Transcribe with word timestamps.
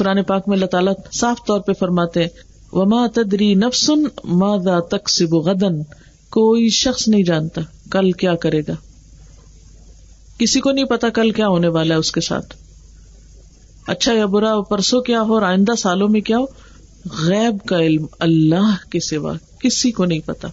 قرآن 0.00 0.22
پاک 0.22 0.48
میں 0.48 0.56
اللہ 0.56 0.66
تعالیٰ 0.66 0.92
صاف 1.12 1.38
طور 1.46 1.60
پہ 1.60 1.72
فرماتے 1.72 2.26
وما 2.72 3.06
تدری 3.14 3.54
نفسن 3.54 4.02
مادا 4.24 4.80
تک 4.80 5.22
غدن 5.32 5.82
کوئی 6.30 6.68
شخص 6.68 7.08
نہیں 7.08 7.22
جانتا 7.22 7.60
کل 7.90 8.12
کیا 8.12 8.34
کرے 8.34 8.60
گا۔ 8.68 8.72
کسی 10.38 10.60
کو 10.60 10.70
نہیں 10.70 10.84
پتا 10.84 11.08
کل 11.08 11.30
کیا 11.30 11.48
ہونے 11.48 11.68
والا 11.68 11.94
ہے 11.94 11.98
اس 11.98 12.12
کے 12.12 12.20
ساتھ۔ 12.20 12.54
اچھا 13.86 14.12
یا 14.12 14.26
برا، 14.26 14.60
پرسوں 14.60 15.00
کیا 15.00 15.22
ہو، 15.22 15.34
اور 15.34 15.42
آئندہ 15.42 15.72
سالوں 15.78 16.08
میں 16.08 16.20
کیا 16.20 16.38
ہو؟ 16.38 16.44
غیب 17.26 17.68
کا 17.68 17.78
علم 17.78 18.06
اللہ 18.18 18.90
کے 18.90 19.00
سوا 19.00 19.32
کسی 19.60 19.92
کو 19.92 20.04
نہیں 20.04 20.20
پتا۔ 20.20 20.48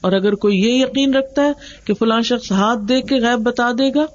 اور 0.00 0.12
اگر 0.12 0.32
کوئی 0.32 0.58
یہ 0.58 0.84
یقین 0.84 1.14
رکھتا 1.14 1.42
ہے 1.42 1.52
کہ 1.84 1.94
فلاں 1.94 2.22
شخص 2.22 2.52
ہاتھ 2.52 2.80
دے 2.88 3.02
کے 3.02 3.14
غیب 3.14 3.40
بتا 3.40 3.72
دے 3.72 3.94
گا 3.94 4.06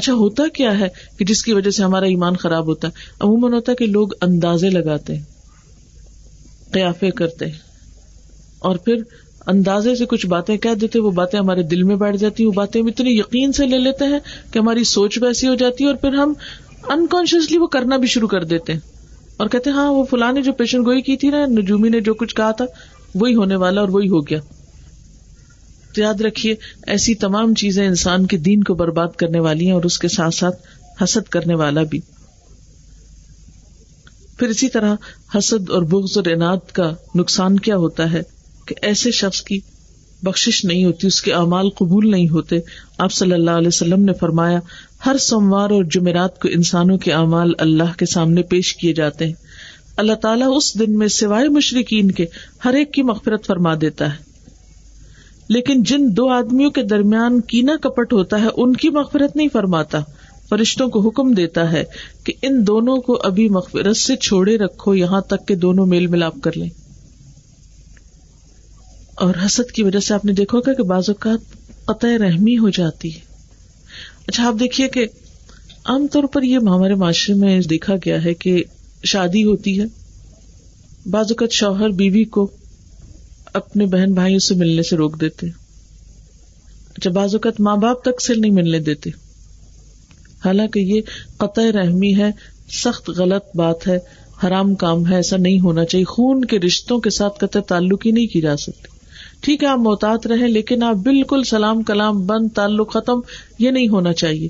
اچھا 0.00 0.12
ہوتا 0.12 0.42
کیا 0.54 0.78
ہے 0.80 0.88
کہ 1.18 1.24
جس 1.24 1.42
کی 1.42 1.52
وجہ 1.52 1.70
سے 1.70 1.82
ہمارا 1.82 2.06
ایمان 2.06 2.36
خراب 2.36 2.66
ہوتا 2.66 2.88
ہے؟ 2.88 2.92
عموماً 3.20 3.52
ہوتا 3.52 3.72
ہے 3.72 3.76
کہ 3.76 3.86
لوگ 3.86 4.08
اندازے 4.20 4.70
لگاتے 4.70 5.16
ہیں، 5.16 5.24
قیافے 6.72 7.10
کرتے 7.10 7.46
ہیں، 7.46 7.58
اور 8.62 8.76
پھر 8.76 9.02
اندازے 9.46 9.94
سے 9.94 10.06
کچھ 10.06 10.26
باتیں 10.26 10.56
کہہ 10.56 10.74
دیتے، 10.74 10.98
وہ 10.98 11.10
باتیں 11.10 11.38
ہمارے 11.40 11.62
دل 11.62 11.82
میں 11.82 11.96
بیٹھ 11.96 12.16
جاتی، 12.16 12.44
وہ 12.44 12.52
باتیں 12.52 12.80
ہم 12.80 12.86
اتنی 12.86 13.18
یقین 13.18 13.52
سے 13.52 13.66
لے 13.66 13.78
لیتے 13.78 14.04
ہیں 14.04 14.18
کہ 14.52 14.58
ہماری 14.58 14.84
سوچ 14.84 15.18
ویسی 15.22 15.48
ہو 15.48 15.54
جاتی 15.54 15.84
ہے 15.84 15.88
اور 15.88 15.96
پھر 15.96 16.14
ہم 16.14 16.32
انکانشیسلی 16.88 17.58
وہ 17.58 17.66
کرنا 17.66 17.96
بھی 17.96 18.08
شروع 18.08 18.28
کر 18.28 18.44
دیتے 18.44 18.72
ہیں۔ 18.72 18.80
اور 19.38 19.48
کہتے 19.48 19.70
ہیں 19.70 19.76
ہاں 19.76 19.90
وہ 19.92 20.04
فلاں 20.04 20.32
نے 20.32 20.42
جو 20.42 20.52
پیشن 20.52 20.84
گوئی 20.84 21.02
کی 21.02 21.16
تھی 21.16 21.28
نا، 21.28 21.44
نجومی 21.46 21.88
نے 21.88 22.00
جو 22.00 22.14
کچھ 22.14 22.34
کہا 22.34 22.50
تھا، 22.50 22.64
وہی 23.14 23.34
ہونے 23.34 23.56
والا 23.56 23.80
اور 23.80 23.88
وہی 23.88 24.08
ہو 24.08 24.20
گیا۔ 24.20 24.38
تو 25.94 26.00
یاد 26.00 26.20
رکھیے، 26.20 26.54
ایسی 26.86 27.14
تمام 27.14 27.54
چیزیں 27.54 27.86
انسان 27.86 28.26
کے 28.26 28.36
دین 28.36 28.62
کو 28.62 28.74
برباد 28.74 29.08
کرنے 29.16 29.40
والی 29.40 29.66
ہیں 29.66 29.72
اور 29.72 29.84
اس 29.84 29.98
کے 29.98 30.08
ساتھ 30.08 30.34
ساتھ 30.34 30.56
حسد 31.02 31.28
کرنے 31.28 31.54
والا 31.54 31.82
بھی۔ 31.82 32.00
پھر 34.38 34.48
اسی 34.48 34.68
طرح 34.68 34.94
حسد 35.34 35.70
اور 35.70 35.82
بغض 35.82 36.18
اور 36.18 36.24
انعد 36.24 36.72
کا 36.72 36.94
نقصان 37.14 37.58
کیا 37.58 37.76
ہوتا 37.76 38.12
ہے 38.12 38.22
کہ 38.66 38.74
ایسے 38.82 39.10
شخص 39.10 39.42
کی 39.42 39.60
بخش 40.22 40.64
نہیں 40.64 40.84
ہوتی، 40.84 41.06
اس 41.06 41.22
کے 41.22 41.32
اعمال 41.32 41.70
قبول 41.70 42.10
نہیں 42.10 42.28
ہوتے۔ 42.28 42.58
آپ 42.98 43.12
صلی 43.12 43.32
اللہ 43.32 43.50
علیہ 43.50 43.68
وسلم 43.68 44.04
نے 44.04 44.12
فرمایا، 44.12 44.60
ہر 45.06 45.16
سوموار 45.20 45.70
اور 45.70 45.84
جمعرات 45.84 46.40
کو 46.40 46.48
انسانوں 46.48 46.98
کے 46.98 47.12
اعمال 47.12 47.52
اللہ 47.58 47.98
کے 47.98 48.06
سامنے 48.06 48.42
پیش 48.42 48.76
کیے 48.76 48.92
جاتے 48.92 49.26
ہیں۔ 49.26 49.32
اللہ 49.96 50.12
تعالیٰ 50.12 50.48
اس 50.56 50.78
دن 50.78 50.98
میں 50.98 51.08
سوائے 51.08 51.48
مشرقین 51.48 52.10
کے 52.10 52.26
ہر 52.64 52.74
ایک 52.74 52.92
کی 52.92 53.02
مغفرت 53.02 53.46
فرما 53.46 53.74
دیتا 53.80 54.14
ہے۔ 54.14 54.29
لیکن 55.50 55.82
جن 55.82 56.16
دو 56.16 56.28
آدمیوں 56.28 56.70
کے 56.70 56.82
درمیان 56.82 57.40
کینا 57.40 57.76
کپٹ 57.82 58.12
ہوتا 58.12 58.40
ہے، 58.40 58.46
ان 58.56 58.76
کی 58.76 58.90
مغفرت 58.90 59.36
نہیں 59.36 59.48
فرماتا۔ 59.52 59.98
فرشتوں 60.48 60.88
کو 60.88 61.00
حکم 61.00 61.34
دیتا 61.34 61.72
ہے 61.72 61.84
کہ 62.24 62.32
ان 62.42 62.66
دونوں 62.66 62.96
کو 62.96 63.18
ابھی 63.22 63.48
مغفرت 63.48 63.96
سے 63.96 64.16
چھوڑے 64.16 64.56
رکھو، 64.56 64.94
یہاں 64.94 65.20
تک 65.20 65.48
کہ 65.48 65.54
دونوں 65.54 65.86
میل 65.86 66.06
ملاپ 66.06 66.34
کر 66.42 66.50
لیں۔ 66.56 66.68
اور 69.14 69.34
حسد 69.46 69.70
کی 69.70 69.82
وجہ 69.82 69.98
سے 69.98 70.14
آپ 70.14 70.24
نے 70.24 70.32
دیکھو 70.32 70.60
گا 70.60 70.72
کہ 70.72 70.82
بعض 70.82 71.04
اوقات 71.08 71.40
قطع 71.84 72.08
رحمی 72.08 72.58
ہو 72.58 72.68
جاتی 72.68 73.14
ہے۔ 73.14 73.20
اچھا 74.26 74.46
آپ 74.46 74.54
دیکھیے 74.60 74.88
کہ 74.88 75.06
عام 75.84 76.06
طور 76.06 76.24
پر 76.24 76.42
یہ 76.42 76.56
ہمارے 76.56 76.94
معاشرے 76.94 77.34
میں 77.34 77.60
دیکھا 77.60 77.94
گیا 77.96 78.24
ہے 78.24 78.34
کہ 78.34 78.64
شادی 79.04 79.44
ہوتی 79.44 79.80
ہے۔ 79.80 79.84
بعض 81.06 81.26
اوقات 81.30 81.50
شوہر 81.50 81.88
بیوی 81.88 82.24
کو 82.24 82.50
اپنے 83.52 83.86
بہن 83.86 84.12
بھائیوں 84.12 84.38
سے 84.38 84.54
ملنے 84.54 84.82
سے 84.82 84.96
روک 84.96 85.20
دیتے۔ 85.20 85.46
اچھا 86.96 87.10
بعض 87.10 87.34
اوقات 87.34 87.60
ماں 87.60 87.76
باپ 87.76 88.02
تک 88.02 88.22
سے 88.22 88.34
نہیں 88.34 88.50
ملنے 88.50 88.78
دیتے۔ 88.78 89.10
حالانکہ 90.44 90.80
یہ 90.80 91.00
قطع 91.36 91.62
رحمی 91.62 92.16
ہے، 92.16 92.30
سخت 92.72 93.10
غلط 93.10 93.56
بات 93.56 93.88
ہے، 93.88 93.98
حرام 94.46 94.74
کام 94.74 95.10
ہے، 95.10 95.16
ایسا 95.16 95.36
نہیں 95.36 95.60
ہونا 95.60 95.84
چاہیے۔ 95.84 96.04
خون 96.04 96.44
کے 96.44 96.58
رشتوں 96.58 96.98
کے 96.98 97.10
ساتھ 97.10 97.38
قطع 97.38 97.60
تعلق 97.60 98.06
ہی 98.06 98.10
نہیں 98.10 98.26
کی 98.26 98.40
جا 98.40 98.56
سکتی۔ 98.56 98.88
ٹھیک 99.40 99.62
ہے، 99.62 99.68
آپ 99.68 99.78
محتاط 99.78 100.26
رہے 100.26 100.48
لیکن 100.48 100.82
آپ 100.82 100.94
بالکل 100.94 101.42
سلام 101.44 101.82
کلام 101.82 102.26
بند، 102.26 102.48
تعلق 102.54 102.92
ختم، 102.92 103.20
یہ 103.58 103.70
نہیں 103.70 103.88
ہونا 103.88 104.12
چاہیے۔ 104.12 104.48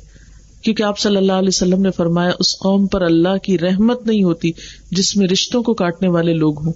کیونکہ 0.62 0.82
آپ 0.82 0.99
صلی 0.99 1.17
اللہ 1.17 1.32
علیہ 1.32 1.49
وسلم 1.49 1.82
نے 1.82 1.91
فرمایا، 1.91 2.31
اس 2.38 2.59
قوم 2.59 2.87
پر 2.87 3.03
اللہ 3.03 3.37
کی 3.43 3.59
رحمت 3.59 4.06
نہیں 4.06 4.22
ہوتی 4.22 4.50
جس 4.91 5.17
میں 5.17 5.28
رشتوں 5.28 5.62
کو 5.62 5.75
کاٹنے 5.75 6.09
والے 6.09 6.32
لوگ 6.32 6.67
ہوں۔ 6.67 6.72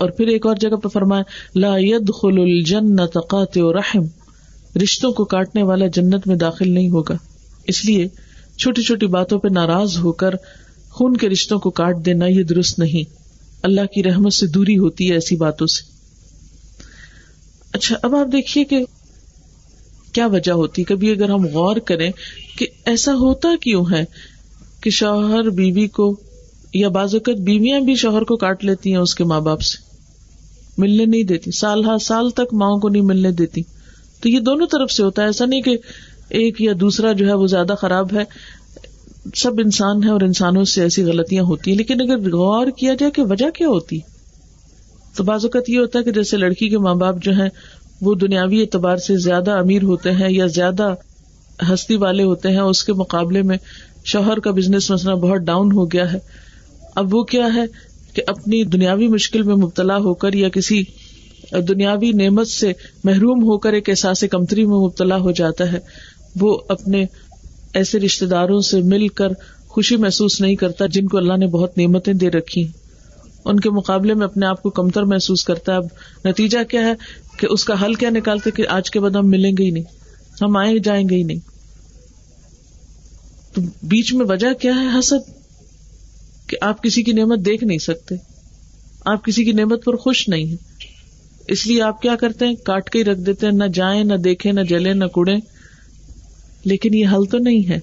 اور 0.00 0.10
پھر 0.10 0.26
ایک 0.26 0.46
اور 0.46 0.56
جگہ 0.56 0.76
پہ 0.76 0.88
فرمایا، 0.88 1.22
لا 1.54 1.78
يدخل 1.78 2.40
الجنت 2.40 3.18
قاطع 3.28 3.60
رحم، 3.60 4.02
رشتوں 4.82 5.12
کو 5.12 5.24
کاٹنے 5.24 5.62
والا 5.62 5.86
جنت 5.86 6.26
میں 6.26 6.36
داخل 6.36 6.70
نہیں 6.70 6.90
ہوگا۔ 6.90 7.14
اس 7.66 7.84
لیے 7.84 8.08
چھوٹی 8.58 8.82
چھوٹی 8.82 9.06
باتوں 9.06 9.38
پہ 9.38 9.48
ناراض 9.48 9.98
ہو 9.98 10.12
کر 10.12 10.30
خون 10.90 11.16
کے 11.16 11.28
رشتوں 11.28 11.58
کو 11.58 11.70
کاٹ 11.70 11.96
دینا 12.06 12.26
یہ 12.26 12.42
درست 12.42 12.78
نہیں۔ 12.78 13.14
اللہ 13.62 13.80
کی 13.94 14.02
رحمت 14.02 14.32
سے 14.32 14.46
دوری 14.46 14.78
ہوتی 14.78 15.08
ہے 15.08 15.14
ایسی 15.14 15.36
باتوں 15.36 15.66
سے۔ 15.66 15.82
اچھا 17.72 17.96
اب 18.02 18.14
آپ 18.14 18.32
دیکھیے 18.32 18.64
کہ 18.64 18.84
کیا 20.12 20.26
وجہ 20.26 20.52
ہوتی۔ 20.52 20.84
کبھی 20.84 21.10
اگر 21.10 21.30
ہم 21.30 21.46
غور 21.46 21.76
کریں 21.76 22.12
کہ 22.58 22.66
ایسا 22.84 23.14
ہوتا 23.14 23.48
کیوں 23.60 23.84
ہے 23.90 24.04
کہ 24.80 24.90
شوہر 24.90 25.50
بیوی 25.50 25.88
کو 25.88 26.20
یا 26.74 26.88
بعض 26.88 27.14
اوقات 27.14 27.36
بیویاں 27.36 27.80
بھی 27.80 27.94
شوہر 27.94 28.22
کو 28.22 28.36
کاٹ 28.36 28.64
لیتی 28.64 28.90
ہیں 28.90 29.00
اس 29.00 29.14
کے 29.14 29.24
ماں 29.24 29.40
باپ 29.40 29.60
سے۔ 29.60 29.89
ملنے 30.78 31.04
نہیں 31.04 31.22
دیتی۔ 31.22 31.50
سال 31.50 31.84
ہر 31.84 31.98
سال 31.98 32.30
تک 32.30 32.54
ماؤں 32.54 32.78
کو 32.78 32.88
نہیں 32.88 33.02
ملنے 33.02 33.32
دیتی۔ 33.32 33.62
تو 34.22 34.28
یہ 34.28 34.40
دونوں 34.40 34.66
طرف 34.66 34.92
سے 34.92 35.02
ہوتا 35.02 35.22
ہے۔ 35.22 35.26
ایسا 35.26 35.44
نہیں 35.44 35.62
کہ 35.62 35.76
ایک 36.28 36.60
یا 36.60 36.72
دوسرا 36.80 37.12
جو 37.12 37.26
ہے 37.28 37.32
وہ 37.32 37.46
زیادہ 37.46 37.74
خراب 37.80 38.12
ہے۔ 38.12 38.24
سب 39.34 39.52
انسان 39.64 40.04
ہے 40.04 40.08
اور 40.08 40.20
انسانوں 40.20 40.64
سے 40.64 40.82
ایسی 40.82 41.02
غلطیاں 41.02 41.44
ہوتی 41.44 41.70
ہیں۔ 41.70 41.78
لیکن 41.78 42.00
اگر 42.00 42.18
غور 42.18 42.66
کیا 42.66 42.94
جائے 42.94 43.12
کہ 43.12 43.22
وجہ 43.22 43.50
کیا 43.50 43.68
ہوتی؟ 43.68 43.98
تو 45.16 45.24
بعض 45.24 45.44
اوقات 45.44 45.70
یہ 45.70 45.78
ہوتا 45.78 45.98
ہے 45.98 46.04
کہ 46.04 46.12
جیسے 46.12 46.36
لڑکی 46.36 46.68
کے 46.68 46.78
ماں 46.78 46.94
باپ 46.94 47.14
جو 47.22 47.32
ہیں، 47.32 47.48
وہ 48.00 48.14
دنیاوی 48.14 48.60
اعتبار 48.60 48.96
سے 48.96 49.16
زیادہ 49.16 49.50
امیر 49.50 49.82
ہوتے 49.82 50.10
ہیں 50.10 50.32
یا 50.32 50.46
زیادہ 50.46 50.94
ہستی 51.72 51.96
والے 51.96 52.22
ہوتے 52.22 52.48
ہیں۔ 52.48 52.58
اس 52.58 52.84
کے 52.84 52.92
مقابلے 52.92 53.42
میں 53.42 53.56
شوہر 54.04 54.40
کا 54.40 54.50
بزنس 54.50 54.90
مسئلہ 54.90 55.14
بہت 55.14 55.40
ڈاؤن 55.40 55.72
ہو 55.72 55.90
گیا 55.90 56.12
ہے۔ 56.12 56.18
اب 56.94 57.14
وہ 57.14 57.22
کیا 57.22 57.54
ہے؟ 57.54 57.64
کہ 58.14 58.22
اپنی 58.26 58.64
دنیاوی 58.64 59.08
مشکل 59.08 59.42
میں 59.42 59.54
مبتلا 59.54 59.96
ہو 59.96 60.14
کر 60.14 60.32
یا 60.32 60.48
کسی 60.48 60.82
دنیاوی 61.68 62.10
نعمت 62.12 62.48
سے 62.48 62.72
محروم 63.04 63.42
ہو 63.42 63.58
کر 63.58 63.72
ایک 63.72 63.88
احساس 63.88 64.24
کمتری 64.30 64.64
میں 64.64 64.76
مبتلا 64.76 65.16
ہو 65.16 65.30
جاتا 65.30 65.72
ہے، 65.72 65.78
وہ 66.40 66.58
اپنے 66.68 67.04
ایسے 67.74 68.00
رشتے 68.00 68.26
داروں 68.26 68.60
سے 68.60 68.80
مل 68.80 69.08
کر 69.08 69.28
خوشی 69.68 69.96
محسوس 69.96 70.40
نہیں 70.40 70.56
کرتا 70.56 70.86
جن 70.86 71.06
کو 71.06 71.16
اللہ 71.16 71.36
نے 71.36 71.46
بہت 71.46 71.78
نعمتیں 71.78 72.12
دے 72.12 72.30
رکھی 72.30 72.68
ان 73.44 73.60
کے 73.60 73.70
مقابلے 73.70 74.14
میں 74.14 74.24
اپنے 74.24 74.46
آپ 74.46 74.62
کو 74.62 74.70
کمتر 74.70 75.02
محسوس 75.02 75.44
کرتا 75.44 75.72
ہے۔ 75.72 75.76
اب 75.76 75.84
نتیجہ 76.24 76.62
کیا 76.62 76.80
ہے 76.80 76.94
کہ 77.38 77.46
اس 77.50 77.64
کا 77.64 77.84
حل 77.84 77.94
کیا 77.94 78.10
نکالتے 78.10 78.50
کہ 78.50 78.66
آج 78.68 78.90
کے 78.90 79.00
بعد 79.00 79.10
ہم 79.10 79.30
ملیں 79.30 79.52
گے 79.58 79.64
ہی 79.64 79.70
نہیں، 79.70 79.84
ہم 80.42 80.56
آئے 80.56 80.78
جائیں 80.78 81.08
گے 81.08 81.16
ہی 81.16 81.22
نہیں۔ 81.22 81.38
تو 83.54 83.60
بیچ 83.82 84.12
میں 84.14 84.26
وجہ 84.26 84.52
کیا 84.60 84.74
ہے 84.74 84.98
حسد؟ 84.98 85.39
کہ 86.50 86.56
آپ 86.60 86.82
کسی 86.82 87.02
کی 87.02 87.12
نعمت 87.12 87.38
دیکھ 87.38 87.64
نہیں 87.64 87.78
سکتے۔ 87.78 88.14
آپ 89.04 89.24
کسی 89.24 89.44
کی 89.44 89.52
نعمت 89.52 89.84
پر 89.84 89.96
خوش 89.96 90.28
نہیں 90.28 90.52
ہے 90.52 90.56
اس 91.48 91.66
لیے 91.66 91.82
آپ 91.82 92.02
کیا 92.02 92.16
کرتے 92.16 92.46
ہیں؟ 92.46 92.54
کاٹ 92.54 92.90
کے 92.90 92.98
ہی 92.98 93.04
رکھ 93.04 93.20
دیتے 93.20 93.46
ہیں۔ 93.46 93.52
نہ 93.52 93.64
جائیں، 93.74 94.04
نہ 94.04 94.14
دیکھیں، 94.14 94.52
نہ 94.52 94.60
جلے 94.60 94.92
نہ 94.92 95.04
کڑے 95.04 95.36
لیکن 96.64 96.94
یہ 96.94 97.06
حل 97.06 97.24
تو 97.24 97.38
نہیں 97.38 97.68
ہے۔ 97.68 97.78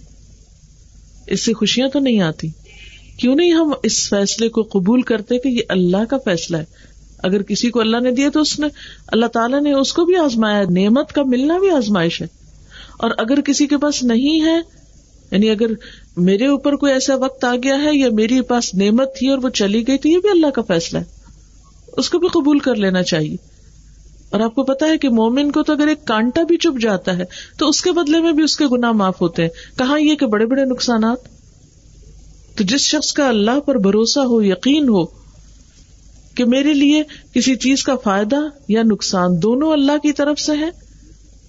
اس 1.28 1.46
سے 1.46 1.54
خوشیاں 1.54 1.88
تو 1.88 2.00
نہیں 2.00 2.20
آتی۔ 2.20 2.48
کیوں 3.18 3.36
نہیں 3.36 3.52
ہم 3.52 3.74
اس 3.84 4.10
فیصلے 4.10 4.50
کو 4.50 4.62
قبول 4.64 5.02
کرتے 5.02 5.38
کہ 5.38 5.48
یہ 5.48 5.62
اللہ 5.70 6.06
کا 6.10 6.18
فیصلہ 6.26 6.58
ہے؟ 6.58 6.66
اگر 7.24 7.42
کسی 7.42 7.70
کو 7.70 7.80
اللہ 7.80 7.98
نے 7.98 8.12
دیا 8.12 8.30
تو 8.34 8.42
اس 8.42 8.60
نے، 8.60 8.68
اللہ 9.08 9.26
تعالیٰ 9.26 9.62
نے 9.62 9.74
اس 9.74 9.94
کو 9.94 10.06
بھی 10.06 10.16
آزمایا 10.16 10.64
نعمت 10.70 11.14
کا 11.14 11.24
ملنا 11.24 11.58
بھی 11.58 11.70
آزمائش 11.70 12.22
ہے۔ 12.22 12.28
اور 12.98 13.12
اگر 13.18 13.42
کسی 13.42 13.68
کے 13.68 13.78
پاس 13.78 14.04
نہیں 14.04 14.42
ہے 14.42 14.78
یعنی 15.32 15.50
اگر 15.50 15.66
میرے 16.18 16.48
اوپر 16.48 16.76
کوئی 16.76 16.94
ایسا 16.94 17.16
وقت 17.16 17.44
آ 17.44 17.56
گیا 17.64 17.76
ہے 17.84 17.98
یا 17.98 18.08
میری 18.12 18.42
پاس 18.42 18.76
نعمت 18.76 19.16
تھی 19.16 19.30
اور 19.30 19.38
وہ 19.38 19.50
چلی 19.50 19.88
گئی 19.88 19.98
تو 19.98 20.10
یہ 20.10 20.18
بھی 20.18 20.30
اللہ 20.30 20.48
کا 20.48 20.62
فیصلہ 20.62 21.00
ہے۔ 21.00 21.04
اس 21.98 22.10
کو 22.10 22.20
بھی 22.20 22.28
قبول 22.28 22.60
کر 22.60 22.76
لینا 22.76 23.04
چاہیے۔ 23.04 23.36
اور 24.30 24.40
آپ 24.40 24.56
کو 24.56 24.64
پتا 24.64 24.86
ہے 24.86 24.98
کہ 24.98 25.10
مومن 25.10 25.52
کو 25.52 25.64
تو 25.64 25.74
اگر 25.74 25.88
ایک 25.88 26.06
کانٹا 26.06 26.44
بھی 26.44 26.58
چپ 26.58 26.82
جاتا 26.82 27.18
ہے 27.18 27.24
تو 27.58 27.70
اس 27.70 27.82
کے 27.82 27.92
بدلے 27.92 28.20
میں 28.20 28.32
بھی 28.32 28.44
اس 28.44 28.58
کے 28.58 28.66
گنا 28.68 28.92
معاف 28.92 29.22
ہوتے 29.22 29.42
ہیں۔ 29.42 29.50
کہاں 29.78 30.00
یہ 30.00 30.16
کہ 30.16 30.26
بڑے 30.26 30.46
بڑے 30.46 30.66
نقصانات؟ 30.66 31.18
تو 32.58 32.64
جس 32.64 32.82
شخص 32.82 33.14
کا 33.14 33.30
اللہ 33.30 33.60
پر 33.60 33.76
بھروسہ 33.76 34.20
ہو، 34.20 34.44
یقین 34.44 34.90
ہو 34.90 35.06
کہ 36.36 36.46
میرے 36.46 36.74
لیے 36.74 37.04
کسی 37.34 37.56
چیز 37.56 37.84
کا 37.84 37.96
فائدہ 37.96 38.36
یا 38.68 38.82
نقصان 38.84 39.42
دونوں 39.42 39.74
اللہ 39.74 39.98
کی 40.04 40.14
طرف 40.14 40.40
سے 40.40 40.52
ہے 40.52 40.87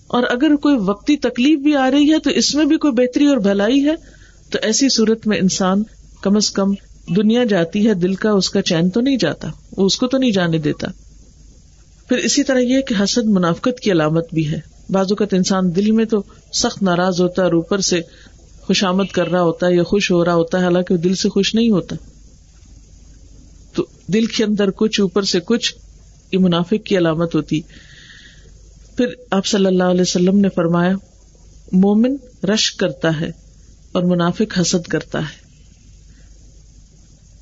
اور 0.09 0.23
اگر 0.29 0.57
کوئی 0.57 0.77
وقتی 0.79 1.17
تکلیف 1.17 1.59
بھی 1.59 1.77
آ 1.77 1.91
رہی 1.91 2.13
ہے 2.13 2.19
تو 2.19 2.31
اس 2.31 2.55
میں 2.55 2.65
بھی 2.65 2.77
کوئی 2.77 2.93
بہتری 2.93 3.27
اور 3.27 3.37
بھلائی 3.37 3.85
ہے، 3.85 3.95
تو 4.51 4.59
ایسی 4.63 4.89
صورت 4.89 5.27
میں 5.27 5.39
انسان 5.39 5.83
کم 6.21 6.37
از 6.37 6.51
کم 6.51 6.75
دنیا 7.17 7.45
جاتی 7.45 7.89
ہے، 7.89 7.95
دل 7.95 8.15
کا 8.15 8.31
اس 8.31 8.51
کا 8.51 8.63
چین 8.63 8.91
تو 8.91 9.01
نہیں 9.01 9.17
جاتا، 9.17 9.49
وہ 9.77 9.87
اس 9.87 9.97
کو 9.97 10.07
تو 10.07 10.19
نہیں 10.19 10.31
جانے 10.31 10.59
دیتا۔ 10.59 10.87
پھر 12.09 12.17
اسی 12.17 12.43
طرح 12.43 12.59
یہ 12.59 12.81
کہ 12.81 12.95
حسد 13.05 13.27
منافقت 13.27 13.81
کی 13.81 13.93
علامت 13.93 14.25
بھی 14.33 14.49
ہے۔ 14.49 14.61
بعض 14.91 15.07
اوقات 15.11 15.35
انسان 15.35 15.77
دل 15.77 15.91
میں 15.91 16.05
تو 16.05 16.23
سخت 16.53 16.83
ناراض 16.83 17.21
ہوتا 17.21 17.43
ہے 17.43 17.47
اور 17.47 17.53
اوپر 17.53 17.81
سے 17.81 18.01
خوش 18.61 18.85
آمد 18.85 19.13
کر 19.13 19.29
رہا 19.29 19.43
ہوتا 19.43 19.67
ہے 19.67 19.75
یا 19.75 19.83
خوش 19.83 20.11
ہو 20.11 20.25
رہا 20.25 20.35
ہوتا 20.35 20.59
ہے، 20.59 20.65
حالانکہ 20.65 20.95
وہ 20.95 20.99
دل 20.99 21.15
سے 21.15 21.29
خوش 21.29 21.55
نہیں 21.55 21.71
ہوتا۔ 21.71 21.97
تو 23.75 23.87
دل 24.07 24.27
کے 24.27 24.45
اندر 24.45 24.71
کچھ، 24.71 25.01
اوپر 25.01 25.23
سے 25.23 25.41
کچھ 25.45 25.75
یہ 26.33 26.39
منافق 26.39 26.87
کی 26.87 26.99
علامت 26.99 27.35
ہوتی۔ 27.35 27.61
پھر 28.99 29.07
آپ 29.31 29.47
صلی 29.47 29.67
اللہ 29.67 29.85
علیہ 29.85 30.01
وسلم 30.01 30.39
نے 30.39 30.49
فرمایا، 30.49 30.93
مومن 31.73 32.17
رش 32.45 32.73
کرتا 32.73 33.21
ہے 33.21 33.31
اور 33.93 34.03
منافق 34.03 34.59
حسد 34.61 34.87
کرتا 34.87 35.19
ہے۔ 35.19 35.49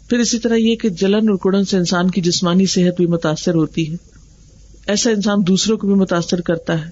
پھر 0.09 0.19
اسی 0.19 0.39
طرح 0.39 0.55
یہ 0.55 0.77
کہ 0.77 0.89
جلن 0.89 1.29
اور 1.29 1.37
کڑن 1.37 1.65
سے 1.65 1.77
انسان 1.77 2.11
کی 2.11 2.21
جسمانی 2.21 2.67
صحت 2.67 2.97
بھی 2.97 3.07
متاثر 3.07 3.55
ہوتی 3.55 3.93
ہے۔ 3.93 3.97
ایسا 4.87 5.11
انسان 5.11 5.39
دوسروں 5.47 5.77
کو 5.77 5.87
بھی 5.87 5.95
متاثر 5.95 6.41
کرتا 6.41 6.85
ہے۔ 6.85 6.91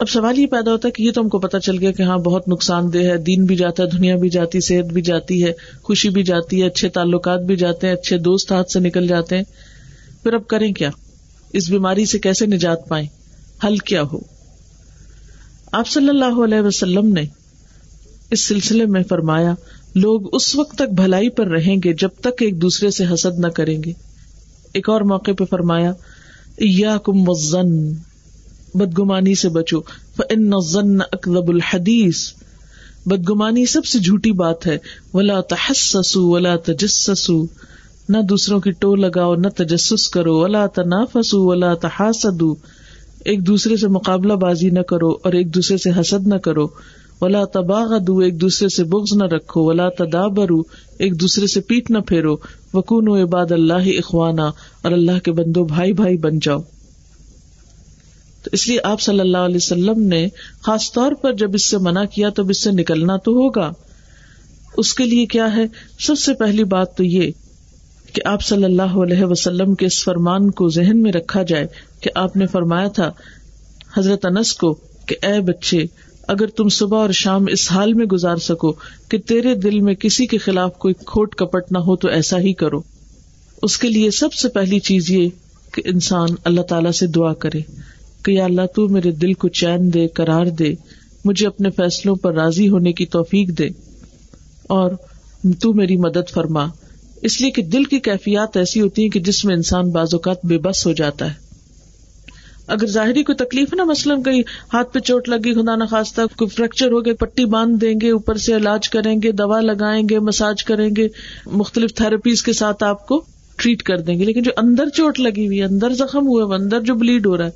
اب 0.00 0.10
سوال 0.10 0.38
یہ 0.38 0.46
پیدا 0.46 0.72
ہوتا 0.72 0.88
ہے 0.88 0.92
کہ 0.92 1.02
یہ 1.02 1.12
تو 1.12 1.20
ہم 1.20 1.28
کو 1.28 1.38
پتا 1.38 1.60
چل 1.60 1.78
گیا 1.78 1.92
کہ 1.92 2.02
ہاں 2.02 2.18
بہت 2.18 2.48
نقصان 2.48 2.92
دہ 2.92 2.98
ہے، 2.98 3.16
دین 3.16 3.44
بھی 3.44 3.56
جاتا 3.56 3.82
ہے، 3.82 3.88
دنیا 3.88 4.16
بھی 4.16 4.30
جاتی، 4.30 4.60
صحت 4.60 4.92
بھی 4.92 5.02
جاتی 5.02 5.44
ہے، 5.44 5.52
خوشی 5.82 6.08
بھی 6.08 6.22
جاتی 6.22 6.62
ہے، 6.62 6.66
اچھے 6.66 6.88
تعلقات 6.88 7.40
بھی 7.40 7.56
جاتے 7.56 7.86
ہیں، 7.86 7.94
اچھے 7.94 8.18
دوست 8.18 8.52
ہاتھ 8.52 8.70
سے 8.70 8.80
نکل 8.80 9.06
جاتے 9.06 9.36
ہیں۔ 9.36 9.44
پھر 10.22 10.32
اب 10.32 10.46
کریں 10.46 10.72
کیا؟ 10.72 10.90
اس 11.52 11.68
بیماری 11.68 12.04
سے 12.04 12.18
کیسے 12.18 12.46
نجات 12.46 12.88
پائیں؟ 12.88 13.06
حل 13.66 13.78
کیا 13.78 14.02
ہو؟ 14.02 14.18
آپ 15.72 15.88
صلی 15.88 16.08
اللہ 16.08 16.44
علیہ 16.44 16.60
وسلم 16.60 17.06
نے 17.06 17.22
اس 18.30 18.44
سلسلے 18.44 18.86
میں 18.86 19.02
فرمایا، 19.02 19.54
لوگ 19.94 20.34
اس 20.34 20.56
وقت 20.56 20.74
تک 20.74 20.94
بھلائی 20.94 21.28
پر 21.28 21.46
رہیں 21.46 21.76
گے 21.84 21.92
جب 21.92 22.08
تک 22.20 22.42
ایک 22.42 22.62
دوسرے 22.62 22.90
سے 22.90 23.04
حسد 23.14 23.38
نہ 23.38 23.46
کریں 23.46 23.82
گے۔ 23.82 23.92
ایک 24.72 24.88
اور 24.88 25.00
موقع 25.00 25.30
پہ 25.38 25.44
فرمایا 25.44 25.92
یا 26.58 26.96
کم 26.98 27.28
وزن 27.28 27.92
بدگمانی 28.74 29.34
سے 29.34 29.48
بچو۔ 29.48 29.80
فن 30.16 31.00
اکلب 31.12 31.48
الحدیث 31.48 32.32
بدگمانی 33.06 33.66
سب 33.66 33.86
سے 33.86 33.98
جھوٹی 33.98 34.32
بات 34.32 34.66
ہے۔ 34.66 34.78
ولا 35.14 35.40
تحسسو 35.40 36.30
ولا 36.30 36.56
تجسسو 36.56 37.46
نہ 38.08 38.18
دوسروں 38.22 38.60
کی 38.60 38.70
ٹو 38.70 38.94
لگاؤ، 38.94 39.34
نہ 39.34 39.48
تجسس 39.48 40.08
کرو، 40.08 40.38
ولا 40.38 40.66
تنافسو، 40.66 41.46
ولا 41.46 41.74
تحاسدو۔ 41.74 42.54
ایک 43.24 43.46
دوسرے 43.46 43.76
سے 43.76 43.88
مقابلہ 43.88 44.32
بازی 44.32 44.70
نہ 44.70 44.80
کرو 44.80 45.10
اور 45.10 45.32
ایک 45.32 45.54
دوسرے 45.54 45.76
سے 45.76 45.90
حسد 46.00 46.26
نہ 46.26 46.34
کرو۔ 46.34 46.66
ولا 47.20 47.44
تباغدو، 47.44 48.18
ایک 48.18 48.40
دوسرے 48.40 48.68
سے 48.68 48.84
بغض 48.84 49.12
نہ 49.12 49.24
رکھو۔ 49.24 49.64
ولا 49.64 49.88
تدابرو، 49.88 50.60
ایک 50.98 51.20
دوسرے 51.20 51.46
سے 51.46 51.60
پیٹ 51.60 51.90
نہ 51.90 51.98
پھیرو۔ 51.98 52.36
وکون 52.74 53.20
عباد 53.22 53.52
اللہ 53.52 53.98
اخوانا 53.98 54.46
اور 54.82 54.92
اللہ 54.92 55.18
کے 55.24 55.32
بندو 55.32 55.64
بھائی 55.64 55.92
بھائی 55.92 56.16
بن 56.16 56.38
جاؤ۔ 56.38 56.58
تو 58.42 58.50
اس 58.52 58.68
لیے 58.68 58.78
آپ 58.84 59.00
صلی 59.00 59.20
اللہ 59.20 59.38
علیہ 59.38 59.56
وسلم 59.56 60.02
نے 60.02 60.28
خاص 60.62 60.92
طور 60.92 61.12
پر 61.12 61.32
جب 61.32 61.50
اس 61.54 61.70
سے 61.70 61.78
منع 61.78 62.04
کیا 62.04 62.28
تو 62.28 62.46
اس 62.46 62.62
سے 62.62 62.70
نکلنا 62.70 63.16
تو 63.16 63.32
ہوگا۔ 63.32 63.72
اس 64.76 64.94
کے 64.94 65.04
لیے 65.04 65.26
کیا 65.26 65.56
ہے؟ 65.56 65.66
سب 65.98 66.18
سے 66.18 66.34
پہلی 66.34 66.64
بات 66.64 66.96
تو 66.96 67.04
یہ 67.04 67.30
کہ 68.16 68.22
آپ 68.24 68.42
صلی 68.42 68.64
اللہ 68.64 68.94
علیہ 68.96 69.24
وسلم 69.24 69.74
کے 69.74 69.86
اس 69.86 70.04
فرمان 70.04 70.50
کو 70.50 70.68
ذہن 70.68 71.02
میں 71.02 71.12
رکھا 71.12 71.42
جائے 71.42 71.66
کہ 72.00 72.10
آپ 72.14 72.36
نے 72.36 72.46
فرمایا 72.46 72.88
تھا، 72.88 73.12
حضرت 73.96 74.26
انس 74.26 74.54
کو 74.54 74.74
کہ 75.06 75.16
اے 75.22 75.40
بچے، 75.40 75.84
اگر 76.28 76.46
تم 76.46 76.68
صبح 76.68 76.98
اور 76.98 77.10
شام 77.10 77.44
اس 77.48 77.72
حال 77.72 77.92
میں 77.92 78.06
گزار 78.06 78.36
سکو 78.36 78.72
کہ 79.08 79.18
تیرے 79.18 79.54
دل 79.54 79.80
میں 79.80 79.94
کسی 79.94 80.26
کے 80.26 80.38
خلاف 80.38 80.78
کوئی 80.78 80.94
کھوٹ 81.06 81.34
کپٹ 81.34 81.72
نہ 81.72 81.78
ہو 81.78 81.96
تو 81.96 82.08
ایسا 82.08 82.38
ہی 82.38 82.52
کرو۔ 82.52 82.80
اس 83.62 83.78
کے 83.78 83.88
لیے 83.88 84.10
سب 84.10 84.32
سے 84.32 84.48
پہلی 84.48 84.78
چیز 84.78 85.10
یہ 85.10 85.28
کہ 85.74 85.82
انسان 85.84 86.28
اللہ 86.44 86.60
تعالی 86.60 86.92
سے 86.92 87.06
دعا 87.06 87.32
کرے 87.34 87.60
کہ 88.24 88.30
یا 88.30 88.44
اللہ 88.44 88.66
تو 88.74 88.88
میرے 88.88 89.10
دل 89.10 89.32
کو 89.32 89.48
چین 89.48 89.94
دے 89.94 90.08
کرار 90.08 90.46
دے، 90.46 90.74
مجھے 91.24 91.46
اپنے 91.46 91.70
فیصلوں 91.70 92.16
پر 92.16 92.34
راضی 92.34 92.68
ہونے 92.68 92.92
کی 92.92 93.06
توفیق 93.06 93.48
دے 93.48 93.68
اور 94.62 94.90
تو 95.60 95.72
میری 95.72 95.96
مدد 95.96 96.30
فرما۔ 96.30 96.66
اس 97.22 97.40
لیے 97.40 97.50
کہ 97.50 97.62
دل 97.62 97.84
کی 97.84 98.00
کیفیات 98.00 98.56
ایسی 98.56 98.80
ہوتی 98.80 99.02
ہیں 99.02 99.08
کہ 99.08 99.20
جس 99.20 99.44
میں 99.44 99.54
انسان 99.54 99.90
بعض 99.90 100.08
اوقات 100.12 100.36
بے 100.44 100.58
بس 100.58 100.86
ہو 100.86 100.92
جاتا 100.92 101.26
ہے۔ 101.26 101.46
اگر 102.66 102.86
ظاہری 102.86 103.22
کوئی 103.22 103.36
تکلیف 103.36 103.68
ہے 103.68 103.76
نا، 103.76 103.84
مثلاً 103.84 104.22
کہیں 104.22 104.42
ہاتھ 104.72 104.92
پہ 104.92 104.98
چوٹ 104.98 105.28
لگی، 105.28 105.54
خدا 105.54 105.76
نخواستہ 105.76 106.20
کوئی 106.36 106.48
فریکچر 106.48 106.92
ہو 106.92 107.04
گئے 107.04 107.14
پٹی 107.14 107.44
باندھ 107.44 107.80
دیں 107.80 107.94
گے، 108.00 108.10
اوپر 108.10 108.34
سے 108.34 108.56
علاج 108.56 108.88
کریں 108.88 109.22
گے، 109.22 109.32
دوا 109.32 109.60
لگائیں 109.60 110.08
گے 110.10 110.18
مساج 110.18 110.64
کریں 110.64 110.90
گے، 110.96 111.08
مختلف 111.46 111.94
تھراپیز 111.94 112.42
کے 112.42 112.52
ساتھ 112.52 112.84
آپ 112.84 113.06
کو 113.06 113.24
ٹریٹ 113.56 113.82
کر 113.82 113.98
دیں 113.98 114.18
گے۔ 114.18 114.24
لیکن 114.24 114.42
جو 114.42 114.50
اندر 114.56 114.88
چوٹ 114.88 115.20
لگی 115.20 115.46
ہوئی 115.46 115.62
اندر 115.62 115.94
زخم 115.94 116.26
ہوا 116.26 116.54
اندر 116.54 116.80
جو 116.80 116.94
بلیڈ 116.94 117.26
ہو 117.26 117.36
رہا 117.36 117.46
ہے، 117.46 117.50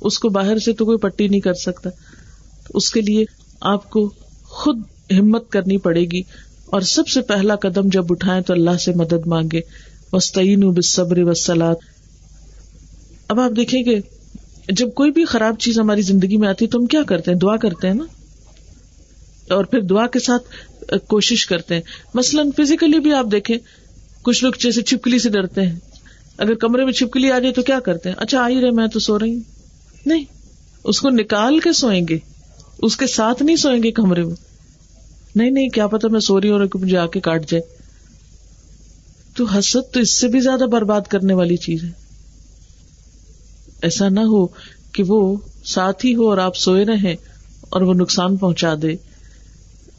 اس 0.00 0.18
کو 0.18 0.28
باہر 0.28 0.58
سے 0.58 0.72
تو 0.72 0.84
کوئی 0.84 0.98
پٹی 0.98 1.28
نہیں 1.28 1.40
کر 1.40 1.54
سکتا۔ 1.54 1.90
اس 2.74 2.90
کے 2.90 3.00
لیے 3.00 3.24
آپ 3.60 3.90
کو 3.90 4.12
خود 4.44 4.82
ہمت 5.18 5.50
کرنی 5.50 5.78
پڑے 5.78 6.04
گی۔ 6.04 6.22
اور 6.74 6.82
سب 6.82 7.08
سے 7.08 7.20
پہلا 7.20 7.56
قدم 7.56 7.88
جب 7.88 8.04
اٹھائے 8.10 8.42
تو 8.42 8.52
اللہ 8.52 8.76
سے 8.76 8.92
مدد 8.92 9.26
مانگے۔ 9.26 9.60
وسطین 10.12 10.60
بصبر 10.60 11.18
وسلات 11.18 11.76
اب 13.28 13.40
آپ 13.40 13.50
دیکھیں 13.56 13.84
گے 13.84 14.00
جب 14.68 14.94
کوئی 14.94 15.10
بھی 15.10 15.24
خراب 15.24 15.58
چیز 15.58 15.78
ہماری 15.78 16.02
زندگی 16.02 16.36
میں 16.36 16.48
آتی 16.48 16.64
ہے 16.64 16.70
تو 16.70 16.78
ہم 16.78 16.86
کیا 16.86 17.02
کرتے 17.02 17.30
ہیں؟ 17.30 17.38
دعا 17.38 17.56
کرتے 17.56 17.86
ہیں 17.86 17.94
نا؟ 17.94 18.04
اور 19.54 19.64
پھر 19.64 19.80
دعا 19.80 20.06
کے 20.06 20.18
ساتھ 20.18 20.42
کوشش 21.06 21.46
کرتے 21.46 21.74
ہیں۔ 21.74 21.82
مثلاً 22.14 22.50
فزیکلی 22.56 22.98
بھی 22.98 23.12
آپ 23.12 23.26
دیکھیں، 23.32 23.58
کچھ 24.22 24.44
لوگ 24.44 24.52
جیسے 24.60 24.82
چھپکلی 24.82 25.18
سے 25.18 25.28
ڈرتے 25.28 25.62
ہیں۔ 25.62 25.78
اگر 26.38 26.54
کمرے 26.54 26.84
میں 26.84 26.92
چھپکلی 26.92 27.30
آ 27.30 27.38
جائے 27.38 27.52
تو 27.52 27.62
کیا 27.62 27.80
کرتے 27.80 28.08
ہیں؟ 28.08 28.16
اچھا 28.18 28.40
آ 28.40 28.48
ہی 28.48 28.60
رہے، 28.60 28.70
میں 28.70 28.86
تو 28.86 28.98
سو 28.98 29.18
رہی 29.18 29.34
ہوں۔ 29.34 29.40
نہیں، 30.06 30.24
اس 30.84 31.00
کو 31.00 31.10
نکال 31.10 31.58
کے 31.58 31.72
سوئیں 31.72 32.08
گے۔ 32.08 32.18
اس 32.78 32.96
کے 32.96 33.06
ساتھ 33.06 33.42
نہیں 33.42 33.56
سوئیں 33.56 33.82
گے 33.82 33.90
کمرے 33.90 34.22
میں۔ 34.22 34.53
نہیں 35.34 35.50
نہیں، 35.50 35.68
کیا 35.68 35.86
پتا 35.86 36.08
میں 36.08 36.20
سو 36.20 36.40
رہی 36.40 36.50
ہوں 36.50 36.58
مجھے 36.74 36.96
آ 36.96 37.06
کے 37.06 37.20
کاٹ 37.20 37.50
جائے۔ 37.50 37.62
تو 39.36 39.44
حسد 39.44 39.92
تو 39.92 40.00
اس 40.00 40.20
سے 40.20 40.28
بھی 40.28 40.40
زیادہ 40.40 40.60
برباد 40.60 41.00
کرنے 41.00 41.34
والی 41.34 41.56
چیز 41.56 41.84
ہے۔ 41.84 41.90
ایسا 43.82 44.08
نہ 44.08 44.20
ہو 44.20 44.46
کہ 44.92 45.02
وہ 45.06 45.36
ساتھ 45.64 46.06
ہی 46.06 46.14
ہو 46.14 46.30
اور 46.30 46.38
آپ 46.38 46.56
سوئے 46.56 46.84
رہے 46.84 47.16
اور 47.60 47.80
وہ 47.80 47.94
نقصان 47.94 48.36
پہنچا 48.36 48.74
دے۔ 48.82 48.94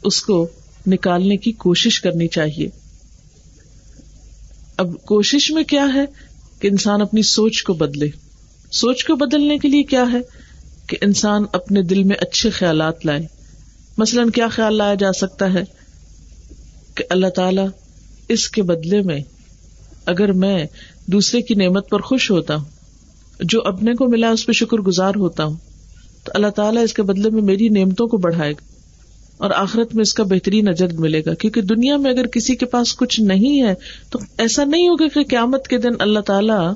اس 0.02 0.22
کو 0.22 0.48
نکالنے 0.86 1.36
کی 1.36 1.52
کوشش 1.52 2.00
کرنی 2.00 2.28
چاہیے۔ 2.28 2.68
اب 4.76 5.02
کوشش 5.04 5.50
میں 5.50 5.64
کیا 5.64 5.86
ہے 5.94 6.04
کہ 6.60 6.68
انسان 6.68 7.02
اپنی 7.02 7.22
سوچ 7.22 7.62
کو 7.62 7.74
بدلے۔ 7.74 8.08
سوچ 8.70 9.04
کو 9.04 9.16
بدلنے 9.16 9.58
کے 9.58 9.68
لیے 9.68 9.82
کیا 9.82 10.04
ہے 10.12 10.18
کہ 10.86 10.96
انسان 11.00 11.44
اپنے 11.52 11.82
دل 11.82 12.04
میں 12.04 12.16
اچھے 12.20 12.50
خیالات 12.50 13.06
لائے۔ 13.06 13.35
مثلاً 13.98 14.30
کیا 14.30 14.48
خیال 14.48 14.76
لایا 14.76 14.94
جا 14.94 15.12
سکتا 15.12 15.54
ہے 15.54 15.62
کہ 16.94 17.04
اللہ 17.10 17.26
تعالی 17.26 17.62
اس 18.28 18.48
کے 18.48 18.62
بدلے 18.62 19.02
میں 19.02 19.20
اگر 20.06 20.32
میں 20.32 20.64
دوسرے 21.06 21.42
کی 21.42 21.54
نعمت 21.54 21.88
پر 21.88 22.00
خوش 22.00 22.30
ہوتا 22.30 22.54
ہوں، 22.54 22.64
جو 23.40 23.62
اپنے 23.64 23.94
کو 23.94 24.08
ملا 24.08 24.30
اس 24.30 24.46
پہ 24.46 24.52
شکر 24.52 24.78
گزار 24.78 25.12
ہوتا 25.16 25.44
ہوں، 25.44 25.56
تو 26.24 26.32
اللہ 26.34 26.46
تعالیٰ 26.46 26.82
اس 26.82 26.94
کے 26.94 27.02
بدلے 27.02 27.30
میں 27.30 27.42
میری 27.42 27.68
نعمتوں 27.68 28.06
کو 28.06 28.16
بڑھائے 28.16 28.52
گا 28.52 28.64
اور 29.38 29.50
آخرت 29.50 29.94
میں 29.94 30.02
اس 30.02 30.14
کا 30.14 30.22
بہترین 30.22 30.68
اجر 30.68 30.92
ملے 30.92 31.22
گا۔ 31.26 31.34
کیونکہ 31.34 31.62
دنیا 31.62 31.96
میں 31.96 32.10
اگر 32.10 32.26
کسی 32.26 32.56
کے 32.56 32.66
پاس 32.66 32.96
کچھ 32.96 33.20
نہیں 33.20 33.62
ہے، 33.62 33.74
تو 34.10 34.18
ایسا 34.38 34.64
نہیں 34.64 34.88
ہوگا 34.88 35.08
کہ 35.08 35.22
قیامت 35.22 35.68
کے 35.68 35.78
دن 35.78 35.92
اللہ 35.98 36.20
تعالیٰ 36.20 36.72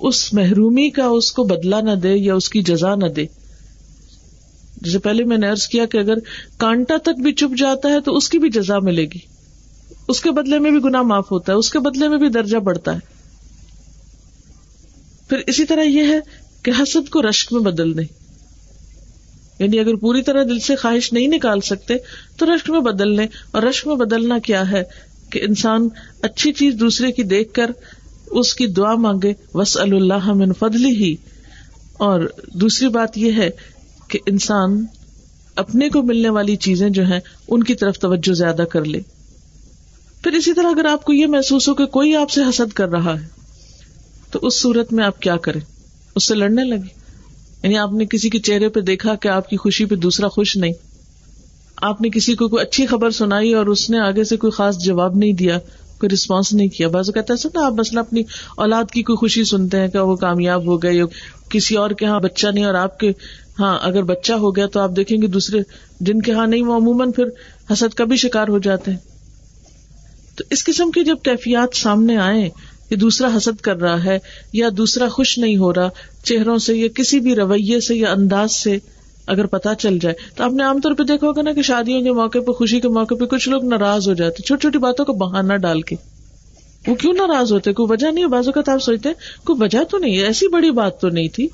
اس 0.00 0.32
محرومی 0.32 0.90
کا 0.90 1.04
اس 1.04 1.32
کو 1.32 1.44
بدلا 1.44 1.80
نہ 1.80 1.94
دے 1.94 2.14
یا 2.14 2.34
اس 2.34 2.48
کی 2.48 2.62
جزا 2.62 2.94
نہ 2.94 3.06
دے۔ 3.06 3.26
جیسے 4.76 4.98
پہلے 4.98 5.24
میں 5.24 5.38
نے 5.38 5.48
ارض 5.50 5.68
کیا 5.68 5.86
کہ 5.86 5.98
اگر 5.98 6.14
کانٹا 6.56 6.96
تک 7.02 7.20
بھی 7.20 7.32
چپ 7.32 7.58
جاتا 7.58 7.88
ہے 7.88 8.00
تو 8.00 8.16
اس 8.16 8.28
کی 8.28 8.38
بھی 8.38 8.48
جزا 8.50 8.78
ملے 8.78 9.04
گی۔ 9.04 9.18
اس 10.08 10.20
کے 10.20 10.30
بدلے 10.30 10.58
میں 10.58 10.70
بھی 10.70 10.82
گنا 10.84 11.02
معاف 11.02 11.32
ہوتا 11.32 11.52
ہے، 11.52 11.56
اس 11.56 11.70
کے 11.70 11.78
بدلے 11.78 12.08
میں 12.08 12.18
بھی 12.18 12.28
درجہ 12.28 12.56
بڑھتا 12.56 12.94
ہے۔ 12.94 12.98
پھر 15.28 15.38
اسی 15.46 15.64
طرح 15.64 15.82
یہ 15.82 16.02
ہے 16.02 16.20
کہ 16.62 16.72
حسد 16.82 17.10
کو 17.10 17.22
رشک 17.22 17.52
میں 17.52 17.60
بدل 17.60 17.96
دیں۔ 17.96 18.04
یعنی 19.58 19.78
اگر 19.78 19.94
پوری 19.94 20.22
طرح 20.22 20.42
دل 20.42 20.58
سے 20.58 20.76
خواہش 20.76 21.12
نہیں 21.12 21.26
نکال 21.26 21.60
سکتے 21.60 21.94
تو 22.36 22.54
رشک 22.54 22.70
میں 22.70 22.80
بدل 22.80 23.16
لیں۔ 23.16 23.26
اور 23.50 23.62
رشک 23.62 23.86
میں 23.86 23.96
بدلنا 23.96 24.38
کیا 24.38 24.70
ہے 24.70 24.82
کہ 25.30 25.40
انسان 25.48 25.88
اچھی 26.22 26.52
چیز 26.52 26.74
دوسرے 26.80 27.12
کی 27.12 27.22
دیکھ 27.22 27.52
کر 27.52 27.70
اس 28.26 28.54
کی 28.54 28.66
دعا 28.66 28.94
مانگے 28.94 29.32
وس 29.54 29.76
اللہ 29.76 30.32
من 30.32 30.52
فضلی 30.52 30.90
ہی 30.90 31.16
اور 31.92 32.20
دوسری 32.54 32.88
بات 32.88 33.18
یہ 33.18 33.32
ہے 33.32 33.50
کہ 34.08 34.18
انسان 34.26 34.84
اپنے 35.56 35.88
کو 35.88 36.02
ملنے 36.02 36.28
والی 36.28 36.56
چیزیں 36.56 36.90
جو 36.90 37.04
ہیں، 37.04 37.20
ان 37.48 37.62
کی 37.62 37.74
طرف 37.74 37.98
توجہ 37.98 38.34
زیادہ 38.34 38.62
کر 38.62 38.84
لے۔ 38.84 39.00
پھر 40.22 40.32
اسی 40.32 40.52
طرح 40.52 40.66
اگر 40.66 40.84
آپ 40.84 41.04
کو 41.04 41.12
یہ 41.12 41.26
محسوس 41.26 41.68
ہو 41.68 41.74
کہ 41.74 41.86
کوئی 41.86 42.16
آپ 42.16 42.30
سے 42.30 42.40
حسد 42.42 42.72
کر 42.72 42.88
رہا 42.88 43.20
ہے، 43.20 43.26
تو 44.30 44.38
اس 44.42 44.60
صورت 44.60 44.92
میں 44.92 45.04
آپ 45.04 45.22
کیا 45.22 45.36
کریں؟ 45.36 45.60
اس 46.14 46.28
سے 46.28 46.34
لڑنے 46.34 46.64
لگے 46.64 47.06
یعنی 47.62 47.78
آپ 47.78 47.92
نے 47.92 48.06
کسی 48.06 48.30
کے 48.30 48.38
چہرے 48.38 48.68
پہ 48.68 48.80
دیکھا 48.80 49.14
کہ 49.14 49.28
آپ 49.28 49.50
کی 49.50 49.56
خوشی 49.56 49.84
پہ 49.84 49.94
دوسرا 49.94 50.28
خوش 50.28 50.56
نہیں۔ 50.56 50.72
آپ 51.76 52.00
نے 52.00 52.10
کسی 52.10 52.34
کو 52.34 52.48
کوئی 52.48 52.62
اچھی 52.62 52.86
خبر 52.86 53.10
سنائی 53.10 53.54
اور 53.54 53.66
اس 53.66 53.90
نے 53.90 53.98
آگے 53.98 54.24
سے 54.24 54.36
کوئی 54.36 54.50
خاص 54.50 54.78
جواب 54.78 55.16
نہیں 55.16 55.32
دیا 55.32 55.58
کوئی 56.00 56.10
رسپانس 56.10 56.52
نہیں 56.52 56.68
کیا۔ 56.68 56.88
بازو 56.88 57.12
کہتا 57.12 57.34
ہے 57.34 57.48
نا 57.54 57.66
آپ 57.66 57.72
مثلا 57.72 58.00
اپنی 58.00 58.22
اولاد 58.56 58.84
کی 58.92 59.02
کوئی 59.02 59.16
خوشی 59.16 59.44
سنتے 59.44 59.80
ہیں 59.80 59.88
کہ 59.88 59.98
وہ 59.98 60.16
کامیاب 60.16 60.66
ہو 60.66 60.82
گئے 60.82 61.02
کسی 61.48 61.76
اور 61.76 61.90
کے 61.90 62.04
یہاں 62.04 62.20
بچہ 62.20 62.46
نہیں 62.46 62.64
اور 62.64 62.74
آپ 62.74 62.98
کے 62.98 63.12
ہاں 63.58 63.78
اگر 63.82 64.02
بچہ 64.02 64.32
ہو 64.32 64.56
گیا 64.56 64.66
تو 64.66 64.80
آپ 64.80 64.90
دیکھیں 64.96 65.22
گے 65.22 65.26
دوسرے 65.26 65.60
جن 66.00 66.22
کے 66.22 66.32
ہاں 66.32 66.46
نہیں، 66.46 66.62
وہ 66.62 66.76
عموماً 66.76 67.12
پھر 67.12 67.24
حسد 67.72 67.94
کا 67.94 68.04
بھی 68.04 68.16
شکار 68.16 68.48
ہو 68.48 68.58
جاتے 68.58 68.90
ہیں۔ 68.90 68.98
تو 70.36 70.44
اس 70.50 70.64
قسم 70.64 70.90
کی 70.90 71.04
جب 71.04 71.16
کیفیات 71.22 71.76
سامنے 71.76 72.16
آئے 72.16 72.48
کہ 72.88 72.96
دوسرا 72.96 73.36
حسد 73.36 73.60
کر 73.60 73.76
رہا 73.76 74.04
ہے 74.04 74.18
یا 74.52 74.68
دوسرا 74.76 75.08
خوش 75.08 75.38
نہیں 75.38 75.56
ہو 75.56 75.74
رہا، 75.74 75.88
چہروں 76.24 76.58
سے 76.58 76.76
یا 76.76 76.88
کسی 76.94 77.20
بھی 77.20 77.34
رویے 77.34 77.80
سے 77.80 77.94
یا 77.94 78.12
انداز 78.12 78.52
سے 78.52 78.78
اگر 79.26 79.46
پتا 79.46 79.74
چل 79.74 79.98
جائے 79.98 80.14
تو 80.34 80.44
آپ 80.44 80.52
نے 80.52 80.62
عام 80.62 80.80
طور 80.80 80.92
پہ 80.92 81.02
دیکھا 81.02 81.26
ہوگا 81.26 81.42
نا 81.42 81.52
کہ 81.52 81.62
شادیوں 81.62 82.02
کے 82.02 82.12
موقع 82.12 82.38
پہ، 82.38 82.52
خوشی 82.52 82.80
کے 82.80 82.88
موقع 82.88 83.14
پہ 83.14 83.24
کچھ 83.24 83.48
لوگ 83.48 83.64
ناراض 83.64 84.08
ہو 84.08 84.14
جاتے 84.14 84.42
چھوٹی 84.42 84.60
چھوٹی 84.60 84.78
باتوں 84.78 85.04
کو 85.04 85.12
بہانا 85.12 85.56
ڈال 85.56 85.80
کے۔ 85.82 85.96
وہ 86.86 86.94
کیوں 86.94 87.12
ناراض 87.12 87.52
ہوتے 87.52 87.72
کوئی 87.72 87.92
وجہ 87.92 88.06
نہیں 88.06 88.26
بازو 88.26 88.52
کا 88.52 88.72
آپ 88.72 88.78
سوچتے 88.78 89.08
کوئی 89.44 89.62
وجہ 89.62 89.84
تو 89.84 89.98
نہیں 89.98 90.22
ایسی 90.22 90.48
بڑی 90.48 90.70
بات 90.70 91.00
تو 91.00 91.08
نہیں 91.08 91.28
تھی۔ 91.28 91.48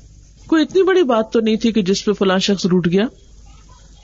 کوئی 0.46 0.62
اتنی 0.62 0.82
بڑی 0.82 1.02
بات 1.02 1.32
تو 1.32 1.40
نہیں 1.40 1.56
تھی 1.56 1.72
کہ 1.72 1.82
جس 1.82 2.04
پہ 2.04 2.12
فلاں 2.12 2.38
شخص 2.38 2.66
روٹ 2.66 2.88
گیا۔ 2.90 3.02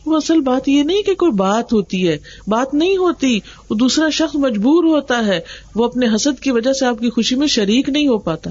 وہ 0.06 0.16
اصل 0.16 0.40
بات 0.40 0.68
یہ 0.68 0.82
نہیں 0.82 1.02
کہ 1.02 1.14
کوئی 1.14 1.32
بات 1.32 1.72
ہوتی 1.72 2.08
ہے، 2.08 2.16
بات 2.46 2.74
نہیں 2.74 2.96
ہوتی۔ 2.96 3.38
وہ 3.70 3.76
دوسرا 3.76 4.10
شخص 4.10 4.34
مجبور 4.34 4.84
ہوتا 4.84 5.26
ہے، 5.26 5.40
وہ 5.74 5.84
اپنے 5.84 6.06
حسد 6.14 6.40
کی 6.40 6.50
وجہ 6.50 6.72
سے 6.72 6.86
آپ 6.86 6.98
کی 6.98 7.10
خوشی 7.10 7.34
میں 7.34 7.46
شریک 7.46 7.88
نہیں 7.88 8.08
ہو 8.08 8.18
پاتا۔ 8.18 8.50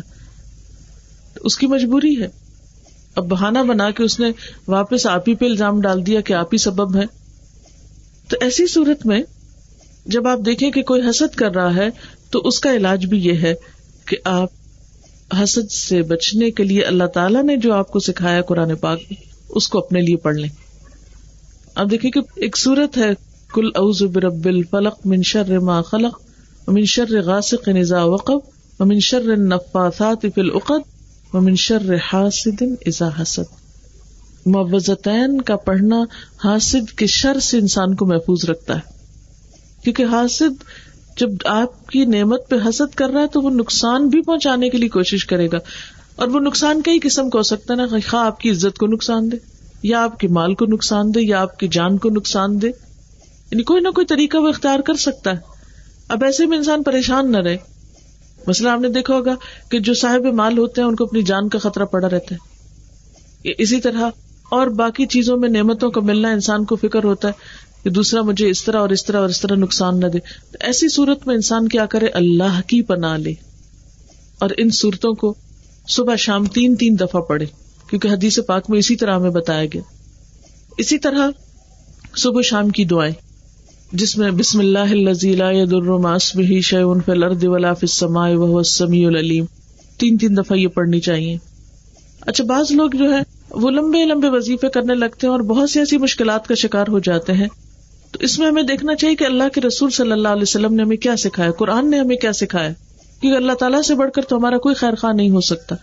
اس 1.41 1.57
کی 1.57 1.67
مجبوری 1.67 2.21
ہے۔ 2.21 2.46
اب 3.17 3.25
بہانا 3.25 3.61
بنا 3.61 3.89
کے 3.91 4.03
اس 4.03 4.19
نے 4.19 4.31
واپس 4.67 5.05
آپ 5.05 5.29
ہی 5.29 5.35
پہ 5.35 5.45
الزام 5.45 5.81
ڈال 5.81 6.05
دیا 6.05 6.21
کہ 6.21 6.33
آپ 6.33 6.53
ہی 6.53 6.57
سبب 6.57 6.95
ہے 6.95 7.05
تو 8.27 8.37
ایسی 8.41 8.67
صورت 8.67 9.05
میں 9.05 9.21
جب 10.05 10.27
آپ 10.27 10.39
دیکھیں 10.45 10.71
کہ 10.71 10.81
کوئی 10.81 11.01
حسد 11.09 11.35
کر 11.35 11.53
رہا 11.55 11.75
ہے، 11.75 11.89
تو 12.31 12.39
اس 12.39 12.59
کا 12.59 12.75
علاج 12.75 13.05
بھی 13.05 13.19
یہ 13.25 13.41
ہے 13.41 13.53
کہ 14.05 14.17
آپ 14.23 14.49
حسد 15.43 15.71
سے 15.71 16.01
بچنے 16.01 16.51
کے 16.51 16.63
لیے 16.63 16.83
اللہ 16.83 17.07
تعالیٰ 17.13 17.43
نے 17.43 17.55
جو 17.57 17.73
آپ 17.73 17.91
کو 17.91 17.99
سکھایا 17.99 18.41
قرآن 18.41 18.75
پاک، 18.75 18.99
اس 19.49 19.67
کو 19.69 19.79
اپنے 19.79 20.01
لیے 20.01 20.15
پڑھ 20.15 20.35
لیں۔ 20.35 20.49
اب 21.75 21.91
دیکھیں 21.91 22.11
کہ 22.11 22.21
ایک 22.35 22.57
صورت 22.57 22.97
ہے 22.97 23.09
کل 23.53 23.67
اوز 23.75 24.01
برب 24.03 24.45
الفلق 24.45 25.05
منشر 25.05 25.59
ما 25.59 25.81
خلق 25.81 26.19
منشر 26.67 27.21
غاسق 27.21 27.67
نزا 27.67 28.03
وقب 28.03 28.39
منشر 28.79 29.35
نفاثات 29.37 30.25
فی 30.35 30.41
العقد 30.41 30.96
منشر 31.39 31.95
حاسد 32.13 32.61
ازا 32.85 33.21
حسد۔ 33.21 33.67
معوزتین 34.45 35.41
کا 35.41 35.55
پڑھنا 35.55 35.95
حاسد 36.43 36.91
کے 36.91 37.07
شر 37.07 37.39
سے 37.39 37.57
انسان 37.57 37.95
کو 37.95 38.05
محفوظ 38.05 38.45
رکھتا 38.45 38.75
ہے۔ 38.75 38.79
کیونکہ 39.83 40.03
حاسد 40.03 40.63
جب 41.17 41.29
آپ 41.45 41.87
کی 41.87 42.05
نعمت 42.05 42.49
پہ 42.49 42.55
حسد 42.69 42.95
کر 42.95 43.09
رہا 43.09 43.21
ہے 43.21 43.27
تو 43.27 43.41
وہ 43.41 43.49
نقصان 43.49 44.07
بھی 44.07 44.21
پہنچانے 44.21 44.69
کے 44.69 44.77
لیے 44.77 44.89
کوشش 44.89 45.25
کرے 45.25 45.47
گا۔ 45.51 45.57
اور 46.15 46.27
وہ 46.27 46.39
نقصان 46.39 46.81
کئی 46.81 46.99
قسم 47.03 47.29
کا 47.29 47.37
ہو 47.37 47.43
سکتا 47.43 47.73
ہے 47.73 47.77
نا 47.77 47.97
خواہ 48.09 48.25
آپ 48.25 48.39
کی 48.39 48.51
عزت 48.51 48.77
کو 48.77 48.87
نقصان 48.87 49.31
دے، 49.31 49.37
یا 49.83 50.03
آپ 50.03 50.19
کے 50.19 50.27
مال 50.27 50.53
کو 50.53 50.65
نقصان 50.65 51.15
دے، 51.15 51.21
یا 51.21 51.41
آپ 51.41 51.59
کی 51.59 51.67
جان 51.67 51.97
کو 51.97 52.09
نقصان 52.09 52.61
دے۔ 52.61 52.67
یعنی 53.51 53.63
کوئی 53.63 53.81
نہ 53.81 53.87
کوئی 53.87 54.05
طریقہ 54.05 54.37
وہ 54.37 54.47
اختیار 54.47 54.79
کر 54.79 54.93
سکتا 54.93 55.31
ہے۔ 55.31 55.37
اب 56.07 56.23
ایسے 56.23 56.45
میں 56.45 56.57
انسان 56.57 56.83
پریشان 56.83 57.31
نہ 57.31 57.37
رہے۔ 57.37 57.57
مسئلہ 58.47 58.69
آپ 58.69 58.79
نے 58.79 58.89
دیکھا 58.89 59.15
ہوگا 59.15 59.35
کہ 59.69 59.79
جو 59.79 59.93
صاحب 59.93 60.25
مال 60.25 60.57
ہوتے 60.57 60.81
ہیں 60.81 60.87
ان 60.87 60.95
کو 60.95 61.03
اپنی 61.03 61.21
جان 61.21 61.49
کا 61.49 61.59
خطرہ 61.59 61.85
پڑا 61.85 62.09
رہتا 62.09 62.35
ہے۔ 62.35 62.57
اسی 63.57 63.81
طرح 63.81 64.09
اور 64.49 64.67
باقی 64.67 65.05
چیزوں 65.05 65.37
میں 65.37 65.49
نعمتوں 65.49 65.91
کا 65.91 66.01
ملنا 66.01 66.29
انسان 66.29 66.65
کو 66.65 66.75
فکر 66.75 67.03
ہوتا 67.03 67.27
ہے 67.27 67.33
کہ 67.83 67.89
دوسرا 67.89 68.21
مجھے 68.21 68.49
اس 68.49 68.63
طرح 68.63 68.79
اور 68.79 68.89
اس 68.89 69.05
طرح 69.05 69.19
اور 69.19 69.29
اس 69.29 69.41
طرح 69.41 69.55
نقصان 69.55 69.99
نہ 69.99 70.05
دے۔ 70.05 70.19
تو 70.51 70.57
ایسی 70.59 70.89
صورت 70.89 71.27
میں 71.27 71.35
انسان 71.35 71.67
کیا 71.67 71.85
کرے؟ 71.85 72.07
اللہ 72.07 72.61
کی 72.67 72.81
پناہ 72.81 73.17
لے۔ 73.17 73.33
اور 74.39 74.49
ان 74.57 74.69
صورتوں 74.69 75.13
کو 75.13 75.33
صبح 75.87 76.15
شام 76.15 76.45
تین 76.45 76.75
تین 76.75 76.99
دفعہ 76.99 77.21
پڑھے، 77.21 77.45
کیونکہ 77.89 78.07
حدیث 78.07 78.39
پاک 78.47 78.69
میں 78.69 78.79
اسی 78.79 78.95
طرح 78.95 79.15
ہمیں 79.15 79.29
بتایا 79.29 79.65
گیا۔ 79.65 79.81
اسی 80.77 80.97
طرح 80.97 81.29
صبح 82.15 82.41
شام 82.41 82.69
کی 82.69 82.85
دعائیں۔ 82.85 83.26
جس 83.91 84.17
میں 84.17 84.31
بسم 84.31 84.59
اللہ 84.59 85.05
العلیم۔ 89.05 89.45
تین 89.97 90.17
تین 90.17 90.37
دفعہ 90.37 90.57
یہ 90.57 90.67
پڑھنی 90.67 90.99
چاہیے۔ 90.99 91.37
اچھا 92.21 92.43
بعض 92.43 92.71
لوگ 92.71 92.89
جو 92.89 93.13
ہے 93.13 93.19
وہ 93.49 93.69
لمبے 93.69 94.05
لمبے 94.05 94.29
وظیفے 94.29 94.69
کرنے 94.69 94.95
لگتے 94.95 95.27
ہیں 95.27 95.31
اور 95.31 95.39
بہت 95.39 95.69
سی 95.69 95.79
ایسی 95.79 95.97
مشکلات 95.97 96.47
کا 96.47 96.55
شکار 96.55 96.85
ہو 96.87 96.99
جاتے 96.99 97.33
ہیں۔ 97.33 97.47
تو 98.11 98.19
اس 98.21 98.39
میں 98.39 98.47
ہمیں 98.47 98.63
دیکھنا 98.63 98.95
چاہیے 98.95 99.15
کہ 99.15 99.23
اللہ 99.23 99.43
کے 99.53 99.61
رسول 99.61 99.89
صلی 99.89 100.11
اللہ 100.11 100.27
علیہ 100.27 100.41
وسلم 100.41 100.73
نے 100.73 100.83
ہمیں 100.83 100.97
کیا 100.97 101.15
سکھایا، 101.15 101.51
قرآن 101.51 101.89
نے 101.89 101.99
ہمیں 101.99 102.15
کیا 102.15 102.33
سکھایا۔ 102.33 102.69
کیونکہ 103.21 103.37
اللہ 103.37 103.53
تعالیٰ 103.53 103.81
سے 103.81 103.95
بڑھ 103.95 104.11
کر 104.11 104.21
تو 104.21 104.37
ہمارا 104.37 104.57
کوئی 104.57 104.75
خیر 104.75 104.95
خواہ 104.95 105.13
نہیں 105.13 105.29
ہو 105.29 105.41
سکتا۔ 105.41 105.75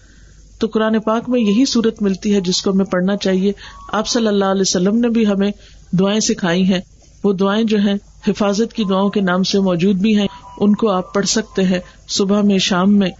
تو 0.58 0.66
قرآن 0.66 1.00
پاک 1.00 1.28
میں 1.28 1.40
یہی 1.40 1.64
صورت 1.64 2.02
ملتی 2.02 2.34
ہے 2.34 2.40
جس 2.40 2.62
کو 2.62 2.70
ہمیں 2.70 2.84
پڑھنا 2.84 3.16
چاہیے۔ 3.16 3.52
آپ 3.92 4.08
صلی 4.08 4.26
اللہ 4.26 4.44
علیہ 4.44 4.61
وسلم 4.61 4.99
نے 4.99 5.08
بھی 5.08 5.26
ہمیں 5.26 5.50
دعائیں 5.92 6.20
سکھائی 6.20 6.62
ہیں۔ 6.62 6.80
وہ 7.25 7.33
دعائیں 7.33 7.64
جو 7.64 7.78
ہیں 7.78 7.95
حفاظت 8.28 8.73
کی 8.73 8.85
دعاؤں 8.85 9.11
کے 9.11 9.21
نام 9.21 9.43
سے 9.43 9.59
موجود 9.59 9.97
بھی 9.97 10.19
ہیں، 10.19 10.26
ان 10.59 10.75
کو 10.75 10.88
آپ 10.88 11.14
پڑھ 11.14 11.26
سکتے 11.26 11.62
ہیں 11.62 11.78
صبح 12.09 12.40
میں، 12.40 12.59
شام 12.59 12.99
میں۔ 12.99 13.11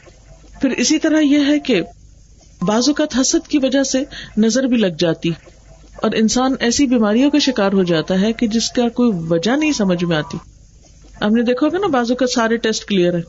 پھر 0.61 0.71
اسی 0.71 0.99
طرح 0.99 1.21
یہ 1.21 1.39
ہے 1.47 1.59
کہ 1.59 1.83
بعض 2.63 2.89
اوقات 2.89 3.21
حسد 3.21 3.49
کی 3.49 3.59
وجہ 3.59 3.83
سے 3.83 4.05
نظر 4.37 4.63
بھی 4.63 4.77
لگ 4.77 4.87
جاتی 4.99 5.31
اور 5.97 6.11
انسان 6.15 6.55
ایسی 6.61 6.87
بیماریوں 6.87 7.31
کا 7.31 7.39
شکار 7.39 7.73
ہو 7.73 7.83
جاتا 7.83 8.21
ہے 8.21 8.33
کہ 8.33 8.47
جس 8.47 8.71
کا 8.71 8.89
کوئی 8.89 9.11
وجہ 9.29 9.57
نہیں 9.57 9.73
سمجھ 9.73 10.05
میں 10.05 10.17
آتی۔ 10.17 10.39
آپ 11.21 11.31
نے 11.33 11.43
دیکھو 11.43 11.69
گا 11.69 11.79
نا 11.79 11.87
بازو 11.87 12.15
کا 12.15 12.27
سارے 12.27 12.57
ٹیسٹ 12.57 12.85
کلیئر 12.85 13.15
ہے 13.15 13.23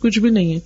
کچھ 0.00 0.18
بھی 0.18 0.30
نہیں 0.30 0.54
ہے۔ 0.54 0.60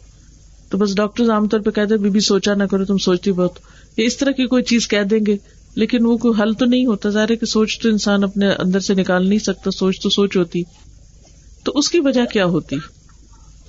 تو 0.71 0.79
بس 0.79 0.97
ڈاکٹر 0.97 1.31
عام 1.31 1.49
طور 1.49 1.61
پہ 1.61 1.71
کہتے 1.71 1.97
بی 1.97 2.11
بی 2.11 2.21
سوچا 2.21 2.55
نہ 2.55 2.65
کرو، 2.65 2.85
تم 2.85 2.99
سوچتی 2.99 3.33
بہت۔ 3.33 3.53
یا 3.97 4.05
اس 4.05 4.17
طرح 4.17 4.31
کی 4.31 4.47
کوئی 4.47 4.63
چیز 4.63 4.89
کہہ 4.89 5.03
دیں 5.03 5.21
گے 5.27 5.37
لیکن 5.77 6.07
وہ 6.07 6.17
کوئی 6.17 6.43
حل 6.43 6.53
تو 6.53 6.67
نہیں 6.67 6.87
ہوتا۔ 6.87 7.09
ظاہر 7.09 7.31
ہے 7.31 7.37
کہ 7.37 7.47
سوچ 7.47 7.81
تو 7.81 7.89
انسان 7.89 8.25
اپنے 8.25 8.51
اندر 8.51 8.81
سے 8.81 8.95
نکال 8.95 9.29
نہیں 9.29 9.39
سکتا، 9.39 9.71
سوچ 9.71 10.01
تو 10.03 10.11
سوچ 10.11 10.37
ہوتی۔ 10.37 10.63
تو 11.65 11.73
اس 11.75 11.91
کی 11.91 12.01
وجہ 12.01 12.25
کیا 12.25 12.45
ہوتی؟ 12.45 12.77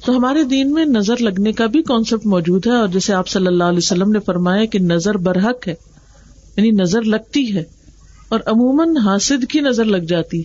تو 0.06 0.18
ہمارے 0.18 0.44
دین 0.44 0.72
میں 0.74 0.86
نظر 0.86 1.22
لگنے 1.22 1.52
کا 1.52 1.66
بھی 1.66 1.84
کانسیپٹ 1.84 2.26
موجود 2.26 2.68
ہے 2.68 2.72
اور 2.72 2.88
جیسے 2.88 3.14
آپ 3.14 3.28
صلی 3.28 3.48
اللہ 3.48 3.64
علیہ 3.64 3.78
وسلم 3.78 4.12
نے 4.12 4.20
فرمایا 4.20 4.66
کہ 4.66 4.80
نظر 4.80 5.18
برحق 5.18 5.68
ہے 5.68 5.74
یعنی 6.58 6.72
نظر 6.72 7.02
لگتی 7.02 7.56
ہے۔ 7.56 7.64
اور 8.30 8.40
عموماً 8.46 8.98
حاسد 8.98 9.46
کی 9.50 9.60
نظر 9.60 9.86
لگ 9.86 9.98
جاتی 9.98 10.44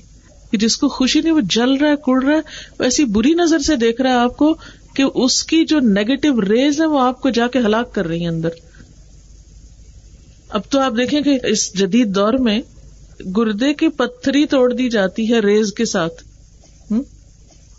کہ 0.51 0.57
جس 0.57 0.77
کو 0.77 0.89
خوشی 0.89 1.21
نہیں، 1.21 1.33
وہ 1.33 1.41
جل 1.51 1.73
رہا 1.73 1.89
ہے، 1.89 1.97
کڑ 1.97 2.25
رہا 2.25 2.33
ہے، 2.33 2.41
وہ 2.79 2.85
ایسی 2.85 3.05
بری 3.05 3.33
نظر 3.33 3.59
سے 3.59 3.77
دیکھ 3.77 4.01
رہا 4.01 4.11
ہے 4.11 4.17
آپ 4.17 4.37
کو 4.37 4.57
کہ 4.95 5.05
اس 5.15 5.45
کی 5.45 5.65
جو 5.65 5.81
نیگیٹو 5.81 6.41
ریز 6.41 6.81
ہے 6.81 6.87
وہ 6.87 7.01
آپ 7.01 7.21
کو 7.21 7.31
جا 7.31 7.47
کے 7.47 7.59
ہلاک 7.59 7.95
کر 7.95 8.07
رہی 8.07 8.21
ہیں 8.21 8.29
اندر۔ 8.29 8.49
اب 10.53 10.61
تو 10.71 10.81
آپ 10.81 10.93
دیکھیں 10.97 11.21
کہ 11.21 11.39
اس 11.45 11.75
جدید 11.75 12.15
دور 12.15 12.33
میں 12.33 12.61
گردے 13.37 13.75
کی 13.75 13.89
پتھری 13.89 14.47
توڑ 14.47 14.73
دی 14.73 14.89
جاتی 14.89 15.33
ہے 15.33 15.39
ریز 15.39 15.73
کے 15.73 15.85
ساتھ۔ 15.85 16.23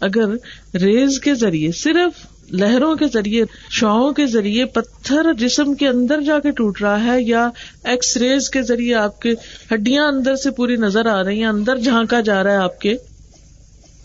اگر 0.01 0.33
ریز 0.75 1.19
کے 1.19 1.33
ذریعے، 1.35 1.71
صرف 1.71 2.25
لہروں 2.51 2.95
کے 2.95 3.05
ذریعے 3.13 3.43
شاؤں 3.69 4.11
کے 4.11 4.25
ذریعے 4.25 4.65
پتھر 4.65 5.33
جسم 5.33 5.73
کے 5.73 5.87
اندر 5.87 6.21
جا 6.21 6.39
کے 6.39 6.51
ٹوٹ 6.51 6.81
رہا 6.81 7.03
ہے 7.03 7.21
یا 7.21 7.49
ایکس 7.83 8.17
ریز 8.17 8.49
کے 8.49 8.61
ذریعے 8.61 8.93
آپ 8.93 9.21
کے 9.21 9.33
ہڈیاں 9.73 10.07
اندر 10.07 10.35
سے 10.35 10.51
پوری 10.51 10.75
نظر 10.75 11.05
آ 11.05 11.23
رہی 11.23 11.39
ہیں، 11.39 11.45
اندر 11.45 11.77
جھانکا 11.77 12.21
جا 12.21 12.43
رہا 12.43 12.51
ہے 12.51 12.57
آپ 12.57 12.79
کے۔ 12.79 12.95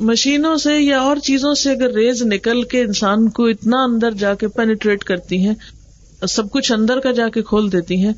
مشینوں 0.00 0.56
سے 0.56 0.78
یا 0.78 0.98
اور 0.98 1.16
چیزوں 1.16 1.54
سے 1.54 1.70
اگر 1.70 1.92
ریز 1.92 2.22
نکل 2.22 2.62
کے 2.62 2.80
انسان 2.80 3.28
کو 3.28 3.46
اتنا 3.46 3.82
اندر 3.84 4.10
جا 4.10 4.34
کے 4.34 4.48
پینیٹریٹ 4.48 5.04
کرتی 5.04 5.36
ہیں، 5.46 5.54
سب 6.28 6.50
کچھ 6.50 6.72
اندر 6.72 7.00
کا 7.00 7.10
جا 7.12 7.28
کے 7.28 7.42
کھول 7.42 7.72
دیتی 7.72 7.96
ہیں 7.96 8.12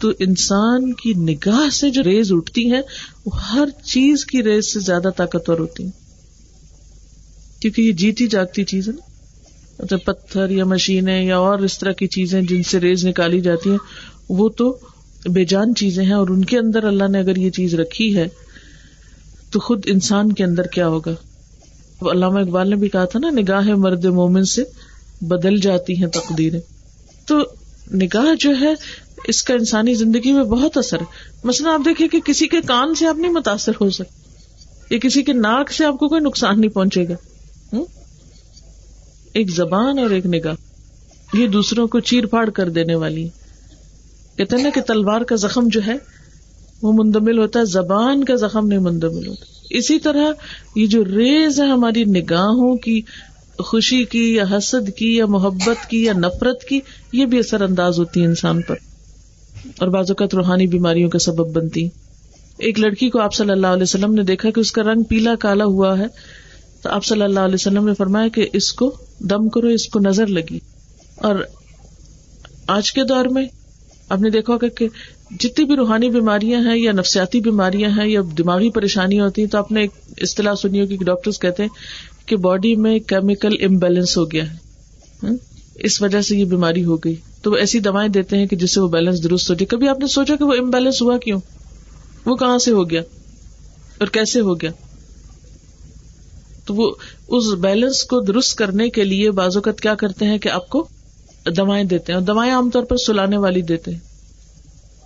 تو 0.00 0.12
انسان 0.18 0.92
کی 0.92 1.12
نگاہ 1.14 1.70
سے 1.70 1.90
جو 1.90 2.02
ریز 2.02 2.32
اٹھتی 2.32 2.72
ہیں، 2.72 2.82
وہ 3.26 3.42
ہر 3.42 3.68
چیز 3.84 4.24
کی 4.24 4.42
ریز 4.42 4.72
سے 4.72 4.80
زیادہ 4.80 5.08
طاقتور 5.16 5.58
ہوتی 5.58 5.84
ہیں۔ 5.84 5.90
کیونکہ 7.60 7.82
یہ 7.82 7.92
جیتی 7.92 8.26
جاگتی 8.26 8.64
چیز 8.64 8.88
ہے 8.88 8.92
نا۔ 8.92 9.10
مطلب 9.82 10.04
پتھر 10.04 10.50
یا 10.50 10.64
مشینیں 10.64 11.24
یا 11.24 11.38
اور 11.38 11.58
اس 11.58 11.78
طرح 11.78 11.92
کی 11.92 12.06
چیزیں 12.06 12.42
جن 12.42 12.62
سے 12.62 12.80
ریز 12.80 13.06
نکالی 13.06 13.40
جاتی 13.40 13.70
ہیں، 13.70 13.78
وہ 14.28 14.48
تو 14.48 14.78
بے 15.30 15.44
جان 15.44 15.74
چیزیں 15.74 16.04
ہیں 16.04 16.12
اور 16.12 16.28
ان 16.28 16.44
کے 16.44 16.58
اندر 16.58 16.84
اللہ 16.84 17.08
نے 17.08 17.18
اگر 17.18 17.36
یہ 17.36 17.50
چیز 17.50 17.74
رکھی 17.74 18.16
ہے، 18.16 18.28
تو 19.50 19.60
خود 19.60 19.82
انسان 19.86 20.32
کے 20.32 20.44
اندر 20.44 20.62
کیا 20.62 20.88
ہوگا؟ 20.88 21.14
علامہ 22.10 22.38
اقبال 22.38 22.70
نے 22.70 22.76
بھی 22.76 22.88
کہا 22.88 23.04
تھا 23.04 23.18
نا، 23.18 23.30
نگاہ 23.30 23.74
مرد 23.74 24.04
مومن 24.04 24.44
سے 24.44 24.62
بدل 25.20 25.60
جاتی 25.60 25.96
ہیں 25.96 26.06
تقدیریں۔ 26.06 26.60
تو 27.26 27.38
نگاہ 27.94 28.34
جو 28.40 28.50
ہے 28.60 28.74
اس 29.24 29.42
کا 29.42 29.54
انسانی 29.54 29.94
زندگی 29.94 30.32
میں 30.32 30.44
بہت 30.44 30.76
اثر 30.76 31.00
ہے۔ 31.00 31.04
مثلاً 31.44 31.72
آپ 31.72 31.80
دیکھیں 31.84 32.08
کہ 32.08 32.20
کسی 32.20 32.48
کے 32.48 32.60
کان 32.60 32.94
سے 32.94 33.06
آپ 33.06 33.18
نہیں 33.18 33.32
متاثر 33.32 33.72
ہو 33.80 33.90
سکتے، 33.90 34.94
یا 34.94 34.98
کسی 34.98 35.22
کے 35.22 35.32
ناک 35.32 35.72
سے 35.72 35.84
آپ 35.84 35.98
کو 35.98 36.08
کوئی 36.08 36.20
نقصان 36.20 36.60
نہیں 36.60 36.70
پہنچے 36.70 37.08
گا۔ 37.08 37.14
ایک 39.32 39.50
زبان 39.50 39.98
اور 39.98 40.10
ایک 40.10 40.26
نگاہ۔ 40.26 40.54
یہ 41.34 41.46
دوسروں 41.46 41.88
کو 41.88 42.00
چیر 42.00 42.26
پھاڑ 42.26 42.50
کر 42.50 42.68
دینے 42.68 42.94
والی۔ 42.94 43.28
کہتے 44.36 44.56
ہیں 44.56 44.62
نا 44.62 44.70
کہ 44.74 44.80
تلوار 44.80 45.20
کا 45.20 45.36
زخم 45.36 45.68
جو 45.68 45.80
ہے، 45.86 45.94
وہ 46.82 46.92
مندمل 46.92 47.38
ہوتا 47.38 47.60
ہے، 47.60 47.64
زبان 47.64 48.24
کا 48.24 48.34
زخم 48.34 48.66
نہیں 48.66 48.78
مندمل 48.78 49.26
ہوتا۔ 49.26 49.44
اسی 49.70 49.98
طرح 49.98 50.32
یہ 50.76 50.86
جو 50.86 51.04
ریز 51.04 51.60
ہے 51.60 51.66
ہماری 51.66 52.04
نگاہوں 52.04 52.76
کی، 52.76 53.00
خوشی 53.58 54.04
کی، 54.04 54.34
یا 54.34 54.44
حسد 54.50 54.96
کی، 54.96 55.16
یا 55.16 55.26
محبت 55.26 55.90
کی، 55.90 56.04
یا 56.04 56.12
نفرت 56.12 56.64
کی، 56.64 56.80
یہ 57.12 57.26
بھی 57.26 57.38
اثر 57.38 57.60
انداز 57.60 57.98
ہوتی 57.98 58.20
ہے 58.20 58.26
انسان 58.26 58.62
پر۔ 58.62 58.74
اور 59.78 59.88
بعض 59.88 60.10
اوقات 60.10 60.34
روحانی 60.34 60.66
بیماریوں 60.66 61.10
کا 61.10 61.18
سبب 61.18 61.52
بنتی۔ 61.52 61.88
ایک 62.58 62.78
لڑکی 62.78 63.10
کو 63.10 63.20
آپ 63.20 63.34
صلی 63.34 63.50
اللہ 63.50 63.66
علیہ 63.66 63.82
وسلم 63.82 64.14
نے 64.14 64.22
دیکھا 64.22 64.50
کہ 64.50 64.60
اس 64.60 64.72
کا 64.72 64.82
رنگ 64.82 65.02
پیلا 65.02 65.34
کالا 65.34 65.64
ہوا 65.64 65.98
ہے۔ 65.98 66.06
تو 66.82 66.88
آپ 66.88 67.04
صلی 67.04 67.22
اللہ 67.22 67.40
علیہ 67.40 67.54
وسلم 67.54 67.86
نے 67.88 67.94
فرمایا 67.94 68.28
کہ 68.28 68.46
اس 68.52 68.72
کو 68.72 68.94
دم 69.18 69.48
کرو، 69.48 69.66
اس 69.66 69.88
کو 69.88 70.00
نظر 70.00 70.26
لگی۔ 70.26 70.58
اور 71.16 71.36
آج 72.66 72.92
کے 72.92 73.04
دور 73.04 73.24
میں 73.24 73.46
آپ 74.08 74.20
نے 74.20 74.30
دیکھا 74.30 74.52
ہوگا 74.52 74.68
کہ 74.68 74.88
جتنی 75.40 75.64
بھی 75.64 75.76
روحانی 75.76 76.10
بیماریاں 76.10 76.60
ہیں 76.60 76.76
یا 76.76 76.92
نفسیاتی 76.92 77.40
بیماریاں 77.40 77.90
ہیں 77.90 78.08
یا 78.08 78.20
دماغی 78.38 78.70
پریشانیاں 78.70 79.24
ہوتی 79.24 79.42
ہیں، 79.42 79.48
تو 79.48 79.58
آپ 79.58 79.72
نے 79.72 79.80
ایک 79.80 79.90
اصطلاح 80.22 80.54
سنی 80.54 80.80
ہوگی 80.80 80.96
کہ 80.96 81.04
ڈاکٹر 81.04 81.30
کہتے 81.30 81.62
ہیں 81.62 81.70
کہ 82.26 82.36
باڈی 82.36 82.76
میں 82.76 82.98
کیمیکل 82.98 83.64
امبیلنس 83.64 84.18
ہو 84.18 84.30
گیا 84.30 84.52
ہے۔ 84.52 84.70
اس 85.80 86.02
وجہ 86.02 86.20
سے 86.20 86.36
یہ 86.36 86.44
بیماری 86.44 86.84
ہو 86.84 86.96
گئی۔ 86.96 87.14
تو 87.42 87.50
وہ 87.50 87.56
ایسی 87.56 87.80
دوائیں 87.80 88.08
دیتے 88.08 88.36
ہیں 88.36 88.46
کہ 88.46 88.56
جس 88.56 88.74
سے 88.74 88.80
وہ 88.80 88.88
بیلنس 88.88 89.24
درست 89.24 89.50
ہو 89.50 89.54
جائے۔ 89.54 89.66
کبھی 89.66 89.88
آپ 89.88 89.98
نے 89.98 90.06
سوچا 90.06 90.36
کہ 90.36 90.44
وہ 90.44 90.54
امبیلنس 90.58 91.02
ہوا 91.02 91.18
کیوں؟ 91.18 91.40
وہ 92.24 92.36
کہاں 92.36 92.58
سے 92.58 92.70
ہو 92.70 92.90
گیا؟ 92.90 93.02
اور 93.98 94.06
کیسے 94.06 94.40
ہو 94.40 94.60
گیا؟ 94.60 94.70
تو 96.64 96.74
وہ 96.74 96.90
اس 97.28 97.44
بیلنس 97.60 98.04
کو 98.04 98.20
درست 98.20 98.58
کرنے 98.58 98.88
کے 98.88 99.04
لیے 99.04 99.30
بعض 99.30 99.56
اوقات 99.56 99.80
کیا 99.80 99.94
کرتے 99.94 100.24
ہیں 100.24 100.38
کہ 100.38 100.48
آپ 100.48 100.68
کو 100.68 100.88
دوائیں 101.46 101.84
دیتے 101.84 102.12
ہیں۔ 102.12 102.18
اور 102.18 102.26
دوائیں 102.26 102.52
عام 102.52 102.70
طور 102.70 102.82
پر 102.82 102.96
سلانے 102.96 103.36
والی 103.36 103.62
دیتے 103.62 103.90
ہیں۔ 103.90 103.98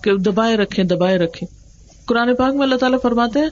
کہ 0.04 0.16
دبائے 0.16 0.56
رکھے 0.56 0.82
دبائے 0.82 1.18
رکھے 1.18 1.46
قرآن 2.04 2.34
پاک 2.34 2.54
میں 2.54 2.62
اللہ 2.62 2.74
تعالیٰ 2.74 2.98
فرماتے 3.02 3.38
ہیں، 3.38 3.48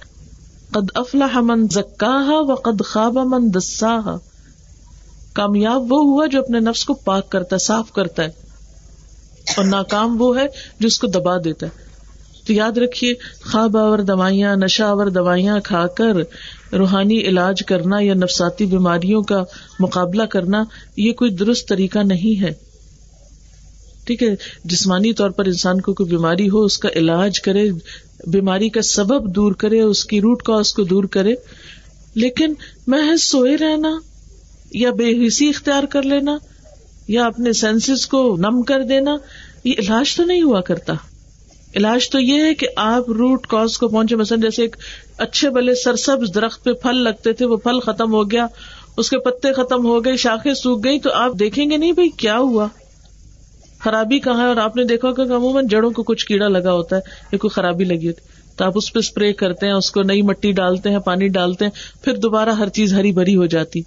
قد 0.71 0.91
افلاح 0.95 1.41
من 1.41 1.69
زکا 1.69 2.25
و 2.31 2.55
قد 2.55 2.83
خواب 2.85 3.19
من 3.19 3.55
دسا 3.55 4.17
کامیاب 5.33 5.93
وہ 5.93 6.05
ہوا 6.05 6.27
جو 6.27 6.41
اپنے 6.41 6.61
نفس 6.61 6.85
کو 6.85 6.95
پاک 6.95 7.31
کرتا 7.31 7.57
ہے، 7.57 7.65
صاف 7.65 7.93
کرتا 7.93 8.23
ہے۔ 8.23 8.29
اور 9.57 9.65
ناکام 9.65 10.23
وہ 10.23 10.39
ہے 10.39 10.47
جو 10.81 10.87
اس 10.87 10.99
کو 10.99 11.07
دبا 11.07 11.39
دیتا 11.39 11.67
ہے۔ 11.67 11.83
تو 12.47 12.53
یاد 12.53 12.79
رکھیے، 12.79 13.15
خواب 13.53 13.77
آور 13.77 13.99
دوائیاں، 13.99 14.57
نشہ 14.57 14.83
آور 14.83 15.07
دوائیاں 15.07 15.59
کھا 15.65 15.87
کر 15.87 16.13
روحانی 16.75 17.21
علاج 17.21 17.63
کرنا 17.67 17.97
یا 18.01 18.15
نفساتی 18.15 18.67
بیماریوں 18.67 19.23
کا 19.23 19.45
مقابلہ 19.81 20.23
کرنا، 20.23 20.65
یہ 20.97 21.13
کوئی 21.13 21.31
درست 21.31 21.69
طریقہ 21.69 21.99
نہیں 21.99 22.43
ہے۔ 22.43 22.51
ٹھیک 24.05 24.23
ہے، 24.23 24.29
جسمانی 24.65 25.13
طور 25.13 25.31
پر 25.31 25.45
انسان 25.45 25.81
کو 25.81 25.95
کوئی 25.95 26.11
بیماری 26.11 26.49
ہو، 26.49 26.63
اس 26.65 26.79
کا 26.79 26.89
علاج 26.95 27.41
کرے، 27.41 27.71
بیماری 28.27 28.69
کا 28.69 28.83
سبب 28.83 29.35
دور 29.35 29.53
کرے، 29.53 29.81
اس 29.81 30.05
کی 30.05 30.21
روٹ 30.21 30.43
کاز 30.43 30.73
کو 30.73 30.83
دور 30.83 31.05
کرے۔ 31.05 31.35
لیکن 32.15 32.55
محض 32.87 33.23
سوئے 33.23 33.57
رہنا 33.57 33.99
یا 34.75 34.91
بے 34.91 35.27
حسی 35.27 35.49
اختیار 35.49 35.83
کر 35.83 36.03
لینا، 36.03 36.39
یا 37.09 37.27
اپنے 37.27 37.53
سینسز 37.53 38.07
کو 38.07 38.37
نم 38.39 38.63
کر 38.63 38.83
دینا، 38.83 39.17
یہ 39.65 39.75
علاج 39.79 40.17
تو 40.17 40.25
نہیں 40.25 40.43
ہوا 40.43 40.61
کرتا۔ 40.61 40.93
علاج 41.77 42.11
تو 42.11 42.21
یہ 42.21 42.45
ہے 42.45 42.55
کہ 42.55 42.67
آپ 42.77 43.11
روٹ 43.11 43.47
کاز 43.47 43.79
کو 43.79 43.89
پہنچے، 43.89 44.17
مثلاً 44.17 44.41
جیسے 44.41 44.63
ایک 44.63 44.77
اچھے 45.19 45.51
بلے 45.51 45.75
سرسب 45.75 46.35
درخت 46.35 46.65
پہ 46.65 46.73
پھل 46.73 46.97
لگتے 46.97 47.33
تھے، 47.33 47.45
وہ 47.45 47.57
پھل 47.57 47.81
ختم 47.81 48.13
ہو 48.13 48.31
گیا، 48.31 48.47
اس 48.97 49.11
کے 49.11 49.19
پتے 49.19 49.53
ختم 49.53 49.87
ہو 49.87 50.05
گئے، 50.05 50.17
شاخیں 50.17 50.55
سوکھ 50.55 50.85
گئی 50.85 51.01
تو 51.01 51.11
آپ 51.13 51.33
دیکھیں 51.39 51.71
گے 51.71 51.77
نہیں 51.77 51.93
بھائی 51.93 52.09
کیا 52.09 52.39
ہوا؟ 52.39 52.69
خرابی 53.79 54.19
کہاں 54.19 54.43
ہے؟ 54.43 54.49
اور 54.49 54.57
آپ 54.57 54.77
نے 54.77 54.85
دیکھا 54.85 55.13
کہ 55.13 55.21
عموماً 55.21 55.67
جڑوں 55.67 55.91
کو 55.91 56.03
کچھ 56.03 56.27
کیڑا 56.27 56.49
لگا 56.49 56.73
ہوتا 56.73 56.97
ہے 56.97 57.01
یا 57.33 57.39
کوئی 57.39 57.51
خرابی 57.51 57.85
لگی 57.85 58.07
ہوتی 58.07 58.21
تو 58.57 58.65
آپ 58.65 58.73
اس 58.75 58.93
پہ 58.93 58.99
اسپرے 58.99 59.33
کرتے 59.33 59.67
ہیں، 59.67 59.73
اس 59.73 59.91
کو 59.91 60.03
نئی 60.03 60.23
مٹی 60.23 60.53
ڈالتے 60.53 60.91
ہیں، 60.91 60.99
پانی 60.99 61.29
ڈالتے 61.29 61.65
ہیں، 61.65 62.05
پھر 62.05 62.17
دوبارہ 62.17 62.49
ہر 62.49 62.69
چیز 62.69 62.93
ہری 62.93 63.13
بھری 63.13 63.37
ہو 63.37 63.47
جاتی۔ 63.47 63.83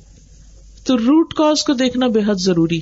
تو 0.86 0.98
روٹ 0.98 1.34
کاز 1.34 1.64
کو 1.64 1.74
دیکھنا 1.74 2.08
بے 2.08 2.20
حد 2.28 2.36
ضروری۔ 2.36 2.80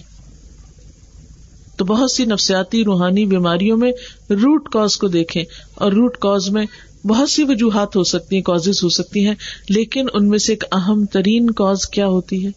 تو 1.78 1.86
بہت 1.86 2.12
سی 2.12 2.26
نفسیاتی 2.26 2.84
روحانی 2.84 3.26
بیماریوں 3.26 3.78
میں 3.78 3.92
روٹ 4.30 4.70
کاز 4.70 4.98
کو 4.98 5.08
دیکھیں 5.08 5.44
اور 5.76 5.92
روٹ 5.92 6.18
کاز 6.18 6.50
میں 6.50 6.66
بہت 7.08 7.30
سی 7.30 7.44
وجوہات 7.44 7.96
ہو 7.96 8.04
سکتی 8.04 8.36
ہیں 8.36 8.44
کاز 8.44 8.68
ہو 8.84 8.90
سکتی 8.90 9.28
ہیں، 9.28 9.36
لیکن 9.70 10.06
ان 10.14 10.30
میں 10.30 10.38
سے 10.38 10.52
ایک 10.52 10.64
اہم 10.72 11.06
ترین 11.06 11.52
کاز 11.52 11.90
کیا 11.90 12.08
ہوتی 12.08 12.46
ہے؟ 12.46 12.52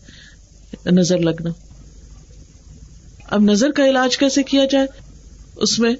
نظر 0.91 1.19
لگنا۔ 1.19 1.50
اب 3.31 3.40
نظر 3.40 3.70
کا 3.70 3.88
علاج 3.88 4.18
کیسے 4.18 4.42
کیا 4.42 4.64
جائے؟ 4.64 4.87
اس 5.57 5.79
میں 5.79 5.94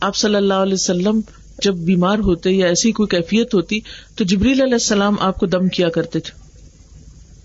آپ 0.00 0.16
صلی 0.16 0.34
اللہ 0.34 0.54
علیہ 0.54 0.74
وسلم 0.74 1.20
جب 1.62 1.74
بیمار 1.74 2.18
ہوتے 2.18 2.50
یا 2.50 2.66
ایسی 2.66 2.92
کوئی 2.92 3.06
کیفیت 3.06 3.54
ہوتی 3.54 3.80
تو 4.14 4.24
جبریل 4.24 4.60
علیہ 4.60 4.72
السلام 4.72 5.16
آپ 5.20 5.38
کو 5.38 5.46
دم 5.46 5.68
کیا 5.68 5.88
کرتے 5.88 6.20
تھے۔ 6.20 6.39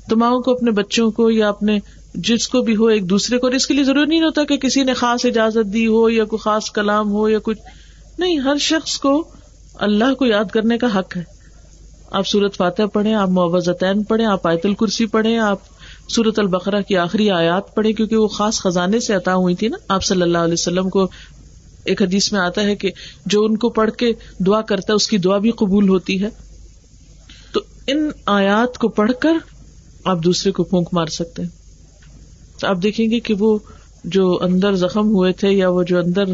تو 0.10 0.18
ماؤں 0.18 0.42
کو 0.42 0.52
اپنے 0.52 0.72
بچوں 0.72 1.12
کو 1.12 1.32
یا 1.32 1.50
اپنے 1.50 1.80
جس 2.14 2.48
کو 2.48 2.62
بھی 2.62 2.76
ہو 2.76 2.86
ایک 2.86 3.10
دوسرے 3.10 3.38
کو 3.38 3.48
اس 3.48 3.68
کے 3.68 3.74
لیے 3.74 3.84
ضروری 3.84 4.06
نہیں 4.06 4.22
ہوتا 4.22 4.44
کہ 4.44 4.58
کسی 4.58 4.84
نے 4.84 4.94
خاص 4.94 5.26
اجازت 5.26 5.74
دی 5.74 5.88
ہو 5.88 6.10
یا 6.10 6.26
کوئی 6.26 6.40
خاص 6.40 6.72
کلام 6.72 7.12
ہو 7.12 7.30
یا 7.30 7.40
کچھ۔ 7.44 7.60
نہیں، 8.20 8.38
ہر 8.38 8.58
شخص 8.60 8.98
کو 8.98 9.24
اللہ 9.76 10.14
کو 10.14 10.26
یاد 10.26 10.46
کرنے 10.54 10.78
کا 10.78 11.00
حق 11.00 11.18
ہے۔ 11.18 11.24
آپ 12.12 12.28
سورت 12.28 12.58
فاتح 12.58 12.82
پڑھیں، 12.94 13.14
آپ 13.14 13.30
معوضین 13.30 14.04
پڑھیں، 14.04 14.26
آپ 14.26 14.48
آیت 14.48 14.66
الکرسی 14.66 15.06
پڑھیں، 15.06 15.38
آپ 15.38 15.60
سورت 16.10 16.40
البقرہ 16.40 16.82
کی 16.82 16.98
آخری 16.98 17.30
آیات 17.30 17.76
پڑھے 17.76 17.94
کیونکہ 17.94 18.16
وہ 18.16 18.28
خاص 18.28 18.60
خزانے 18.60 19.00
سے 19.00 19.14
عطا 19.14 19.36
ہوئی 19.36 19.56
تھی 19.56 19.68
نا۔ 19.68 19.78
آپ 19.88 20.04
صلی 20.04 20.22
اللہ 20.22 20.38
علیہ 20.38 20.54
وسلم 20.54 20.90
کو 20.90 21.08
ایک 21.84 22.02
حدیث 22.02 22.32
میں 22.32 22.40
آتا 22.40 22.64
ہے 22.64 22.76
کہ 22.76 22.92
جو 23.26 23.46
ان 23.46 23.58
کو 23.58 23.70
پڑھ 23.70 23.92
کے 23.92 24.14
دعا 24.40 24.62
کرتا 24.62 24.86
ہے، 24.90 24.96
اس 24.96 25.08
کی 25.08 25.18
دعا 25.18 25.38
بھی 25.38 25.52
قبول 25.52 25.90
ہوتی 25.90 26.24
ہے۔ 26.24 26.30
تو 27.54 27.62
ان 27.88 28.10
آیات 28.26 28.78
کو 28.78 28.88
پڑھ 28.88 29.12
کر 29.20 29.34
آپ 30.06 30.24
دوسرے 30.24 30.52
کو 30.52 30.64
پھونک 30.64 30.90
مار 30.94 31.06
سکتے 31.06 31.42
ہیں۔ 31.42 31.50
تو 32.60 32.68
آپ 32.68 32.78
دیکھیں 32.84 33.12
گے 33.12 33.20
کہ 33.20 33.34
وہ 33.40 33.58
جو 34.04 34.38
اندر 34.42 34.76
زخم 34.76 35.10
ہوئے 35.10 35.32
تھے 35.34 35.52
یا 35.52 35.70
وہ 35.70 35.84
جو 35.84 36.00
اندر 36.00 36.26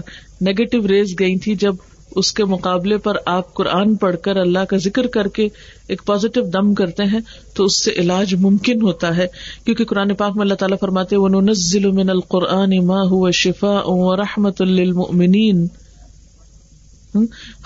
نیگیٹو 0.41 0.87
ریز 0.87 1.15
گئی 1.19 1.37
تھی 1.37 1.55
جب 1.55 1.75
اس 2.15 2.31
کے 2.31 2.45
مقابلے 2.45 2.97
پر 2.97 3.13
آپ 3.25 3.53
قرآن 3.53 3.95
پڑھ 3.95 4.15
کر 4.21 4.35
اللہ 4.35 4.59
کا 4.59 4.77
ذکر 4.77 5.07
کر 5.07 5.27
کے 5.27 5.47
ایک 5.87 6.01
پازیٹو 6.05 6.41
دم 6.41 6.73
کرتے 6.73 7.03
ہیں، 7.03 7.19
تو 7.53 7.63
اس 7.63 7.83
سے 7.83 7.91
علاج 7.91 8.35
ممکن 8.35 8.81
ہوتا 8.81 9.17
ہے۔ 9.17 9.27
کیونکہ 9.65 9.85
قرآن 9.85 10.15
پاک 10.15 10.31
میں 10.35 10.41
اللہ 10.41 10.53
تعالیٰ 10.53 10.77
فرماتے 10.79 11.17
من 11.91 12.09
القرآن 12.09 12.85
ما 12.85 12.99
هو 13.11 13.31
شفاء 13.31 14.15
رحمت 14.15 14.61
للمؤمنین 14.61 15.67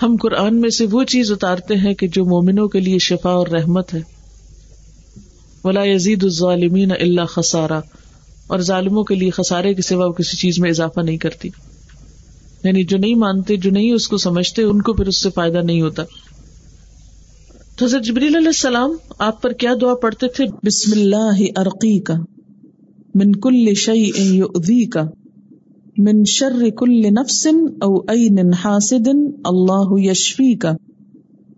ہم 0.02 0.16
قرآن 0.22 0.60
میں 0.60 0.70
سے 0.70 0.86
وہ 0.90 1.04
چیز 1.04 1.32
اتارتے 1.32 1.74
ہیں 1.74 1.94
کہ 1.94 2.08
جو 2.08 2.24
مومنوں 2.24 2.68
کے 2.68 2.80
لیے 2.80 2.98
شفا 2.98 3.30
اور 3.30 3.46
رحمت 3.46 3.94
ہے۔ 3.94 4.15
ولا 5.66 5.84
یزید 5.84 6.24
الظالمین 6.24 6.90
اللہ 7.00 7.24
خسارا 7.24 7.80
اور 8.46 8.58
ظالموں 8.58 9.04
کے 9.04 9.14
لیے 9.14 9.30
خسارے 9.30 9.74
کے 9.74 9.82
سوا 9.82 10.12
کسی 10.12 10.36
چیز 10.36 10.58
میں 10.58 10.70
اضافہ 10.70 11.00
نہیں 11.00 11.16
کرتی۔ 11.16 11.48
یعنی 12.64 12.84
جو 12.84 12.98
نہیں 12.98 13.14
مانتے، 13.14 13.56
جو 13.56 13.70
نہیں 13.70 13.92
اس 13.92 14.08
کو 14.08 14.16
سمجھتے، 14.16 14.62
ان 14.62 14.82
کو 14.82 14.92
پھر 14.92 15.06
اس 15.06 15.22
سے 15.22 15.30
فائدہ 15.34 15.58
نہیں 15.58 15.82
ہوتا۔ 15.82 16.02
تو 17.76 17.84
حضرت 17.84 18.04
جبریل 18.04 18.36
علیہ 18.36 18.46
السلام 18.46 18.96
آپ 19.18 19.42
پر 19.42 19.52
کیا 19.52 19.74
دعا 19.80 19.94
پڑھتے 19.94 20.28
تھے؟ 20.28 20.44
بسم 20.62 20.92
اللہ 20.92 21.42
عرقی 21.56 22.00
کا 22.00 22.14
من 23.14 23.32
کل 23.32 23.74
شعی 23.74 24.86
کا 24.86 25.02
من 25.98 26.24
شر 26.24 26.70
کل 26.76 27.00
نفس 27.00 27.46
او 27.82 28.00
عین 28.00 28.52
حاسد 28.54 29.08
اللہ 29.44 30.10
یشفی 30.10 30.54
کا 30.54 30.72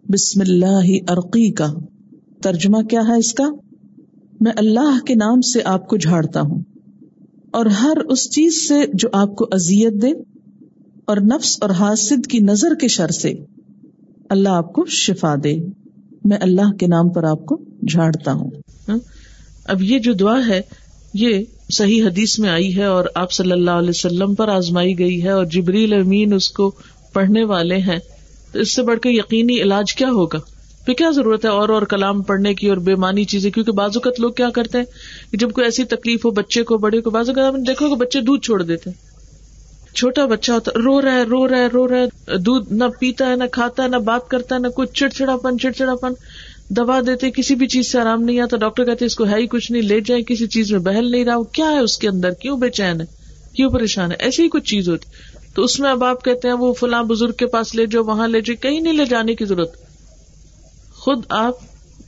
بسم 0.08 0.40
اللہ 0.40 1.10
عرقی 1.10 1.52
کا 1.52 1.66
ترجمہ 2.42 2.82
کیا 2.82 3.00
ہے 3.08 3.18
اس 3.18 3.34
کا؟ 3.34 3.44
میں 4.40 4.52
اللہ 4.56 5.04
کے 5.06 5.14
نام 5.14 5.40
سے 5.40 5.60
آپ 5.64 5.88
کو 5.88 5.96
جھاڑتا 5.96 6.40
ہوں 6.40 6.62
اور 7.50 7.66
ہر 7.66 7.96
اس 7.96 8.30
چیز 8.30 8.68
سے 8.68 8.74
جو 8.94 9.08
آپ 9.12 9.36
کو 9.36 9.48
ازیت 9.52 10.02
دے 10.02 10.10
اور 11.04 11.16
نفس 11.16 11.58
اور 11.60 11.70
حاسد 11.70 12.26
کی 12.26 12.38
نظر 12.38 12.74
کے 12.74 12.88
شر 12.88 13.08
سے 13.08 13.32
اللہ 14.28 14.48
آپ 14.48 14.72
کو 14.72 14.84
شفا 14.86 15.34
دے 15.44 15.56
میں 16.24 16.38
اللہ 16.40 16.72
کے 16.72 16.86
نام 16.86 17.08
پر 17.08 17.24
آپ 17.24 17.46
کو 17.46 17.64
جھاڑتا 17.82 18.32
ہوں۔ 18.32 18.50
ہاں؟ 18.88 18.98
اب 19.64 19.82
یہ 19.82 19.98
جو 19.98 20.12
دعا 20.12 20.40
ہے، 20.48 20.60
یہ 21.14 21.44
صحیح 21.72 22.04
حدیث 22.04 22.38
میں 22.38 22.48
آئی 22.48 22.76
ہے 22.76 22.84
اور 22.84 23.04
آپ 23.14 23.32
صلی 23.32 23.52
اللہ 23.52 23.70
علیہ 23.70 23.90
وسلم 23.90 24.34
پر 24.34 24.48
آزمائی 24.48 24.98
گئی 24.98 25.22
ہے 25.22 25.28
اور 25.28 25.44
جبریل 25.44 25.92
امین 25.92 26.32
اس 26.32 26.50
کو 26.50 26.72
پڑھنے 27.12 27.44
والے 27.44 27.76
ہیں۔ 27.76 27.98
تو 28.52 28.58
اس 28.58 28.74
سے 28.74 28.82
بڑھ 28.82 28.98
کے 28.98 29.10
یقینی 29.10 29.60
علاج 29.60 29.94
کیا 29.94 30.08
ہوگا؟ 30.10 30.38
پھر 30.88 30.94
کیا 30.94 31.10
ضرورت 31.10 31.44
ہے 31.44 31.50
اور 31.50 31.68
اور 31.68 31.82
کلام 31.82 32.22
پڑھنے 32.22 32.54
کی 32.54 32.68
اور 32.68 32.76
بے 32.76 32.94
مانی 32.94 33.24
چیزیں؟ 33.24 33.50
کیونکہ 33.50 33.72
بعض 33.72 33.90
اوقات 33.94 34.20
لوگ 34.20 34.32
کیا 34.32 34.50
کرتے 34.50 34.78
ہیں 34.78 34.84
جب 35.32 35.50
کوئی 35.50 35.64
ایسی 35.64 35.84
تکلیف 35.84 36.24
ہو 36.24 36.30
بچے 36.30 36.62
کو 36.62 36.78
بڑے 36.78 37.00
کو، 37.00 37.10
بعض 37.10 37.30
اوقات 37.30 37.66
دیکھو 37.66 37.88
کہ 37.88 37.94
بچے 37.94 38.20
دودھ 38.20 38.42
چھوڑ 38.42 38.62
دیتے 38.62 38.90
ہیں۔ 38.90 38.96
چھوٹا 39.94 40.26
بچہ 40.26 40.52
ہوتا 40.52 40.70
رو 40.84 41.02
رہا 41.02 41.12
ہے، 41.12 41.22
رو 41.22 41.48
رہا 41.48 41.58
ہے، 41.58 41.66
رو 41.66 41.88
رہا 41.88 41.96
ہے، 41.96 42.38
دودھ 42.38 42.72
نہ 42.72 42.84
پیتا 43.00 43.30
ہے، 43.30 43.36
نہ 43.36 43.44
کھاتا 43.52 43.82
ہے، 43.82 43.88
نہ 43.88 43.96
بات 43.96 44.28
کرتا 44.28 44.54
ہے، 44.54 44.60
نہ 44.60 44.66
کچھ 44.66 44.92
چڑچڑا 44.92 45.36
پن 45.36 45.58
چڑچڑا 45.58 45.94
پن 45.94 46.12
دوا 46.68 47.00
دیتے 47.06 47.30
کسی 47.30 47.54
بھی 47.54 47.66
چیز 47.66 47.92
سے 47.92 47.98
آرام 47.98 48.22
نہیں 48.22 48.40
آتا۔ 48.40 48.56
ڈاکٹر 48.56 48.84
کہتے 48.84 49.04
اس 49.04 49.16
کو 49.16 49.26
ہے 49.26 49.36
ہی 49.36 49.46
کچھ 49.46 49.72
نہیں، 49.72 49.82
لے 49.82 50.00
جائیں، 50.00 50.22
کسی 50.22 50.46
چیز 50.46 50.72
میں 50.72 50.80
بہل 50.80 51.10
نہیں 51.10 51.24
رہا۔ 51.24 51.42
کیا 51.52 51.70
ہے 51.70 51.78
اس 51.78 51.98
کے 51.98 52.08
اندر؟ 52.08 52.30
کیوں 52.30 52.58
بے 52.58 52.70
چین 52.70 53.00
ہے؟ 53.00 53.06
کیوں 53.52 53.70
پریشان 53.70 54.12
ہے؟ 54.12 54.16
ایسی 54.18 54.42
ہی 54.42 54.48
کچھ 54.48 54.64
چیز 54.64 54.88
ہوتی۔ 54.88 55.08
تو 55.54 55.62
اس 55.62 55.80
میں 55.80 55.90
اب 55.90 56.04
آپ 56.04 56.24
کہتے 56.24 56.48
ہیں 56.48 56.54
وہ 56.54 56.72
فلاں 56.72 57.02
بزرگ 57.02 57.32
کے 57.32 57.46
پاس 57.46 57.74
لے 57.74 57.86
جاؤ، 57.86 58.02
وہاں 58.02 58.28
لے 58.28 58.40
جاؤ، 58.40 58.62
کہیں 58.62 58.80
نہیں 58.80 58.92
لے 58.92 59.04
جانے 59.04 59.34
کی 59.34 59.44
ضرورت۔ 59.44 59.87
خود 61.08 61.24
آپ 61.28 61.54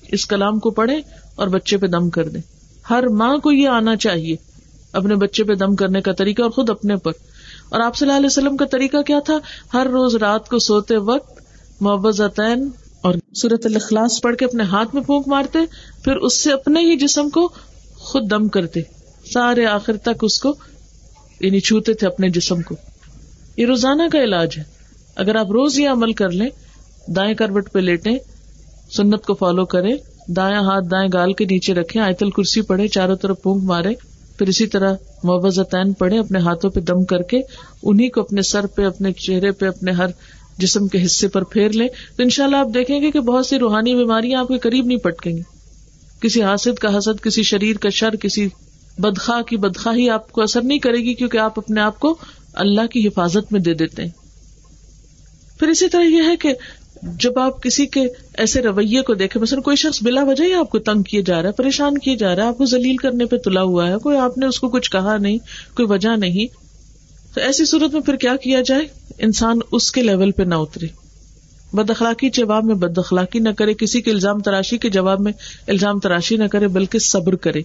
اس 0.08 0.26
کلام 0.26 0.58
کو 0.58 0.70
پڑھیں 0.70 1.00
اور 1.34 1.48
بچے 1.48 1.76
پہ 1.76 1.86
دم 1.86 2.10
کر 2.10 2.28
دیں۔ 2.28 2.40
ہر 2.90 3.06
ماں 3.06 3.38
کو 3.38 3.52
یہ 3.52 3.68
آنا 3.68 3.96
چاہیے 3.96 4.36
اپنے 4.92 5.14
بچے 5.14 5.44
پہ 5.44 5.54
دم 5.54 5.76
کرنے 5.76 6.00
کا 6.00 6.12
طریقہ 6.12 6.42
اور 6.42 6.50
خود 6.50 6.70
اپنے 6.70 6.96
پر۔ 6.96 7.12
اور 7.68 7.80
آپ 7.80 7.96
صلی 7.96 8.08
اللہ 8.08 8.16
علیہ 8.16 8.26
وسلم 8.26 8.56
کا 8.56 8.64
طریقہ 8.64 9.02
کیا 9.02 9.20
تھا؟ 9.20 9.38
ہر 9.74 9.86
روز 9.86 10.16
رات 10.16 10.48
کو 10.48 10.58
سوتے 10.58 10.96
وقت 10.96 11.40
محبت 11.80 12.40
اور 13.00 13.14
سورت 13.34 13.66
الاخلاص 13.66 14.20
پڑھ 14.20 14.36
کے 14.36 14.44
اپنے 14.44 14.62
ہاتھ 14.62 14.94
میں 14.94 15.02
پھونک 15.02 15.28
مارتے، 15.28 15.58
پھر 16.04 16.16
اس 16.16 16.40
سے 16.44 16.52
اپنے 16.52 16.80
ہی 16.80 16.96
جسم 16.96 17.30
کو 17.30 17.52
خود 17.94 18.30
دم 18.30 18.48
کرتے۔ 18.48 18.80
سارے 19.32 19.66
آخر 19.66 19.96
تک 19.96 20.18
اس 20.22 20.40
کو 20.40 20.54
یعنی 21.40 21.60
چھوتے 21.60 21.94
تھے 21.94 22.06
اپنے 22.06 22.28
جسم 22.28 22.62
کو۔ 22.62 22.74
یہ 23.56 23.66
روزانہ 23.66 24.02
کا 24.12 24.18
علاج 24.18 24.58
ہے۔ 24.58 24.62
اگر 25.16 25.34
آپ 25.34 25.46
روز 25.46 25.78
یہ 25.78 25.88
عمل 25.88 26.12
کر 26.12 26.30
لیں، 26.30 26.48
دائیں 27.10 27.34
کروٹ 27.34 27.72
پہ 27.72 27.78
لیٹیں 27.78 28.18
سنت 28.96 29.24
کو 29.26 29.35
فالو 29.35 29.64
کریں 29.66 29.94
دائیں 30.29 30.57
ہاتھ 30.57 30.85
دائیں 30.90 31.09
گال 31.12 31.33
کے 31.33 31.44
نیچے 31.44 31.74
رکھے 31.74 32.00
آئیتل 32.00 32.31
کرسی 32.31 32.61
پڑھے، 32.61 32.88
چاروں 32.88 33.16
طرف 33.16 33.42
پونک 33.42 33.64
مارے، 33.64 33.94
پھر 34.38 34.46
اسی 34.46 34.66
طرح 34.66 34.94
محبت 35.22 35.74
پڑھے، 35.98 36.18
اپنے 36.18 36.38
ہاتھوں 36.38 36.70
پہ 36.70 36.81
دم 36.81 37.05
کر 37.05 37.22
کے 37.22 37.40
انہیں 37.83 38.09
کو 38.09 38.20
اپنے 38.20 38.42
سر 38.42 38.66
پہ، 38.66 38.85
اپنے 38.85 39.12
چہرے 39.12 39.53
پہ، 39.53 39.66
اپنے 39.66 39.90
ہر 39.90 40.07
جسم 40.59 40.88
کے 40.88 41.05
حصے 41.05 41.29
پر 41.29 41.44
پھیر 41.44 41.68
لیں 41.68 41.88
تو 42.16 42.22
ان 42.22 42.29
شاء 42.29 42.44
اللہ 42.44 42.57
آپ 42.57 42.68
دیکھیں 42.74 43.00
گے 43.00 43.11
کہ 43.11 43.20
بہت 43.20 43.46
سی 43.46 43.59
روحانی 43.59 43.94
بیماریاں 43.94 44.40
آپ 44.40 44.48
کے 44.48 44.59
قریب 44.59 44.87
نہیں 44.87 44.98
پٹکیں 44.98 45.37
گی۔ 45.37 45.42
کسی 46.20 46.42
حاصل 46.42 46.74
کا 46.74 46.98
حسد، 46.98 47.22
کسی 47.22 47.42
شریر 47.42 47.76
کا 47.76 47.88
شر، 47.88 48.16
کسی 48.16 48.48
بدخواہ 48.98 49.42
کی 49.42 49.57
بدخواہی 49.57 50.11
آپ 50.11 50.33
کو 50.33 50.42
اثر 50.42 50.62
نہیں 50.62 50.79
کرے 50.79 50.98
گی 50.98 51.14
کیونکہ 51.14 51.38
آپ 51.38 51.59
اپنے 51.59 51.81
آپ 51.81 52.00
کو 52.00 52.16
اللہ 52.55 52.87
کی 52.87 53.07
حفاظت 53.07 53.53
میں 53.53 53.61
دے 53.61 53.74
دیتے 53.74 54.03
ہیں۔ 54.03 54.11
پھر 55.59 55.68
اسی 55.68 55.88
طرح 55.88 56.03
یہ 56.03 56.22
ہے 56.26 56.37
کہ 56.37 56.55
جب 57.02 57.38
آپ 57.38 57.62
کسی 57.62 57.86
کے 57.86 58.00
ایسے 58.34 58.62
رویے 58.62 59.02
کو 59.02 59.14
دیکھیں، 59.14 59.42
مثلا 59.42 59.60
کوئی 59.60 59.76
شخص 59.76 60.02
بلا 60.02 60.24
وجہ 60.24 60.44
ہی 60.44 60.52
آپ 60.52 60.70
کو 60.70 60.78
تنگ 60.78 61.02
کیے 61.02 61.22
جا 61.22 61.42
رہا 61.42 61.48
ہے، 61.48 61.54
پریشان 61.54 61.98
کیے 61.98 62.16
جا 62.16 62.36
رہا 62.36 62.42
ہے، 62.42 62.48
آپ 62.48 62.58
کو 62.58 62.64
ذلیل 62.64 62.96
کرنے 62.96 63.24
پہ 63.24 63.36
تلا 63.36 63.62
ہوا 63.62 63.88
ہے، 63.88 63.94
کوئی 64.02 64.16
آپ 64.16 64.38
نے 64.38 64.46
اس 64.46 64.60
کو 64.60 64.68
کچھ 64.68 64.90
کہا 64.90 65.16
نہیں، 65.16 65.38
کوئی 65.76 65.88
وجہ 65.88 66.16
نہیں، 66.16 66.54
تو 67.34 67.40
ایسی 67.40 67.64
صورت 67.64 67.92
میں 67.92 68.00
پھر 68.00 68.16
کیا 68.16 68.36
کیا 68.36 68.60
جائے؟ 68.60 68.86
انسان 69.18 69.58
اس 69.72 69.92
کے 69.92 70.02
لیول 70.02 70.30
پہ 70.30 70.42
نہ 70.42 70.54
اترے۔ 70.54 70.86
بد 71.72 71.90
اخلاقی 71.90 72.30
جواب 72.30 72.64
میں 72.64 72.74
بد 72.74 72.98
اخلاقی 72.98 73.38
نہ 73.38 73.48
کرے، 73.48 73.74
کسی 73.74 74.02
کے 74.02 74.10
الزام 74.10 74.40
تراشی 74.40 74.78
کے 74.78 74.88
جواب 74.88 75.20
میں 75.20 75.32
الزام 75.68 75.98
تراشی 75.98 76.36
نہ 76.36 76.44
کرے، 76.44 76.68
بلکہ 76.68 76.98
صبر 76.98 77.34
کرے۔ 77.34 77.60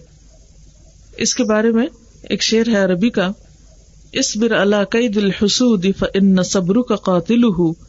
اس 1.16 1.34
کے 1.34 1.44
بارے 1.44 1.70
میں 1.70 1.86
ایک 2.22 2.42
شعر 2.42 2.68
ہے 2.68 2.76
عربی 2.76 3.10
کا 3.10 3.30
اس 4.12 4.36
بر 4.36 4.50
اللہ 4.50 4.84
کئی 4.90 5.08
دل 5.08 5.30
حسود 5.30 5.86
ان 6.14 6.42
صبر 6.42 6.82
کا 6.82 6.96
قاتل 6.96 7.44
ہوں 7.44 7.85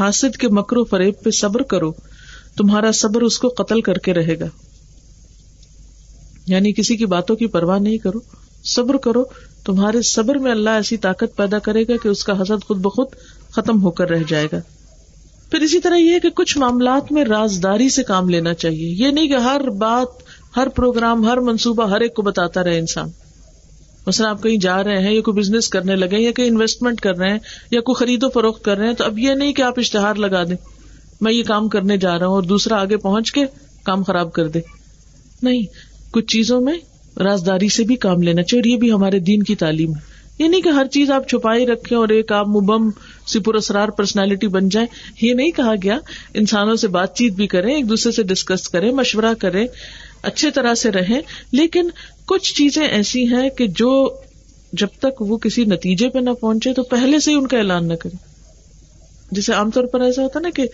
حاسد 0.00 0.36
کے 0.36 0.48
مکرو 0.48 0.84
فریب 0.84 1.14
پہ 1.22 1.30
صبر 1.30 1.62
کرو، 1.62 1.92
تمہارا 2.56 2.92
صبر 2.92 3.22
اس 3.22 3.38
کو 3.38 3.48
قتل 3.48 3.80
کر 3.80 3.94
کے 3.94 4.14
رہے 4.14 4.38
گا۔ 4.38 4.46
یعنی 6.46 6.72
کسی 6.72 6.96
کی 6.96 7.06
باتوں 7.06 7.36
کی 7.36 7.46
پرواہ 7.46 7.78
نہیں 7.78 7.98
کرو، 7.98 8.18
صبر 8.64 8.96
کرو، 8.96 9.24
تمہارے 9.64 10.02
صبر 10.02 10.34
میں 10.34 10.50
اللہ 10.50 10.70
ایسی 10.70 10.96
طاقت 10.96 11.36
پیدا 11.36 11.58
کرے 11.58 11.82
گا 11.82 11.92
کہ 12.02 12.08
اس 12.08 12.24
کا 12.24 12.42
حسد 12.42 12.64
خود 12.66 12.78
بخود 12.78 13.06
ختم 13.50 13.82
ہو 13.82 13.90
کر 13.90 14.10
رہ 14.10 14.22
جائے 14.28 14.48
گا۔ 14.52 14.60
پھر 15.50 15.60
اسی 15.60 15.80
طرح 15.80 15.96
یہ 15.96 16.18
کہ 16.18 16.30
کچھ 16.30 16.58
معاملات 16.58 17.12
میں 17.12 17.24
رازداری 17.24 17.88
سے 17.88 18.02
کام 18.02 18.28
لینا 18.28 18.54
چاہیے۔ 18.54 19.06
یہ 19.06 19.10
نہیں 19.10 19.28
کہ 19.28 19.36
ہر 19.36 19.70
بات، 19.70 20.06
ہر 20.56 20.68
پروگرام، 20.68 21.28
ہر 21.28 21.36
منصوبہ 21.36 21.90
ہر 21.90 22.00
ایک 22.00 22.14
کو 22.14 22.22
بتاتا 22.22 22.64
رہے 22.64 22.78
انسان۔ 22.78 23.08
مثلا 24.06 24.30
آپ 24.30 24.42
کہیں 24.42 24.56
جا 24.56 24.84
رہے 24.84 24.98
ہیں 24.98 25.14
یا 25.14 25.20
کوئی 25.20 25.40
بزنس 25.40 25.68
کرنے 25.68 25.96
لگے 25.96 26.18
یا 26.18 26.30
کہیں 26.30 26.48
انویسٹمنٹ 26.48 27.00
کر 27.00 27.16
رہے 27.16 27.30
ہیں 27.30 27.38
یا 27.70 27.80
کوئی 27.80 27.94
خرید 27.94 28.24
و 28.24 28.28
فروخت 28.28 28.64
کر 28.64 28.76
رہے 28.76 28.86
ہیں، 28.86 28.94
تو 28.94 29.04
اب 29.04 29.18
یہ 29.18 29.30
نہیں 29.30 29.52
کہ 29.52 29.62
آپ 29.62 29.74
اشتہار 29.76 30.14
لگا 30.14 30.44
دیں، 30.44 30.56
میں 31.20 31.32
یہ 31.32 31.42
کام 31.42 31.68
کرنے 31.68 31.96
جا 31.96 32.18
رہا 32.18 32.26
ہوں 32.26 32.34
اور 32.34 32.42
دوسرا 32.42 32.80
آگے 32.80 32.96
پہنچ 32.96 33.32
کے 33.32 33.40
کام 33.82 34.02
خراب 34.02 34.32
کر 34.32 34.48
دے۔ 34.48 34.60
نہیں، 35.42 35.62
کچھ 36.10 36.26
چیزوں 36.26 36.60
میں 36.60 36.74
رازداری 37.20 37.68
سے 37.68 37.84
بھی 37.84 37.96
کام 37.96 38.22
لینا 38.22 38.42
چاہیے 38.42 38.60
اور 38.60 38.76
یہ 38.76 38.76
بھی 38.76 38.92
ہمارے 38.92 39.18
دین 39.18 39.42
کی 39.42 39.54
تعلیم 39.54 39.94
ہے۔ 39.94 40.10
یہ 40.38 40.48
نہیں 40.48 40.60
کہ 40.60 40.68
ہر 40.68 40.86
چیز 40.86 41.10
آپ 41.10 41.28
چھپائی 41.28 41.66
رکھے 41.66 41.96
اور 41.96 42.08
ایک 42.08 42.32
آپ 42.32 42.48
مبم 42.48 42.90
سی 43.26 43.38
پرسرار 43.38 43.88
پرسنالٹی 43.88 44.46
بن 44.46 44.68
جائیں۔ 44.68 44.88
یہ 45.22 45.34
نہیں 45.34 45.50
کہا 45.50 45.74
گیا۔ 45.82 45.98
انسانوں 46.34 46.76
سے 46.76 46.88
بات 46.88 47.16
چیت 47.16 47.32
بھی 47.32 47.46
کریں، 47.46 47.74
ایک 47.74 47.88
دوسرے 47.88 48.12
سے 48.12 48.22
ڈسکس 48.22 48.68
کریں، 48.68 48.92
مشورہ 48.92 49.34
کریں، 49.38 49.66
اچھے 50.22 50.50
طرح 50.50 50.74
سے 50.74 50.90
رہیں۔ 50.90 51.20
لیکن 51.52 51.88
کچھ 52.30 52.54
چیزیں 52.54 52.86
ایسی 52.86 53.26
ہیں 53.26 53.50
کہ 53.50 53.66
جو 53.66 54.16
جب 54.72 54.86
تک 54.98 55.22
وہ 55.22 55.36
کسی 55.36 55.64
نتیجے 55.64 56.08
پہ 56.08 56.18
نہ 56.18 56.30
پہنچے 56.30 56.72
تو 56.72 56.82
پہلے 56.82 57.18
سے 57.18 57.30
ہی 57.30 57.36
ان 57.36 57.46
کا 57.46 57.58
اعلان 57.58 57.88
نہ 57.88 57.94
کرے۔ 57.94 58.16
جیسے 59.30 59.52
عام 59.52 59.70
طور 59.70 59.84
پر 59.84 60.00
ایسا 60.00 60.22
ہوتا 60.22 60.40
نا 60.40 60.50
کہ 60.50 60.66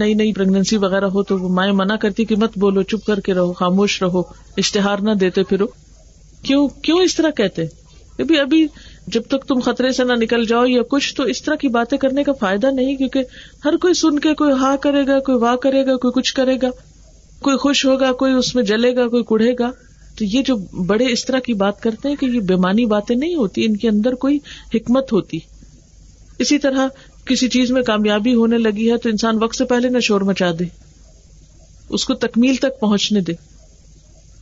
نئی 0.00 0.14
نئی 0.14 0.32
پرگنسی 0.32 0.76
وغیرہ 0.76 1.04
ہو 1.04 1.22
تو 1.22 1.38
وہ 1.38 1.48
مائیں 1.48 1.72
منع 1.72 1.96
کرتی 1.96 2.24
کہ 2.24 2.36
مت 2.36 2.58
بولو، 2.58 2.82
چپ 2.82 3.06
کر 3.06 3.20
کے 3.20 3.34
رہو، 3.34 3.52
خاموش 3.52 4.02
رہو، 4.02 4.20
اشتہار 4.56 4.98
نہ 4.98 5.10
دیتے 5.10 5.42
پھرو۔ 5.42 5.66
کیوں؟ 6.42 6.68
کیوں 6.68 6.98
اس 6.98 7.16
طرح 7.16 7.30
کہتے 7.30 7.62
ابھی 8.18 8.38
ابھی 8.38 8.66
جب 9.06 9.22
تک 9.28 9.44
تم 9.48 9.60
خطرے 9.60 9.92
سے 9.92 10.04
نہ 10.04 10.12
نکل 10.12 10.44
جاؤ 10.44 10.64
یا 10.66 10.82
کچھ 10.88 11.14
تو 11.14 11.22
اس 11.22 11.42
طرح 11.42 11.54
کی 11.54 11.68
باتیں 11.68 11.98
کرنے 11.98 12.22
کا 12.22 12.32
فائدہ 12.32 12.66
نہیں، 12.66 12.96
کیونکہ 12.96 13.22
ہر 13.64 13.76
کوئی 13.76 13.94
سن 13.94 14.18
کے 14.18 14.34
کوئی 14.34 14.52
ہاں 14.52 14.76
کرے 14.76 15.06
گا، 15.06 15.20
کوئی 15.20 15.38
واہ 15.38 15.56
کرے 15.56 15.86
گا، 15.86 15.96
کوئی 15.96 16.12
کچھ 16.12 16.34
کرے 16.34 16.56
گا۔ 16.62 16.70
کوئی 17.42 17.56
خوش 17.56 17.86
ہوگا، 17.86 18.12
کوئی 18.12 18.32
اس 18.32 18.54
میں 18.54 18.62
جلے 18.62 18.96
گا، 18.96 19.08
کوئی 19.08 19.24
کڑے 19.28 19.54
گا۔ 19.58 19.70
تو 20.16 20.24
یہ 20.24 20.42
جو 20.42 20.56
بڑے 20.86 21.12
اس 21.12 21.24
طرح 21.24 21.38
کی 21.38 21.54
بات 21.54 21.82
کرتے 21.82 22.08
ہیں 22.08 22.16
کہ 22.16 22.26
یہ 22.26 22.40
بےمانی 22.40 22.84
باتیں 22.84 23.16
نہیں 23.16 23.34
ہوتی، 23.34 23.64
ان 23.64 23.76
کے 23.76 23.88
اندر 23.88 24.12
کوئی 24.12 24.38
حکمت 24.74 25.12
ہوتی۔ 25.12 25.38
اسی 26.38 26.58
طرح 26.58 26.88
کسی 27.24 27.48
چیز 27.48 27.70
میں 27.70 27.82
کامیابی 27.82 28.34
ہونے 28.34 28.58
لگی 28.58 28.92
ہے 28.92 28.96
تو 28.96 29.08
انسان 29.08 29.42
وقت 29.42 29.56
سے 29.56 29.64
پہلے 29.64 29.88
نہ 29.88 29.98
شور 29.98 30.20
مچا 30.20 30.50
دے، 30.58 30.64
اس 31.88 32.04
کو 32.04 32.14
تکمیل 32.14 32.56
تک 32.56 32.80
پہنچنے 32.80 33.20
دے۔ 33.20 33.32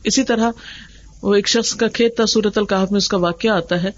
اسی 0.03 0.23
طرح 0.23 0.51
وہ 1.21 1.35
ایک 1.35 1.47
شخص 1.47 1.75
کا 1.75 1.87
کھیت 1.87 2.15
تھا 2.15 2.25
سورت 2.25 2.57
القاف 2.57 2.91
میں 2.91 2.97
اس 2.97 3.07
کا 3.07 3.17
واقعہ 3.17 3.51
آتا 3.51 3.83
ہے۔ 3.83 3.89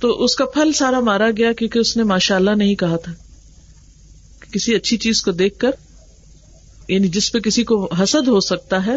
تو 0.00 0.24
اس 0.24 0.36
کا 0.36 0.44
پھل 0.44 0.72
سارا 0.72 1.00
مارا 1.00 1.30
گیا 1.36 1.52
کیونکہ 1.52 1.78
اس 1.78 1.96
نے 1.96 2.02
ماشاء 2.02 2.36
اللہ 2.36 2.50
نہیں 2.50 2.74
کہا 2.74 2.96
تھا۔ 2.96 3.12
کسی 4.52 4.74
اچھی 4.74 4.96
چیز 4.96 5.22
کو 5.22 5.30
دیکھ 5.30 5.58
کر 5.58 5.70
یعنی 6.88 7.08
جس 7.08 7.32
پہ 7.32 7.38
کسی 7.38 7.64
کو 7.64 7.88
حسد 8.02 8.28
ہو 8.28 8.40
سکتا 8.40 8.86
ہے 8.86 8.96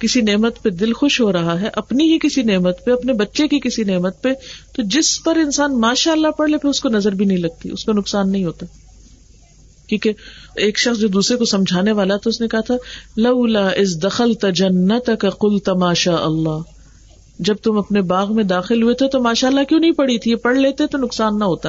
کسی 0.00 0.20
نعمت 0.20 0.62
پہ 0.62 0.70
دل 0.70 0.92
خوش 0.92 1.20
ہو 1.20 1.32
رہا 1.32 1.60
ہے، 1.60 1.68
اپنی 1.72 2.12
ہی 2.12 2.18
کسی 2.18 2.42
نعمت 2.42 2.84
پہ، 2.84 2.90
اپنے 2.90 3.12
بچے 3.12 3.48
کی 3.48 3.60
کسی 3.60 3.84
نعمت 3.84 4.22
پہ، 4.22 4.28
تو 4.72 4.82
جس 4.82 5.24
پر 5.24 5.36
انسان 5.36 5.80
ماشاء 5.80 6.12
اللہ 6.12 6.28
پڑھ 6.28 6.50
لے، 6.50 6.58
پھر 6.58 6.68
اس 6.68 6.80
کو 6.80 6.88
نظر 6.88 7.12
بھی 7.12 7.24
نہیں 7.24 7.38
لگتی، 7.38 7.70
اس 7.70 7.84
کو 7.84 7.92
نقصان 7.92 8.32
نہیں 8.32 8.44
ہوتا۔ 8.44 8.66
کیونکہ 9.86 10.12
ایک 10.56 10.78
شخص 10.78 10.98
جو 10.98 11.08
دوسرے 11.08 11.36
کو 11.36 11.44
سمجھانے 11.44 11.92
والا 11.92 12.16
تو 12.16 12.30
اس 12.30 12.40
نے 12.40 12.48
کہا 12.48 12.60
تھا، 12.60 12.74
لولا 13.16 13.68
اس 13.68 14.02
دخل 14.02 14.34
تجنت 14.34 15.10
کا 15.20 15.28
کل 15.30 15.58
تماشا 15.58 16.14
اللہ۔ 16.14 16.58
جب 17.38 17.54
تم 17.54 17.78
اپنے 17.78 18.00
باغ 18.00 18.34
میں 18.34 18.44
داخل 18.44 18.82
ہوئے 18.82 18.94
تھے، 18.94 19.08
تو 19.08 19.20
ماشاء 19.20 19.48
اللہ 19.48 19.64
کیوں 19.64 19.80
نہیں 19.80 19.92
پڑھی 19.92 20.18
تھی؟ 20.18 20.30
یہ 20.30 20.36
پڑھ 20.36 20.58
لیتے 20.58 20.86
تو 20.86 20.98
نقصان 20.98 21.38
نہ 21.38 21.44
ہوتا۔ 21.44 21.68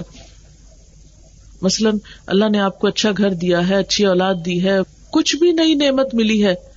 مثلاً 1.62 1.98
اللہ 2.28 2.50
نے 2.50 2.60
آپ 2.60 2.80
کو 2.80 2.88
اچھا 2.88 3.12
گھر 3.18 3.30
دیا 3.30 3.70
ہے، 3.70 3.76
اچھی 3.76 4.06
اولاد 4.06 4.36
دی 4.46 4.64
ہے، 4.64 4.78
کچھ 5.12 5.36
بھی 5.36 5.52
نئی 5.52 5.74
نعمت 5.74 6.16
ملی 6.16 6.46
ہے 6.46 6.69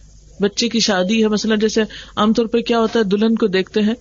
بچے 0.43 0.69
کی 0.69 0.81
شادی 0.81 1.23
ہے، 1.23 1.29
مثلاً 1.29 1.59
جیسے 1.59 1.83
عام 2.17 2.33
طور 2.33 2.47
پہ 2.47 2.59
کیا 2.59 2.79
ہوتا 2.79 2.99
ہے، 2.99 3.05
دلہن 3.05 3.35
کو 3.35 3.47
دیکھتے 3.47 3.81
ہیں، 3.81 3.95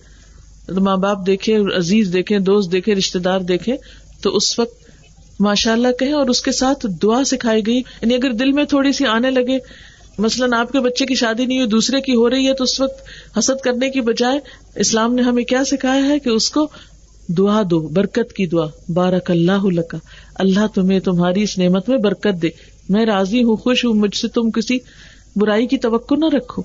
ماں 0.68 0.96
باپ 0.96 1.26
دیکھے 1.26 1.56
عزیز 1.56 2.12
دیکھے 2.12 2.38
دوست 2.38 2.72
دیکھے 2.72 2.94
رشتے 2.94 3.18
دار 3.18 3.40
دیکھے 3.40 3.76
تو 4.22 4.36
اس 4.36 4.58
وقت 4.58 4.82
ماشاء 5.40 5.72
اللہ 5.72 5.88
کہیں 5.98 6.12
اور 6.12 6.28
اس 6.28 6.42
کے 6.42 6.52
ساتھ 6.52 6.86
دعا 7.02 7.24
سکھائی 7.24 7.66
گئی۔ 7.66 7.76
یعنی 7.76 8.14
اگر 8.14 8.30
دل 8.30 8.52
میں 8.52 8.64
تھوڑی 8.64 8.92
سی 8.92 9.06
آنے 9.06 9.30
لگے، 9.30 9.58
مثلاً 10.18 10.52
آپ 10.52 10.72
کے 10.72 10.80
بچے 10.80 11.06
کی 11.06 11.14
شادی 11.14 11.46
نہیں 11.46 11.58
ہوئی، 11.58 11.68
دوسرے 11.68 12.00
کی 12.00 12.14
ہو 12.14 12.30
رہی 12.30 12.48
ہے، 12.48 12.54
تو 12.54 12.64
اس 12.64 12.80
وقت 12.80 13.02
حسد 13.38 13.64
کرنے 13.64 13.90
کی 13.90 14.00
بجائے 14.00 14.38
اسلام 14.74 15.14
نے 15.14 15.22
ہمیں 15.22 15.44
کیا 15.44 15.64
سکھایا 15.64 16.06
ہے 16.06 16.18
کہ 16.18 16.28
اس 16.28 16.50
کو 16.50 16.68
دعا 17.28 17.62
دو، 17.70 17.80
برکت 17.80 18.32
کی 18.32 18.46
دعا۔ 18.46 18.66
بارک 18.88 19.30
اللہ 19.30 19.80
کا 19.88 19.98
اللہ 20.34 20.66
تمہیں 20.74 21.00
تمہاری 21.00 21.42
اس 21.42 21.58
نعمت 21.58 21.88
میں 21.88 21.98
برکت 21.98 22.42
دے۔ 22.42 22.48
میں 22.88 23.06
راضی 23.06 23.42
ہوں، 23.42 23.56
خوش 23.56 23.84
ہوں، 23.84 23.94
مجھ 23.94 24.16
سے 24.16 24.28
تم 24.28 24.50
کسی 24.50 24.78
برائی 25.36 25.66
کی 25.66 25.78
توقع 25.78 26.14
نہ 26.14 26.24
رکھو۔ 26.24 26.62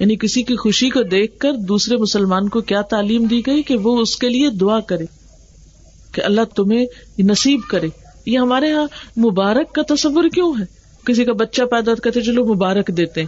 یعنی 0.00 0.16
کسی 0.16 0.42
کی 0.42 0.56
خوشی 0.56 0.90
کو 0.90 1.02
دیکھ 1.02 1.38
کر 1.38 1.52
دوسرے 1.52 1.96
مسلمان 1.96 2.48
کو 2.48 2.60
کیا 2.60 2.82
تعلیم 2.82 3.24
دی 3.24 3.42
گئی 3.46 3.62
کہ 3.62 3.76
وہ 3.76 4.00
اس 4.00 4.16
کے 4.16 4.28
لیے 4.28 4.50
دعا 4.50 4.80
کرے، 4.80 5.04
کہ 6.12 6.22
اللہ 6.24 6.40
تمہیں 6.56 6.86
نصیب 7.18 7.60
کرے۔ 7.70 7.88
یہ 8.26 8.38
ہمارے 8.38 8.68
یہاں 8.68 8.86
مبارک 9.18 9.74
کا 9.74 9.94
تصور 9.94 10.24
کیوں 10.34 10.54
ہے؟ 10.58 10.64
کسی 11.06 11.24
کا 11.24 11.32
بچہ 11.32 11.62
پیدا 11.62 11.94
کرتے 11.94 12.20
چلو 12.20 12.54
مبارک 12.54 12.90
دیتے 12.96 13.24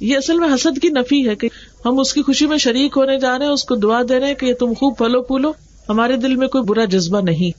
یہ 0.00 0.16
اصل 0.16 0.38
میں 0.38 0.48
حسد 0.48 0.78
کی 0.82 0.88
نفی 0.88 1.28
ہے 1.28 1.34
کہ 1.34 1.48
ہم 1.84 1.98
اس 1.98 2.14
کی 2.14 2.22
خوشی 2.22 2.46
میں 2.46 2.58
شریک 2.58 2.92
ہونے 2.96 3.18
جا 3.18 3.38
رہے 3.38 3.46
ہیں، 3.46 3.52
اس 3.52 3.64
کو 3.64 3.74
دعا 3.74 4.02
دے 4.08 4.20
رہے 4.20 4.26
ہیں 4.26 4.34
کہ 4.34 4.54
تم 4.54 4.72
خوب 4.72 4.98
پھلو 4.98 5.22
پھولو، 5.22 5.52
ہمارے 5.88 6.16
دل 6.16 6.36
میں 6.36 6.48
کوئی 6.48 6.64
برا 6.64 6.84
جذبہ 6.84 7.20
نہیں۔ 7.20 7.58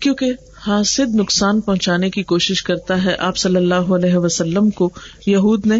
کیونکہ 0.00 0.32
حاصد 0.68 1.14
نقصان 1.14 1.60
پہنچانے 1.60 2.10
کی 2.10 2.22
کوشش 2.22 2.62
کرتا 2.62 3.04
ہے۔ 3.04 3.14
آپ 3.18 3.36
صلی 3.36 3.56
اللہ 3.56 3.74
علیہ 3.74 4.16
وسلم 4.16 4.70
کو 4.70 4.90
یہود 5.26 5.66
نے 5.66 5.78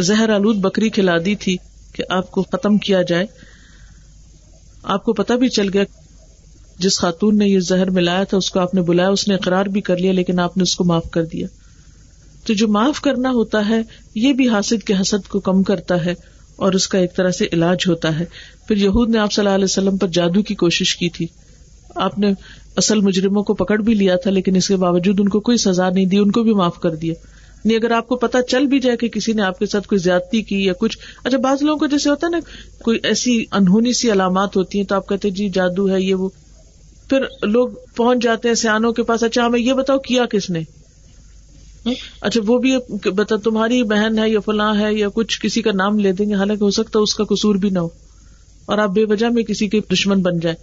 زہر 0.00 0.28
آلود 0.28 0.56
بکری 0.56 0.90
کھلا 0.90 1.12
دی 1.24 1.34
تھی 1.34 1.56
کہ 1.92 2.04
آپ 2.08 2.30
کو 2.30 2.42
ختم 2.42 2.78
کیا 2.78 3.02
جائے۔ 3.02 3.26
آپ 4.82 5.04
کو 5.04 5.12
پتا 5.12 5.36
بھی 5.36 5.48
چل 5.48 5.68
گیا 5.74 5.84
جس 6.78 6.98
خاتون 6.98 7.38
نے 7.38 7.46
یہ 7.46 7.60
زہر 7.60 7.90
ملایا 7.90 8.24
تھا، 8.24 8.36
اس 8.36 8.50
کو 8.50 8.60
آپ 8.60 8.74
نے 8.74 8.80
بلایا، 8.80 9.08
اس 9.08 9.28
نے 9.28 9.34
اقرار 9.34 9.66
بھی 9.66 9.80
کر 9.80 9.96
لیا، 9.96 10.12
لیکن 10.12 10.40
آپ 10.40 10.56
نے 10.56 10.62
اس 10.62 10.76
کو 10.76 10.84
معاف 10.84 11.10
کر 11.10 11.24
دیا۔ 11.24 11.46
تو 12.46 12.54
جو 12.54 12.68
معاف 12.68 13.00
کرنا 13.00 13.30
ہوتا 13.30 13.68
ہے، 13.68 13.82
یہ 14.14 14.32
بھی 14.32 14.48
حاصد 14.48 14.82
کے 14.82 14.94
حسد 14.94 15.28
کو 15.28 15.40
کم 15.40 15.62
کرتا 15.62 16.04
ہے 16.04 16.14
اور 16.56 16.72
اس 16.72 16.88
کا 16.88 16.98
ایک 16.98 17.16
طرح 17.16 17.30
سے 17.30 17.46
علاج 17.52 17.78
ہوتا 17.86 18.18
ہے۔ 18.18 18.24
پھر 18.68 18.76
یہود 18.76 19.10
نے 19.10 19.18
آپ 19.18 19.32
صلی 19.32 19.44
اللہ 19.44 19.54
علیہ 19.54 19.64
وسلم 19.64 19.96
پر 19.96 20.08
جادو 20.08 20.42
کی 20.42 20.54
کوشش 20.54 20.96
کی 20.96 21.08
تھی۔ 21.08 21.26
آپ 21.94 22.18
نے 22.18 22.32
اصل 22.76 23.00
مجرموں 23.00 23.42
کو 23.42 23.54
پکڑ 23.54 23.78
بھی 23.78 23.94
لیا 23.94 24.16
تھا، 24.16 24.30
لیکن 24.30 24.56
اس 24.56 24.68
کے 24.68 24.76
باوجود 24.76 25.20
ان 25.20 25.28
کو 25.28 25.40
کوئی 25.40 25.56
سزا 25.56 25.90
نہیں 25.90 26.06
دی، 26.06 26.18
ان 26.18 26.30
کو 26.30 26.42
بھی 26.42 26.52
معاف 26.52 26.80
کر 26.80 26.94
دیا۔ 26.94 27.14
نہیں، 27.64 27.76
اگر 27.76 27.90
آپ 27.90 28.08
کو 28.08 28.16
پتا 28.16 28.42
چل 28.42 28.66
بھی 28.66 28.78
جائے 28.80 28.96
کہ 28.96 29.08
کسی 29.08 29.32
نے 29.32 29.42
آپ 29.42 29.58
کے 29.58 29.66
ساتھ 29.66 29.88
کوئی 29.88 29.98
زیادتی 29.98 30.42
کی 30.42 30.64
یا 30.64 30.72
کچھ۔ 30.72 30.98
اچھا 31.24 31.38
بعض 31.38 31.62
لوگوں 31.62 31.78
کو 31.78 31.86
جیسے 31.86 32.10
ہوتا 32.10 32.26
ہے 32.26 32.30
نا، 32.30 32.38
کوئی 32.82 32.98
ایسی 33.02 33.44
انہونی 33.52 33.92
سی 33.92 34.12
علامات 34.12 34.56
ہوتی 34.56 34.78
ہیں 34.78 34.86
تو 34.86 34.94
آپ 34.94 35.08
کہتے 35.08 35.30
جی 35.30 35.48
جادو 35.48 35.88
ہے، 35.90 36.00
یہ 36.00 36.14
وہ 36.14 36.28
پھر 37.08 37.24
لوگ 37.42 37.68
پہنچ 37.96 38.22
جاتے 38.22 38.48
ہیں 38.48 38.54
سیانوں 38.54 38.92
کے 38.92 39.02
پاس 39.02 39.22
اچھا 39.22 39.46
ہمیں 39.46 39.60
یہ 39.60 39.72
بتاؤ، 39.72 39.98
کیا 39.98 40.24
کس 40.26 40.50
نے؟ 40.50 40.62
اچھا 42.20 42.40
وہ 42.46 42.58
بھی 42.58 42.76
بتا، 43.04 43.36
تمہاری 43.36 43.82
بہن 43.82 44.18
ہے 44.18 44.28
یا 44.30 44.40
فلاں 44.40 44.74
ہے 44.80 44.94
یا 44.94 45.08
کچھ 45.14 45.40
کسی 45.40 45.62
کا 45.62 45.70
نام 45.74 45.98
لے 45.98 46.12
دیں 46.12 46.28
گے، 46.28 46.34
حالانکہ 46.34 46.64
ہو 46.64 46.70
سکتا 46.70 46.98
ہے 46.98 47.02
اس 47.02 47.14
کا 47.14 47.24
قصور 47.24 47.54
بھی 47.54 47.70
نہ 47.70 47.78
ہو 47.78 47.88
اور 48.66 48.78
آپ 48.78 48.90
بے 48.90 49.04
وجہ 49.04 49.26
میں 49.26 49.42
کسی 49.42 49.68
کے 49.68 49.80
دشمن 49.92 50.22
بن 50.22 50.38
جائے 50.38 50.56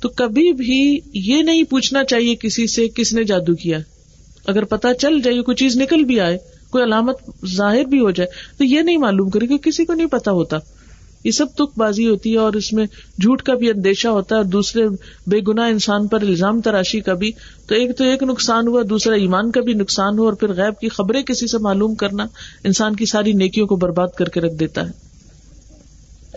تو 0.00 0.08
کبھی 0.08 0.52
بھی 0.52 0.98
یہ 1.14 1.42
نہیں 1.42 1.62
پوچھنا 1.62 2.04
چاہیے 2.04 2.36
کسی 2.36 2.66
سے 2.66 2.88
کس 2.88 3.12
نے 3.12 3.24
جادو 3.24 3.54
کیا۔ 3.54 3.78
اگر 4.46 4.64
پتا 4.64 4.94
چل 4.94 5.20
جائے 5.20 5.42
کوئی 5.42 5.54
چیز 5.54 5.76
نکل 5.76 6.04
بھی 6.04 6.20
آئے، 6.20 6.38
کوئی 6.70 6.84
علامت 6.84 7.16
ظاہر 7.46 7.84
بھی 7.84 8.00
ہو 8.00 8.10
جائے، 8.10 8.30
تو 8.58 8.64
یہ 8.64 8.80
نہیں 8.80 8.96
معلوم 8.96 9.30
کرے 9.30 9.46
کہ 9.46 9.56
کسی 9.56 9.84
کو 9.84 9.94
نہیں 9.94 10.06
پتا 10.06 10.30
ہوتا۔ 10.30 10.56
یہ 11.24 11.30
سب 11.30 11.46
تک 11.54 11.78
بازی 11.78 12.08
ہوتی 12.08 12.32
ہے 12.32 12.38
اور 12.38 12.52
اس 12.52 12.72
میں 12.72 12.86
جھوٹ 13.20 13.42
کا 13.42 13.54
بھی 13.54 13.70
اندیشہ 13.70 14.08
ہوتا 14.08 14.34
ہے 14.34 14.40
اور 14.40 14.48
دوسرے 14.48 14.88
بے 15.26 15.40
گنا 15.48 15.66
انسان 15.66 16.06
پر 16.06 16.20
الزام 16.20 16.60
تراشی 16.60 17.00
کا 17.00 17.14
بھی۔ 17.14 17.32
تو 17.66 17.74
ایک 17.74 17.98
تو 17.98 18.04
ایک 18.04 18.22
نقصان 18.22 18.66
ہوا، 18.66 18.82
دوسرا 18.90 19.14
ایمان 19.14 19.50
کا 19.50 19.60
بھی 19.60 19.72
نقصان 19.72 20.18
ہوا 20.18 20.24
اور 20.24 20.34
پھر 20.34 20.52
غیب 20.52 20.80
کی 20.80 20.88
خبریں 20.88 21.22
کسی 21.22 21.46
سے 21.46 21.58
معلوم 21.58 21.94
کرنا 21.94 22.26
انسان 22.64 22.96
کی 22.96 23.06
ساری 23.06 23.32
نیکیوں 23.32 23.66
کو 23.66 23.76
برباد 23.76 24.08
کر 24.16 24.28
کے 24.28 24.40
رکھ 24.40 24.54
دیتا 24.54 24.86
ہے۔ 24.86 25.07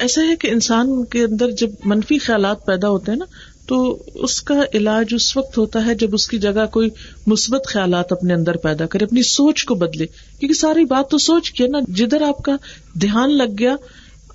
ایسا 0.02 0.22
ہے 0.22 0.36
کہ 0.36 0.48
انسان 0.48 1.06
کے 1.06 1.24
اندر 1.24 1.52
جب 1.52 1.70
منفی 1.86 2.18
خیالات 2.18 2.66
پیدا 2.66 2.90
ہوتے 2.90 3.12
ہیں 3.12 3.20
نا، 3.20 3.26
تو 3.68 4.04
اس 4.16 4.42
کا 4.42 4.62
علاج 4.74 5.06
اس 5.12 5.38
وقت 5.38 5.58
ہوتا 5.58 5.86
ہے 5.86 5.96
جب 5.96 6.08
اس 6.14 6.28
کی 6.28 6.38
جگہ 6.38 6.66
کوئی 6.72 6.90
مثبت 7.28 7.68
خیالات 7.68 8.12
اپنے 8.12 8.34
اندر 8.34 8.58
پیدا 8.58 8.86
کرے، 8.86 9.06
اپنی 9.06 9.24
سوچ 9.24 9.66
کو 9.66 9.76
بدلے۔ 9.76 10.06
کیونکہ 10.08 10.54
ساری 10.54 10.86
بات 10.86 11.10
تو 11.10 11.18
سوچ 11.18 11.52
کے 11.52 11.68
نا، 11.68 11.80
جدھر 11.88 12.22
آپ 12.22 12.38
کا 12.38 12.56
دھیان 13.02 13.38
لگ 13.38 13.54
گیا، 13.60 13.76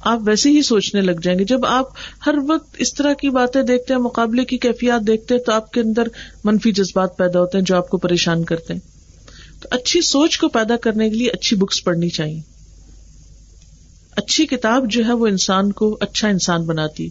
آپ 0.01 0.19
ویسے 0.27 0.51
ہی 0.51 0.63
سوچنے 0.63 1.01
لگ 1.01 1.21
جائیں 1.23 1.39
گے۔ 1.39 1.45
جب 1.45 1.67
آپ 1.67 1.85
ہر 2.27 2.35
وقت 2.49 2.77
اس 2.79 2.95
طرح 2.95 3.13
کی 3.13 3.31
باتیں 3.31 3.63
دیکھتے 3.63 3.95
ہیں، 3.95 4.01
مقابلے 4.01 4.45
کی 4.45 4.59
کیفیات 4.59 5.07
دیکھتے 5.07 5.35
ہیں، 5.35 5.43
تو 5.43 5.53
آپ 5.53 5.73
کے 5.73 5.81
اندر 5.81 6.03
منفی 6.45 6.73
جذبات 6.73 7.17
پیدا 7.17 7.41
ہوتے 7.41 7.59
ہیں 7.59 7.65
جو 7.65 7.77
آپ 7.77 7.89
کو 7.89 7.99
پریشان 7.99 8.45
کرتے 8.45 8.73
ہیں۔ 8.73 8.81
تو 9.63 9.69
اچھی 9.71 10.01
سوچ 10.01 10.39
کو 10.39 10.49
پیدا 10.49 10.77
کرنے 10.77 11.11
کے 11.11 11.17
لیے 11.17 11.29
اچھی 11.29 11.57
بکس 11.57 11.85
پڑھنی 11.85 12.09
چاہیے۔ 12.09 12.56
اچھی 14.17 14.47
کتاب 14.47 14.91
جو 14.91 15.07
ہے 15.07 15.13
وہ 15.13 15.27
انسان 15.27 15.73
کو 15.73 15.97
اچھا 16.01 16.29
انسان 16.29 16.63
بناتی 16.67 17.09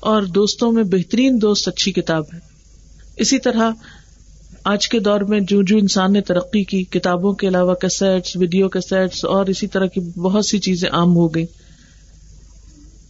اور 0.00 0.22
دوستوں 0.22 0.72
میں 0.72 0.82
بہترین 0.82 1.42
دوست 1.42 1.68
اچھی 1.68 1.92
کتاب 1.92 2.24
ہے۔ 2.34 2.38
اسی 3.16 3.38
طرح 3.38 3.70
آج 4.64 4.88
کے 4.88 5.00
دور 5.00 5.20
میں 5.20 5.40
جو 5.40 5.62
جو 5.62 5.76
انسان 5.76 6.12
نے 6.12 6.20
ترقی 6.20 6.64
کی، 6.64 6.84
کتابوں 6.84 7.32
کے 7.32 7.48
علاوہ 7.48 7.74
کیسٹس، 7.74 8.36
ویڈیو 8.36 8.68
کیسٹس 8.68 9.24
اور 9.24 9.46
اسی 9.46 9.66
طرح 9.66 9.86
کی 9.86 10.00
بہت 10.00 10.46
سی 10.46 10.58
چیزیں 10.58 10.88
عام 10.92 11.16
ہو 11.16 11.34
گئی 11.34 11.46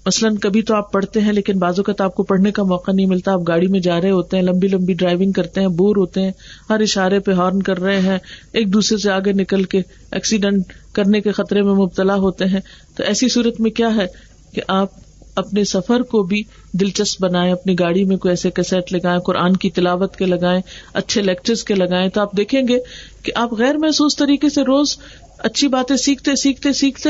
مثلاً 0.07 0.37
کبھی 0.37 0.63
تو 0.63 0.75
آپ 0.75 0.93
پڑھتے 0.93 1.21
ہیں، 1.21 1.33
لیکن 1.33 1.59
بازو 1.59 1.83
کا 1.83 1.93
تو 1.93 2.05
آپ 2.05 2.15
کو 2.15 2.23
پڑھنے 2.23 2.53
کا 2.53 2.63
موقع 2.63 2.91
نہیں 2.91 3.07
ملتا، 3.07 3.33
آپ 3.33 3.41
گاڑی 3.49 3.67
میں 3.67 3.81
جا 3.81 4.01
رہے 4.01 4.11
ہوتے 4.11 4.37
ہیں، 4.37 4.45
لمبی 4.45 4.69
لمبی 4.69 4.95
ڈرائیونگ 4.95 5.33
کرتے 5.33 5.61
ہیں، 5.61 5.69
بور 5.69 5.97
ہوتے 5.97 6.23
ہیں، 6.23 6.33
ہر 6.71 6.81
اشارے 6.81 7.19
پہ 7.19 7.33
ہارن 7.33 7.63
کر 7.63 7.81
رہے 7.81 8.01
ہیں، 8.01 8.19
ایک 8.53 8.73
دوسرے 8.73 8.99
سے 8.99 9.11
آگے 9.11 9.33
نکل 9.33 9.65
کے 9.65 9.81
ایکسیڈنٹ 10.11 10.73
کرنے 10.93 11.21
کے 11.21 11.33
خطرے 11.33 11.63
میں 11.63 11.75
مبتلا 11.75 12.15
ہوتے 12.15 12.45
ہیں۔ 12.45 12.61
تو 12.97 13.03
ایسی 13.03 13.29
صورت 13.29 13.61
میں 13.61 13.71
کیا 13.71 13.97
ہے 13.97 14.07
کہ 14.53 14.63
آپ 14.69 14.89
اپنے 15.35 15.65
سفر 15.65 16.03
کو 16.03 16.23
بھی 16.23 16.43
دلچسپ 16.73 17.23
بنائیں، 17.23 17.53
اپنی 17.53 17.79
گاڑی 17.79 18.05
میں 18.05 18.17
کوئی 18.17 18.33
ایسے 18.33 18.51
کیسٹ 18.51 18.93
لگائیں، 18.93 19.21
قرآن 19.21 19.57
کی 19.57 19.71
تلاوت 19.71 20.17
کے 20.17 20.27
لگائیں، 20.27 20.61
اچھے 20.93 21.23
لیکچر 21.23 21.55
کے 21.67 21.75
لگائیں، 21.75 22.09
تو 22.09 22.21
آپ 22.21 22.37
دیکھیں 22.37 22.69
گے 22.69 22.79
کہ 23.23 23.33
آپ 23.35 23.53
غیر 23.53 23.79
محسوس 23.79 24.17
طریقے 24.17 24.49
سے 24.49 24.63
روز 24.63 24.99
اچھی 25.39 25.69
باتیں 25.69 25.97
سیکھتے 25.97 26.37
سیکھتے 26.37 26.73
سیکھتے 26.73 27.09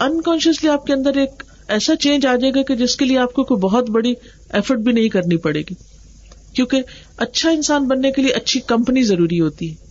انکانشیسلی 0.00 0.70
آپ 0.70 0.86
کے 0.86 0.92
اندر 0.92 1.16
ایک 1.16 1.42
ایسا 1.70 1.96
چینج 1.96 2.26
آ 2.26 2.34
جائے 2.36 2.52
گا 2.54 2.62
کہ 2.62 2.74
جس 2.74 2.96
کے 2.96 3.04
لیے 3.04 3.18
آپ 3.18 3.32
کو 3.32 3.44
کوئی 3.44 3.60
بہت 3.60 3.90
بڑی 3.90 4.14
ایفرٹ 4.50 4.78
بھی 4.78 4.92
نہیں 4.92 5.08
کرنی 5.08 5.36
پڑے 5.36 5.60
گی۔ 5.60 5.74
کیونکہ 6.54 6.82
اچھا 7.16 7.50
انسان 7.50 7.86
بننے 7.88 8.10
کے 8.12 8.22
لیے 8.22 8.32
اچھی 8.32 8.60
کمپنی 8.60 9.02
ضروری 9.02 9.40
ہوتی 9.40 9.70
ہے 9.70 9.88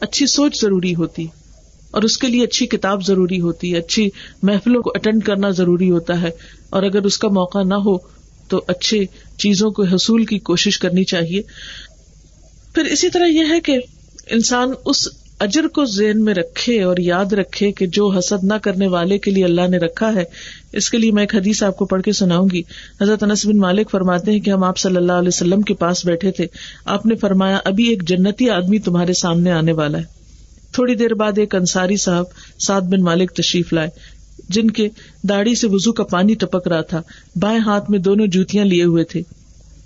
اچھی 0.00 0.26
سوچ 0.26 0.60
ضروری 0.60 0.94
ہوتی، 0.94 1.26
اور 1.90 2.02
اس 2.02 2.16
کے 2.18 2.26
لیے 2.26 2.44
اچھی 2.44 2.66
کتاب 2.66 3.04
ضروری 3.06 3.40
ہوتی 3.40 3.72
ہے 3.72 3.78
اچھی 3.78 4.08
محفلوں 4.42 4.82
کو 4.82 4.92
اٹینڈ 4.94 5.24
کرنا 5.24 5.50
ضروری 5.50 5.90
ہوتا 5.90 6.20
ہے۔ 6.22 6.30
اور 6.70 6.82
اگر 6.82 7.02
اس 7.02 7.18
کا 7.18 7.28
موقع 7.28 7.62
نہ 7.62 7.74
ہو 7.84 7.96
تو 8.48 8.60
اچھی 8.66 9.04
چیزوں 9.38 9.70
کو 9.70 9.82
حصول 9.84 10.24
کی 10.24 10.38
کوشش 10.38 10.78
کرنی 10.78 11.04
چاہیے۔ 11.04 11.42
پھر 12.74 12.84
اسی 12.84 13.08
طرح 13.08 13.26
یہ 13.26 13.44
ہے 13.48 13.60
کہ 13.60 13.78
انسان 14.26 14.72
اس 14.84 15.06
اجر 15.38 15.68
کو 15.68 15.84
ذہن 15.84 16.24
میں 16.24 16.34
رکھے 16.34 16.82
اور 16.82 16.96
یاد 16.98 17.32
رکھے 17.32 17.72
کہ 17.72 17.86
جو 17.86 18.08
حسد 18.08 18.44
نہ 18.44 18.54
کرنے 18.62 18.86
والے 18.86 19.18
کے 19.18 19.30
لیے 19.30 19.44
اللہ 19.44 19.68
نے 19.68 19.78
رکھا 19.78 20.14
ہے، 20.14 20.24
اس 20.72 20.90
کے 20.90 20.98
لیے 20.98 21.12
میں 21.12 21.22
ایک 21.22 21.34
حدیث 21.34 21.62
آپ 21.62 21.76
کو 21.76 21.84
پڑھ 21.84 22.02
کے 22.02 22.12
سناؤں 22.12 22.48
گی۔ 22.52 22.62
حضرت 23.00 23.22
انس 23.22 23.46
بن 23.46 23.58
مالک 23.58 23.90
فرماتے 23.90 24.30
ہیں 24.30 24.40
کہ 24.40 24.50
ہم 24.50 24.64
آپ 24.64 24.78
صلی 24.78 24.96
اللہ 24.96 25.12
علیہ 25.12 25.28
وسلم 25.28 25.62
کے 25.62 25.74
پاس 25.74 26.06
بیٹھے 26.06 26.30
تھے۔ 26.30 26.46
آپ 26.84 27.06
نے 27.06 27.14
فرمایا، 27.14 27.58
ابھی 27.64 27.88
ایک 27.88 28.02
جنتی 28.02 28.50
آدمی 28.50 28.78
تمہارے 28.78 29.12
سامنے 29.12 29.50
آنے 29.52 29.72
والا 29.72 29.98
ہے۔ 29.98 30.04
تھوڑی 30.72 30.94
دیر 30.94 31.14
بعد 31.14 31.38
ایک 31.38 31.54
انصاری 31.54 31.96
صاحب 31.96 32.24
سعد 32.58 32.80
بن 32.80 33.02
مالک 33.02 33.32
تشریف 33.32 33.72
لائے، 33.72 33.88
جن 34.48 34.70
کے 34.70 34.88
داڑھی 35.28 35.54
سے 35.54 35.66
وزو 35.66 35.92
کا 35.92 36.04
پانی 36.04 36.34
ٹپک 36.34 36.68
رہا 36.68 36.80
تھا۔ 36.80 37.02
بائیں 37.36 37.58
ہاتھ 37.58 37.90
میں 37.90 37.98
دونوں 37.98 38.26
جوتیاں 38.26 38.64
لیے 38.64 38.84
ہوئے 38.84 39.04
تھے۔ 39.04 39.22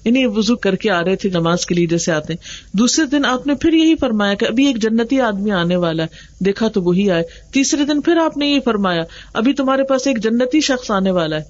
یعنی 0.05 0.25
انہیں 0.25 0.37
وزو 0.37 0.57
کر 0.57 0.77
کے 0.77 0.91
آ 0.91 1.05
رہے 1.05 1.17
تھے، 1.17 1.29
نماز 1.29 1.67
کے 1.67 1.75
لیے 1.75 1.87
جیسے 1.87 2.13
آتے 2.13 2.35
دوسرے 2.73 3.07
دن 3.07 3.25
آپ 3.25 3.47
نے 3.47 3.55
پھر 3.55 3.73
یہی 3.73 3.97
فرمایا 3.97 4.35
کہ 4.35 4.45
ابھی 4.45 4.67
ایک 4.67 4.77
جنتی 4.83 5.21
آدمی 5.21 5.51
آنے 5.51 5.77
والا 5.77 6.03
ہے۔ 6.03 6.45
دیکھا 6.45 6.69
تو 6.69 6.83
وہی 6.83 7.11
آئے۔ 7.11 7.23
تیسرے 7.53 7.85
دن 7.85 8.01
پھر 8.01 8.17
آپ 8.17 8.37
نے 8.37 8.47
یہی 8.47 8.61
فرمایا، 8.61 9.03
ابھی 9.35 9.53
تمہارے 9.53 9.83
پاس 9.83 10.07
ایک 10.07 10.19
جنتی 10.19 10.61
شخص 10.61 10.91
آنے 10.91 11.11
والا 11.11 11.37
ہے۔ 11.37 11.43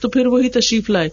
تو 0.00 0.08
پھر 0.08 0.26
وہی 0.26 0.48
تشریف 0.48 0.90
لائے۔ 0.90 1.08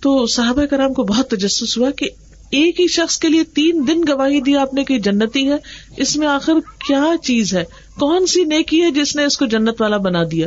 تو 0.00 0.26
صحابہ 0.26 0.64
کرام 0.64 0.92
کو 0.92 1.02
بہت 1.02 1.30
تجسس 1.30 1.78
ہوا 1.78 1.90
کہ 1.90 2.08
ایک 2.50 2.80
ہی 2.80 2.86
شخص 2.86 3.18
کے 3.18 3.28
لیے 3.28 3.42
تین 3.44 3.84
دن 3.88 4.00
گواہی 4.08 4.40
دی 4.40 4.56
آپ 4.56 4.74
نے 4.74 4.84
کہ 4.84 4.98
جنتی 4.98 5.48
ہے۔ 5.48 5.56
اس 5.96 6.16
میں 6.16 6.26
آخر 6.26 6.52
کیا 6.88 7.04
چیز 7.22 7.54
ہے؟ 7.54 7.64
کون 8.00 8.26
سی 8.26 8.44
نیکی 8.44 8.82
ہے 8.82 8.90
جس 8.90 9.16
نے 9.16 9.24
اس 9.24 9.36
کو 9.36 9.46
جنت 9.46 9.80
والا 9.80 9.96
بنا 9.96 10.22
دیا؟ 10.30 10.46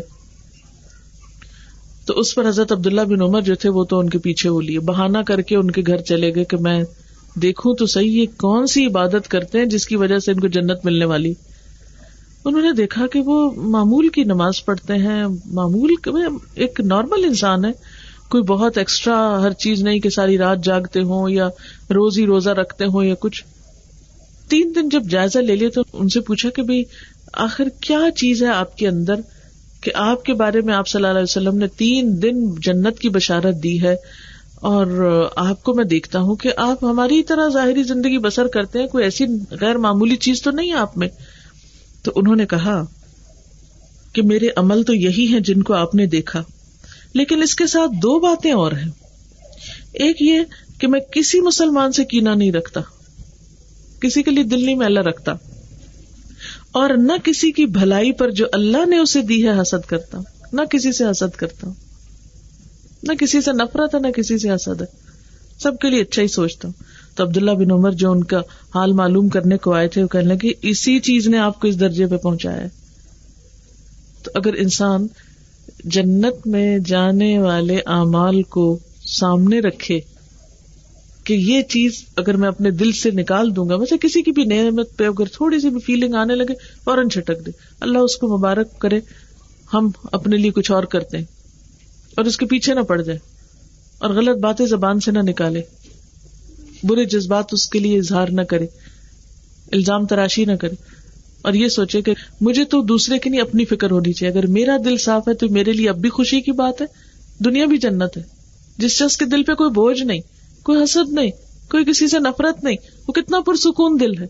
تو 2.09 2.19
اس 2.19 2.35
پر 2.35 2.47
حضرت 2.47 2.71
عبداللہ 2.71 3.01
بن 3.01 3.21
عمر 3.21 3.41
جو 3.41 3.55
تھے 3.55 3.69
وہ 3.69 3.83
تو 3.83 3.99
ان 3.99 4.09
کے 4.09 4.17
پیچھے 4.17 4.49
وہ 4.49 4.61
لیے۔ 4.61 4.79
بہانا 4.79 5.21
کر 5.21 5.41
کے 5.41 5.55
ان 5.55 5.71
کے 5.71 5.81
گھر 5.87 5.97
چلے 5.97 6.35
گئے 6.35 6.43
کہ 6.43 6.57
میں 6.57 6.83
دیکھوں 7.35 7.75
تو 7.75 7.85
صحیح 7.85 8.21
یہ 8.21 8.25
کون 8.37 8.67
سی 8.67 8.85
عبادت 8.85 9.27
کرتے 9.27 9.57
ہیں 9.57 9.65
جس 9.65 9.87
کی 9.87 9.95
وجہ 9.95 10.19
سے 10.19 10.31
ان 10.31 10.39
کو 10.39 10.47
جنت 10.47 10.85
ملنے 10.85 11.05
والی۔ 11.05 11.33
انہوں 12.45 12.61
نے 12.61 12.71
دیکھا 12.71 13.07
کہ 13.07 13.21
وہ 13.21 13.51
معمول 13.55 14.09
کی 14.09 14.23
نماز 14.23 14.65
پڑھتے 14.65 14.93
ہیں، 14.93 15.23
معمول 15.45 15.89
ایک 16.55 16.81
نارمل 16.85 17.23
انسان 17.23 17.65
ہے۔ 17.65 17.71
کوئی 18.29 18.43
بہت 18.43 18.77
ایکسٹرا 18.77 19.41
ہر 19.41 19.51
چیز 19.51 19.83
نہیں 19.83 19.99
کہ 19.99 20.09
ساری 20.09 20.37
رات 20.37 20.63
جاگتے 20.63 21.01
ہوں 21.01 21.29
یا 21.29 21.47
روز 21.89 22.19
ہی 22.19 22.25
روزہ 22.25 22.49
رکھتے 22.49 22.85
ہوں 22.85 23.03
یا 23.03 23.15
کچھ۔ 23.19 23.43
تین 24.49 24.71
دن 24.75 24.89
جب 24.89 25.03
جائزہ 25.03 25.39
لے 25.39 25.55
لیا 25.55 25.69
تو 25.69 25.81
ان 25.93 26.09
سے 26.09 26.19
پوچھا 26.19 26.49
کہ 26.49 26.61
بھائی 26.61 26.83
آخر 27.33 27.67
کیا 27.81 27.99
چیز 28.15 28.43
ہے 28.43 28.47
آپ 28.47 28.77
کے 28.77 28.87
اندر؟ 28.87 29.15
کہ 29.81 29.91
آپ 29.95 30.23
کے 30.23 30.33
بارے 30.33 30.61
میں 30.61 30.73
آپ 30.73 30.87
صلی 30.87 30.99
اللہ 30.99 31.07
علیہ 31.07 31.23
وسلم 31.23 31.57
نے 31.57 31.67
تین 31.67 32.21
دن 32.21 32.49
جنت 32.55 32.99
کی 32.99 33.09
بشارت 33.09 33.63
دی 33.63 33.81
ہے 33.81 33.95
اور 34.55 35.29
آپ 35.35 35.63
کو 35.63 35.73
میں 35.73 35.83
دیکھتا 35.83 36.19
ہوں 36.19 36.35
کہ 36.35 36.51
آپ 36.57 36.83
ہماری 36.83 37.23
طرح 37.23 37.49
ظاہری 37.49 37.83
زندگی 37.83 38.17
بسر 38.17 38.47
کرتے 38.47 38.79
ہیں، 38.79 38.87
کوئی 38.87 39.03
ایسی 39.03 39.25
غیر 39.51 39.77
معمولی 39.77 40.15
چیز 40.15 40.41
تو 40.41 40.51
نہیں 40.51 40.71
آپ 40.73 40.97
میں؟ 40.97 41.07
تو 42.03 42.11
انہوں 42.15 42.35
نے 42.35 42.45
کہا 42.45 42.83
کہ 44.13 44.21
میرے 44.21 44.47
عمل 44.55 44.83
تو 44.83 44.93
یہی 44.93 45.27
ہیں 45.27 45.39
جن 45.39 45.61
کو 45.63 45.73
آپ 45.73 45.95
نے 45.95 46.05
دیکھا، 46.05 46.43
لیکن 47.13 47.41
اس 47.41 47.55
کے 47.55 47.67
ساتھ 47.67 47.91
دو 47.91 48.19
باتیں 48.19 48.51
اور 48.51 48.71
ہیں۔ 48.71 48.89
ایک 49.93 50.21
یہ 50.21 50.41
کہ 50.79 50.87
میں 50.87 50.99
کسی 51.11 51.39
مسلمان 51.41 51.91
سے 51.91 52.05
کینا 52.05 52.33
نہیں 52.33 52.51
رکھتا، 52.51 52.81
کسی 54.01 54.23
کے 54.23 54.31
لیے 54.31 54.43
دل 54.43 54.65
نہیں 54.65 54.75
میلا 54.75 55.01
رکھتا۔ 55.01 55.33
اور 56.71 56.89
نہ 56.89 57.13
کسی 57.23 57.51
کی 57.51 57.65
بھلائی 57.65 58.11
پر 58.11 58.31
جو 58.31 58.45
اللہ 58.51 58.85
نے 58.85 58.97
اسے 58.97 59.21
دی 59.21 59.47
ہے 59.47 59.61
حسد 59.61 59.89
کرتا 59.89 60.17
ہوں۔ 60.17 60.25
نہ 60.53 60.61
کسی 60.69 60.91
سے 60.91 61.05
حسد 61.05 61.35
کرتا 61.35 61.67
ہوں۔ 61.67 61.73
نہ 63.03 63.13
کسی 63.13 63.41
سے 63.41 63.51
نفرت 63.53 63.95
ہے، 63.95 63.99
نہ 63.99 64.11
کسی 64.11 64.37
سے 64.37 64.51
حسد 64.51 64.81
ہے۔ 64.81 64.85
سب 65.59 65.77
کے 65.77 65.89
لیے 65.89 66.01
اچھا 66.01 66.21
ہی 66.21 66.27
سوچتا 66.27 66.67
ہوں۔ 66.67 66.83
تو 67.15 67.23
عبداللہ 67.23 67.51
بن 67.51 67.71
عمر 67.71 67.91
جو 67.91 68.11
ان 68.11 68.23
کا 68.23 68.41
حال 68.75 68.91
معلوم 68.91 69.29
کرنے 69.29 69.57
کو 69.57 69.73
آئے 69.73 69.87
تھے، 69.87 70.03
وہ 70.03 70.07
کہنے 70.07 70.25
لگے، 70.25 70.51
اسی 70.61 70.99
چیز 70.99 71.27
نے 71.27 71.37
آپ 71.37 71.61
کو 71.61 71.67
اس 71.67 71.79
درجے 71.79 72.07
پہ 72.07 72.17
پہنچایا 72.17 72.67
تو 74.23 74.31
اگر 74.35 74.53
انسان 74.53 75.07
جنت 75.83 76.47
میں 76.47 76.79
جانے 76.79 77.39
والے 77.39 77.75
اعمال 77.85 78.43
کو 78.43 78.79
سامنے 79.05 79.59
رکھے 79.59 79.99
کہ 81.29 81.33
یہ 81.33 81.61
چیز 81.61 82.05
اگر 82.15 82.37
میں 82.37 82.47
اپنے 82.47 82.71
دل 82.71 82.91
سے 82.91 83.11
نکال 83.11 83.55
دوں 83.55 83.69
گا، 83.69 83.75
ویسے 83.75 83.95
کسی 83.97 84.21
کی 84.21 84.31
بھی 84.31 84.43
نعمت 84.43 84.97
پہ 84.97 85.07
اگر 85.07 85.25
تھوڑی 85.25 85.59
سی 85.59 85.69
بھی 85.69 85.79
فیلنگ 85.79 86.13
آنے 86.13 86.35
لگے، 86.35 86.53
فوراً 86.85 87.09
چھٹک 87.09 87.45
دے۔ 87.45 87.51
اللہ 87.79 87.97
اس 87.97 88.15
کو 88.15 88.37
مبارک 88.37 88.79
کرے، 88.79 88.99
ہم 89.73 89.89
اپنے 90.11 90.37
لیے 90.37 90.51
کچھ 90.51 90.71
اور 90.71 90.83
کرتے 90.83 91.17
ہیں۔ 91.17 91.25
اور 92.17 92.25
اس 92.25 92.37
کے 92.37 92.45
پیچھے 92.45 92.73
نہ 92.73 92.79
پڑ 92.79 93.01
جائے۔ 93.01 93.19
اور 93.99 94.09
غلط 94.09 94.37
باتیں 94.37 94.65
زبان 94.65 94.99
سے 94.99 95.11
نہ 95.11 95.19
نکالے۔ 95.19 95.61
برے 96.83 97.05
جذبات 97.05 97.45
اس 97.51 97.69
کے 97.69 97.79
لیے 97.79 97.97
اظہار 97.97 98.27
نہ 98.31 98.41
کرے۔ 98.41 98.67
الزام 99.71 100.05
تراشی 100.05 100.45
نہ 100.45 100.55
کرے۔ 100.55 100.75
اور 101.41 101.53
یہ 101.53 101.67
سوچے 101.67 102.01
کہ 102.01 102.13
مجھے 102.41 102.65
تو 102.65 102.81
دوسرے 102.81 103.19
کی 103.19 103.29
نہیں 103.29 103.41
اپنی 103.41 103.65
فکر 103.65 103.91
ہونی 103.91 104.13
چاہیے۔ 104.13 104.33
اگر 104.33 104.47
میرا 104.47 104.77
دل 104.85 104.97
صاف 104.97 105.27
ہے 105.27 105.33
تو 105.33 105.49
میرے 105.49 105.73
لیے 105.73 105.89
اب 105.89 105.97
بھی 105.97 106.09
خوشی 106.09 106.41
کی 106.41 106.51
بات 106.51 106.81
ہے۔ 106.81 106.85
دنیا 107.39 107.65
بھی 107.65 107.77
جنت 107.77 108.17
ہے۔ 108.17 108.23
جس 108.77 108.91
شخص 108.91 109.17
کے 109.17 109.25
دل 109.25 109.43
پہ 109.43 109.53
کوئی 109.53 109.69
بوجھ 109.69 110.03
نہیں۔ 110.03 110.19
کوئی 110.69 110.83
حسد 110.83 111.13
نہیں، 111.13 111.31
کوئی 111.71 111.85
کسی 111.85 112.07
سے 112.07 112.19
نفرت 112.19 112.63
نہیں، 112.63 112.75
وہ 113.07 113.13
کتنا 113.13 113.39
پرسکون 113.39 113.97
دل 113.99 114.17
ہے۔ 114.21 114.27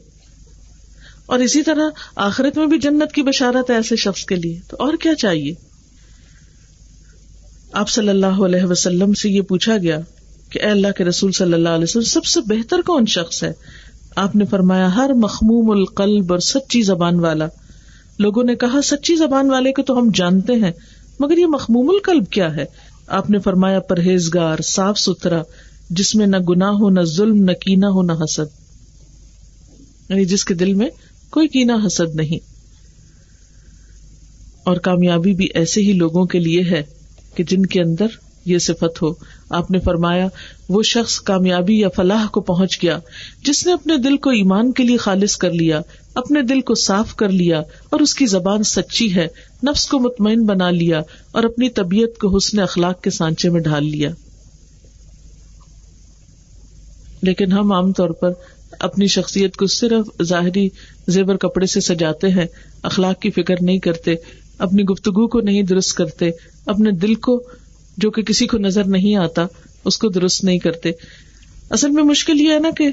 اور 1.26 1.40
اسی 1.40 1.64
طرح 1.64 1.90
آخرت 2.16 2.58
میں 2.58 2.68
بھی 2.68 2.80
جنت 2.80 3.12
کی 3.12 3.22
بشارت 3.22 3.70
ہے 3.70 3.76
ایسے 3.76 3.96
شخص 3.96 4.26
کے 4.26 4.36
لیے۔ 4.36 4.60
تو 4.68 4.78
اور 4.80 4.94
کیا 5.02 5.16
چاہیے؟ 5.16 5.54
آپ 7.74 7.90
صلی 7.90 8.10
اللہ 8.10 8.26
علیہ 8.26 8.64
وسلم 8.64 9.14
سے 9.14 9.30
یہ 9.30 9.42
پوچھا 9.42 9.78
گیا 9.78 10.00
کہ 10.50 10.60
اے 10.62 10.70
اللہ 10.70 10.88
کے 10.98 11.04
رسول 11.04 11.32
صلی 11.32 11.54
اللہ 11.54 11.70
علیہ 11.70 11.84
وسلم، 11.84 12.04
سب 12.04 12.26
سے 12.26 12.40
بہتر 12.42 12.82
کون 12.82 13.06
شخص 13.06 13.44
ہے؟ 13.44 13.54
آپ 14.16 14.36
نے 14.36 14.46
فرمایا، 14.46 14.96
ہر 14.96 15.14
مخموم 15.14 15.72
القلب 15.72 16.32
اور 16.32 16.40
سچی 16.40 16.82
زبان 16.82 17.20
والا۔ 17.20 17.48
لوگوں 18.20 18.44
نے 18.44 18.56
کہا، 18.56 18.82
سچی 18.84 19.16
زبان 19.16 19.50
والے 19.52 19.72
کو 19.72 19.82
تو 19.82 20.00
ہم 20.00 20.10
جانتے 20.14 20.54
ہیں، 20.54 20.72
مگر 21.20 21.38
یہ 21.38 21.46
مخموم 21.46 21.90
القلب 21.90 22.30
کیا 22.30 22.56
ہے؟ 22.56 22.66
آپ 23.08 23.30
نے 23.30 23.40
فرمایا، 23.40 23.80
پرہیزگار، 23.80 24.58
صاف 24.62 25.00
ستھرا 25.00 25.42
جس 25.90 26.16
میں 26.16 26.28
نہ 26.28 26.38
گنا 26.38 26.70
ہو، 26.70 26.90
نہ 26.90 27.02
ظلم، 27.02 27.44
نہ 27.44 27.52
کینا 27.52 27.88
ہو، 27.88 28.02
نہ 28.02 28.12
حسد۔ 28.12 28.60
یعنی 30.10 30.26
جس 30.26 30.46
کے 30.46 30.54
دل 30.54 30.74
میں 30.74 30.90
کوئی 31.30 31.48
کینا 31.48 31.76
حسد 31.88 32.16
نہیں۔ 32.16 32.40
اور 34.64 34.78
کامیابی 34.78 35.34
بھی 35.34 35.48
ایسے 35.54 35.82
ہی 35.82 35.94
لوگوں 35.94 36.26
کے 36.26 36.40
لیے 36.40 36.64
ہے 36.64 36.84
کہ 37.36 37.44
جن 37.44 37.66
کے 37.66 37.82
اندر 37.82 38.08
یہ 38.46 38.58
صفت 38.58 39.02
ہو۔ 39.02 39.14
آپ 39.50 39.72
نے 39.72 39.80
فرمایا، 39.80 40.28
وہ 40.70 40.84
شخص 40.84 41.20
کامیابی 41.20 41.80
یا 41.80 41.90
فلاح 41.96 42.28
کو 42.28 42.42
پہنچ 42.42 42.84
گیا، 42.84 43.00
جس 43.44 43.66
نے 43.66 43.74
اپنے 43.74 43.98
دل 43.98 44.18
کو 44.18 44.30
ایمان 44.30 44.72
کے 44.72 44.84
لیے 44.84 44.98
خالص 44.98 45.38
کر 45.38 45.52
لیا، 45.52 45.82
اپنے 46.16 46.42
دل 46.42 46.62
کو 46.62 46.76
صاف 46.76 47.16
کر 47.16 47.30
لیا 47.30 47.60
اور 47.90 48.00
اس 48.00 48.14
کی 48.14 48.26
زبان 48.26 48.64
سچی 48.64 49.16
ہے، 49.16 49.28
نفس 49.64 49.88
کو 49.88 50.00
مطمئن 50.00 50.46
بنا 50.46 50.70
لیا 50.70 51.02
اور 51.32 51.44
اپنی 51.44 51.70
طبیعت 51.70 52.18
کو 52.20 52.38
حسن 52.38 52.60
اخلاق 52.60 53.02
کے 53.02 53.10
سانچے 53.10 53.50
میں 53.50 53.62
ڈھال 53.62 53.86
لیا۔ 53.86 54.10
لیکن 57.22 57.52
ہم 57.52 57.72
عام 57.72 57.92
طور 57.92 58.10
پر 58.10 58.32
اپنی 58.80 59.08
شخصیت 59.08 59.56
کو 59.56 59.68
صرف 59.68 60.24
ظاہری 60.24 60.70
زیور 61.08 61.36
کپڑے 61.36 61.66
سے 61.66 61.82
سجاتے 61.82 62.30
ہیں، 62.30 62.46
اخلاق 62.84 63.20
کی 63.20 63.30
فکر 63.30 63.56
نہیں 63.62 63.80
کرتے، 63.80 64.16
اپنی 64.58 64.84
گفتگو 64.84 65.28
کو 65.28 65.42
نہیں 65.42 65.64
درست 65.64 65.94
کرتے، 65.94 66.30
اپنے 66.66 66.92
دل 66.92 67.16
کو، 67.16 67.44
جو 67.98 68.12
کہ 68.12 68.22
کسی 68.22 68.48
کو 68.48 68.58
نظر 68.58 68.84
نہیں 68.84 69.16
آتا، 69.16 69.46
اس 69.86 69.98
کو 69.98 70.10
درست 70.10 70.44
نہیں 70.44 70.60
کرتے۔ 70.60 70.92
اصل 71.70 71.90
میں 71.90 72.04
مشکل 72.04 72.42
یہ 72.42 72.54
ہے 72.54 72.60
نا 72.60 72.70
کہ 72.78 72.90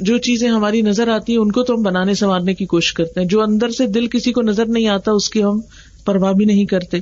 جو 0.00 0.18
چیزیں 0.18 0.48
ہماری 0.48 0.82
نظر 0.82 1.08
آتی 1.08 1.32
ہیں، 1.32 1.40
ان 1.40 1.52
کو 1.52 1.62
تو 1.62 1.74
ہم 1.74 1.82
بنانے 1.82 2.14
سنوارنے 2.14 2.54
کی 2.54 2.66
کوشش 2.66 2.92
کرتے 2.92 3.20
ہیں۔ 3.20 3.28
جو 3.28 3.42
اندر 3.42 3.70
سے 3.70 3.86
دل 3.86 4.06
کسی 4.06 4.32
کو 4.32 4.42
نظر 4.42 4.66
نہیں 4.66 4.88
آتا، 4.88 5.12
اس 5.12 5.30
کی 5.30 5.42
ہم 5.42 5.60
پرواہ 6.04 6.32
بھی 6.32 6.44
نہیں 6.44 6.64
کرتے۔ 6.64 6.98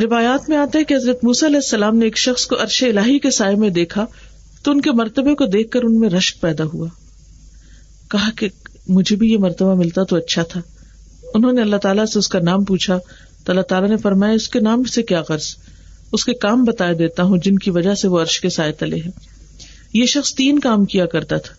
روایات 0.00 0.48
میں 0.48 0.56
آتا 0.56 0.78
ہے 0.78 0.84
کہ 0.84 0.94
حضرت 0.94 1.24
موسی 1.24 1.46
علیہ 1.46 1.56
السلام 1.56 1.96
نے 1.96 2.04
ایک 2.04 2.18
شخص 2.18 2.46
کو 2.46 2.62
عرش 2.62 2.82
الہی 2.82 3.18
کے 3.18 3.30
سائے 3.30 3.54
میں 3.54 3.70
دیکھا۔ 3.70 4.06
تو 4.68 4.72
ان 4.72 4.80
کے 4.80 4.92
مرتبے 4.92 5.34
کو 5.34 5.46
دیکھ 5.46 5.70
کر 5.70 5.80
ان 5.82 6.00
میں 6.00 6.08
رشک 6.08 6.40
پیدا 6.40 6.64
ہوا۔ 6.64 6.88
کہا 8.10 8.30
کہ 8.36 8.48
مجھے 8.88 9.16
بھی 9.16 9.32
یہ 9.32 9.38
مرتبہ 9.38 9.74
ملتا 9.74 10.04
تو 10.04 10.16
اچھا 10.16 10.42
تھا۔ 10.42 10.60
انہوں 11.34 11.52
نے 11.52 11.60
اللہ 11.60 11.76
تعالیٰ 11.76 12.06
سے 12.06 12.18
اس 12.18 12.28
کا 12.28 12.38
نام 12.38 12.64
پوچھا 12.64 12.98
تو 13.44 13.52
اللہ 13.52 13.62
تعالیٰ 13.62 13.88
نے 13.88 13.96
فرمایا، 13.96 14.32
اس 14.32 14.48
کے 14.48 14.60
نام 14.60 14.84
سے 14.84 15.02
کیا 15.02 15.22
غرض؟ 15.28 15.56
اس 16.12 16.24
کے 16.24 16.32
کام 16.32 16.64
بتا 16.64 16.92
دیتا 16.98 17.22
ہوں 17.22 17.36
جن 17.44 17.58
کی 17.58 17.70
وجہ 17.70 17.94
سے 17.94 18.08
وہ 18.08 18.20
عرش 18.20 18.40
کے 18.40 18.48
سائے 18.48 18.72
تلے 18.72 18.96
ہے 18.96 19.10
یہ 19.94 20.06
شخص 20.06 20.34
تین 20.34 20.58
کام 20.58 20.84
کیا 20.84 21.06
کرتا 21.06 21.38
تھا۔ 21.38 21.54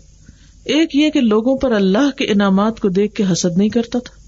ایک 0.64 0.96
یہ 0.96 1.10
کہ 1.10 1.22
لوگوں 1.22 1.58
پر 1.58 1.72
اللہ 1.72 2.18
کے 2.18 2.26
انعامات 2.26 2.80
کو 2.80 2.90
دیکھ 2.90 3.16
کے 3.16 3.24
حسد 3.32 3.58
نہیں 3.58 3.70
کرتا 3.70 4.00
تھا۔ 4.00 4.22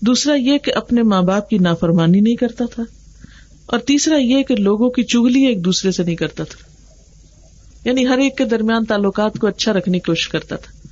دوسرا 0.00 0.34
یہ 0.34 0.58
کہ 0.58 0.72
اپنے 0.74 1.02
ماں 1.02 1.22
باپ 1.22 1.48
کی 1.48 1.58
نافرمانی 1.58 2.20
نہیں 2.20 2.36
کرتا 2.36 2.64
تھا۔ 2.74 2.82
اور 3.66 3.78
تیسرا 3.78 4.16
یہ 4.16 4.42
کہ 4.42 4.56
لوگوں 4.56 4.90
کی 4.90 5.02
چگلی 5.02 5.46
ایک 5.46 5.64
دوسرے 5.64 5.92
سے 5.92 6.02
نہیں 6.02 6.16
کرتا 6.16 6.44
تھا۔ 6.44 6.69
یعنی 7.84 8.06
ہر 8.06 8.18
ایک 8.18 8.36
کے 8.36 8.44
درمیان 8.44 8.84
تعلقات 8.84 9.38
کو 9.38 9.46
اچھا 9.46 9.72
رکھنے 9.72 9.98
کی 9.98 10.06
کوشش 10.06 10.28
کرتا 10.28 10.56
تھا۔ 10.56 10.88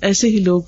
ایسے 0.00 0.28
ہی 0.28 0.36
لوگ 0.36 0.62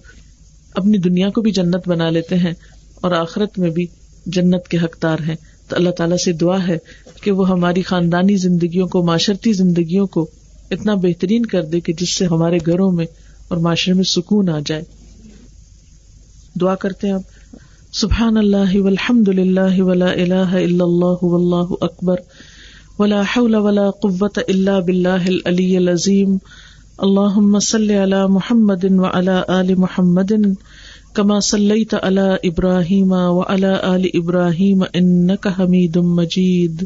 اپنی 0.74 0.98
دنیا 0.98 1.30
کو 1.30 1.40
بھی 1.40 1.50
جنت 1.50 1.88
بنا 1.88 2.10
لیتے 2.10 2.36
ہیں 2.36 2.52
اور 2.94 3.10
آخرت 3.10 3.58
میں 3.58 3.70
بھی 3.70 3.86
جنت 4.26 4.68
کے 4.68 4.78
حقدار 4.78 5.18
ہیں۔ 5.28 5.34
تو 5.68 5.76
اللہ 5.76 5.90
تعالیٰ 5.90 6.16
سے 6.16 6.32
دعا 6.32 6.68
ہے 6.68 6.78
کہ 7.22 7.30
وہ 7.30 7.48
ہماری 7.48 7.82
خاندانی 7.82 8.36
زندگیوں 8.36 8.88
کو، 8.88 9.02
معاشرتی 9.02 9.52
زندگیوں 9.52 10.06
کو 10.06 10.26
اتنا 10.70 10.94
بہترین 10.94 11.46
کر 11.46 11.62
دے 11.64 11.80
کہ 11.80 11.92
جس 11.92 12.16
سے 12.16 12.26
ہمارے 12.26 12.58
گھروں 12.66 12.92
میں 12.92 13.06
اور 13.48 13.58
معاشرے 13.58 13.94
میں 13.94 14.04
سکون 14.04 14.48
آ 14.48 14.58
جائے۔ 14.66 14.82
دعا 16.60 16.74
کرتے 16.74 17.06
ہیں 17.06 17.14
آپ۔ 17.14 17.56
سبحان 17.92 18.36
اللہ 18.36 18.76
والحمد 18.76 19.28
للہ 19.28 19.82
ولا 19.82 20.12
الہ 20.12 20.34
الا 20.34 20.84
اللہ 20.84 21.24
واللہ 21.24 21.74
اکبر۔ 21.80 22.16
ولا 23.00 23.20
حول 23.26 23.54
ولا 23.58 23.88
قوت 24.00 24.38
الا 24.38 24.78
باللہ 24.78 25.28
العلی 25.28 25.76
العظیم 25.76 26.36
اللہم 26.98 27.58
صلی 27.58 27.96
علی 27.96 28.16
محمد 28.28 28.84
وعلی 28.94 29.36
آل 29.48 29.74
محمد 29.74 30.32
کما 31.14 31.38
صلیت 31.40 31.94
علی 32.02 32.26
ابراہیم 32.44 33.12
وعلی 33.30 33.72
آل 33.82 34.04
ابراہیم 34.14 34.82
انک 34.92 35.46
حمید 35.58 35.96
مجید 36.10 36.84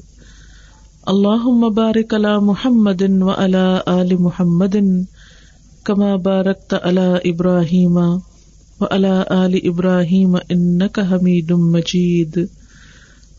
اللہم 1.07 1.69
بارک 1.75 2.15
علی 2.15 2.37
محمد 2.43 3.03
وعلی 3.23 3.67
آل 3.89 4.17
محمد 4.21 4.77
کما 5.85 6.15
بارکت 6.25 6.75
علی 6.83 7.11
ابراہیم 7.25 7.99
وعلی 8.81 9.17
آل 9.35 9.59
ابراہیم 9.65 10.37
انک 10.49 11.01
حمید 11.11 11.51
مجید 11.67 12.39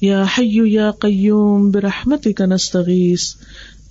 یا 0.00 0.24
حی 0.38 0.70
یا 0.70 0.90
قیوم 0.90 1.70
برحمتک 1.70 2.40
نستغیث 2.40 3.22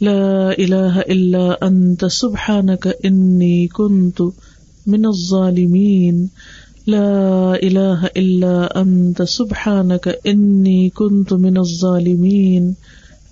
لا 0.02 0.50
الہ 0.50 1.00
الا 1.08 1.54
انت 1.62 2.06
سبحانک 2.12 2.88
انی 3.04 3.68
کنت 3.68 4.22
من 4.88 5.06
الظالمین 5.06 6.28
لا 6.88 7.54
الہ 7.54 8.06
الا 8.16 8.68
انت 8.76 9.22
سبحانک 9.30 10.08
انی 10.24 10.90
کنت 10.90 11.34
من 11.34 11.58
الظالمین 11.58 12.74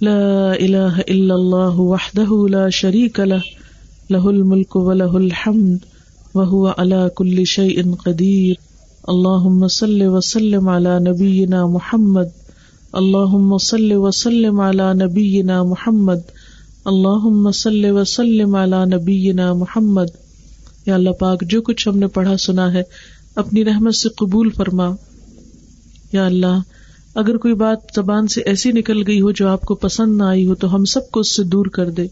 لا 0.01 0.51
الہ 0.51 1.01
الا 1.07 1.33
اللہ 1.33 1.79
وحدہ 1.79 2.49
لا 2.49 2.69
شریک 2.69 3.19
له. 3.19 3.37
له 4.09 4.21
الملک 4.25 4.75
وله 4.75 5.15
الحمد، 5.15 5.77
وهو 6.35 6.67
على 6.67 7.07
كل 7.15 7.45
شيء 7.45 7.83
قدير. 8.05 8.53
اللهم 9.07 9.67
صل 9.67 10.01
وسلم 10.01 10.69
على 10.69 10.99
نبينا 10.99 11.65
محمد 11.65 12.42
اللہ 12.93 13.57
صلی 13.57 13.95
وسلم 13.95 14.59
علی 14.59 15.05
نبینا 15.05 15.63
محمد 15.63 16.31
اللہ 16.85 17.51
صلی 17.51 17.89
وسلم 17.89 18.55
علی 18.55 18.95
نبینا 18.95 19.53
محمد۔ 19.53 20.05
یا 20.85 20.95
اللہ 20.95 21.09
پاک، 21.09 21.43
جو 21.49 21.61
کچھ 21.61 21.87
ہم 21.87 21.97
نے 21.97 22.07
پڑھا 22.07 22.37
سنا 22.37 22.73
ہے، 22.73 22.83
اپنی 23.35 23.65
رحمت 23.65 23.95
سے 23.95 24.09
قبول 24.09 24.49
فرما۔ 24.49 24.95
یا 26.11 26.25
اللہ، 26.25 26.59
اگر 27.15 27.37
کوئی 27.37 27.53
بات 27.53 27.77
زبان 27.95 28.27
سے 28.27 28.41
ایسی 28.41 28.71
نکل 28.71 29.07
گئی 29.07 29.21
ہو 29.21 29.31
جو 29.31 29.47
آپ 29.47 29.61
کو 29.61 29.75
پسند 29.75 30.17
نہ 30.17 30.23
آئی 30.23 30.45
ہو، 30.45 30.55
تو 30.55 30.75
ہم 30.75 30.85
سب 30.85 31.11
کو 31.11 31.19
اس 31.19 31.35
سے 31.35 31.43
دور 31.43 31.65
کر 31.65 31.89
دے۔ 31.89 32.07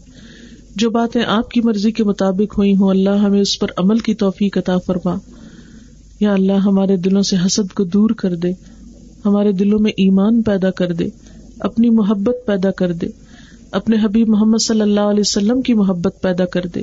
جو 0.76 0.90
باتیں 0.90 1.22
آپ 1.26 1.50
کی 1.50 1.60
مرضی 1.60 1.92
کے 1.92 2.04
مطابق 2.04 2.58
ہوئی 2.58 2.76
ہوں، 2.76 2.88
اللہ 2.88 3.10
ہمیں 3.10 3.40
اس 3.40 3.58
پر 3.58 3.68
عمل 3.76 3.98
کی 3.98 4.14
توفیق 4.14 4.58
عطا 4.58 4.78
فرما۔ 4.78 5.14
یا 6.20 6.32
اللہ، 6.32 6.52
ہمارے 6.52 6.96
دلوں 6.96 7.22
سے 7.22 7.36
حسد 7.46 7.72
کو 7.72 7.84
دور 7.84 8.10
کر 8.10 8.34
دے۔ 8.36 8.52
ہمارے 9.26 9.52
دلوں 9.52 9.78
میں 9.78 9.92
ایمان 9.96 10.42
پیدا 10.42 10.70
کر 10.70 10.92
دے، 10.92 11.08
اپنی 11.60 11.90
محبت 11.90 12.46
پیدا 12.46 12.70
کر 12.70 12.92
دے، 12.92 13.06
اپنے 13.70 13.96
حبیب 14.02 14.28
محمد 14.28 14.62
صلی 14.62 14.80
اللہ 14.80 15.00
علیہ 15.00 15.20
وسلم 15.20 15.62
کی 15.62 15.74
محبت 15.74 16.22
پیدا 16.22 16.44
کر 16.44 16.60
دے، 16.74 16.82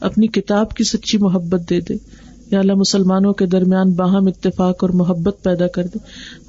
اپنی 0.00 0.26
کتاب 0.26 0.74
کی 0.74 0.84
سچی 0.84 1.18
محبت 1.18 1.70
دے 1.70 1.80
دے۔ 1.80 1.94
یا 2.50 2.60
اللہ، 2.60 2.74
مسلمانوں 2.74 3.32
کے 3.32 3.46
درمیان 3.46 3.90
باہم 3.90 4.26
اتفاق 4.26 4.84
اور 4.84 4.90
محبت 4.90 5.36
پیدا 5.42 5.66
کر 5.66 5.86
دے۔ 5.86 5.98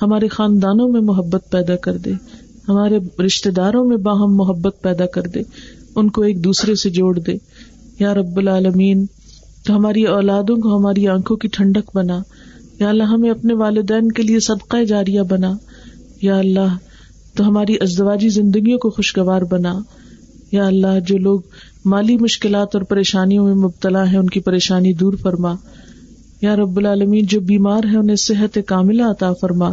ہمارے 0.02 0.28
خاندانوں 0.28 0.88
میں 0.90 1.02
محبت 1.02 1.52
پیدا 1.52 1.76
کر 1.76 1.98
دے۔ 1.98 2.12
ہمارے 2.70 3.22
رشتے 3.26 3.52
داروں 3.52 3.86
میں 3.86 3.98
باہم 3.98 4.36
محبت 4.36 4.82
پیدا 4.82 5.06
کر 5.06 5.22
دے۔ 5.22 5.42
ان 5.96 6.10
کو 6.10 6.22
ایک 6.22 6.44
دوسرے 6.44 6.76
سے 6.76 6.90
جوڑ 6.90 7.20
دے۔ 7.20 7.36
یا 8.00 8.14
رب 8.14 8.38
العالمین، 8.38 9.06
تو 9.68 9.76
ہماری 9.76 10.04
اولادوں 10.04 10.56
کو 10.56 10.78
ہماری 10.78 11.08
آنکھوں 11.08 11.38
کی 11.38 11.48
ٹھنڈک 11.48 11.96
بنا۔ 11.96 12.20
یا 12.80 12.90
اللہ 12.90 13.04
ہمیں 13.04 13.30
اپنے 13.30 13.54
والدین 13.54 14.12
کے 14.12 14.24
لیے 14.24 14.40
صدقہ 14.40 14.84
جاریہ 14.84 15.22
بنا۔ 15.22 15.58
یا 16.22 16.38
اللہ 16.38 16.78
تو 17.36 17.48
ہماری 17.48 17.76
ازدواجی 17.82 18.30
زندگیوں 18.30 18.80
کو 18.80 18.90
خوشگوار 18.90 19.42
بنا۔ 19.42 19.80
یا 20.52 20.66
اللہ 20.66 21.00
جو 21.08 21.18
لوگ 21.18 21.42
مالی 21.86 22.18
مشکلات 22.18 22.68
اور 22.74 22.84
پریشانیوں 22.84 23.46
میں 23.46 23.56
مبتلا 23.56 24.12
ہے 24.12 24.18
ان 24.18 24.28
کی 24.28 24.40
پریشانی 24.40 24.94
دور 24.94 25.14
فرما۔ 25.14 25.56
یا 26.42 26.56
رب 26.56 26.78
العالمین، 26.78 27.26
جو 27.26 27.40
بیمار 27.40 27.84
ہے 27.92 27.98
انہیں 27.98 28.16
صحت 28.16 28.58
کاملہ 28.68 29.04
عطا 29.04 29.34
فرما۔ 29.34 29.70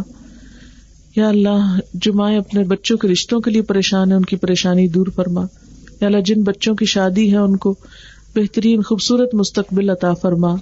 یا 1.15 1.29
اللہ 1.29 1.79
جو 1.93 2.13
مائیں 2.13 2.39
اپنے 2.39 2.63
بچوں 2.63 2.97
کے 2.97 3.07
رشتوں 3.07 3.39
کے 3.39 3.51
لیے 3.51 3.61
پریشان 3.61 4.11
ہے 4.11 4.17
ان 4.17 4.25
کی 4.25 4.35
پریشانی 4.35 4.87
دور 4.87 5.07
فرما۔ 5.15 5.41
یا 6.01 6.07
اللہ 6.07 6.21
جن 6.25 6.43
بچوں 6.43 6.75
کی 6.75 6.85
شادی 6.85 7.31
ہے، 7.31 7.37
ان 7.37 7.57
کو 7.57 7.75
بہترین، 8.35 8.81
خوبصورت 8.81 9.35
مستقبل 9.35 9.89
عطا 9.89 10.13
فرما۔ 10.13 10.55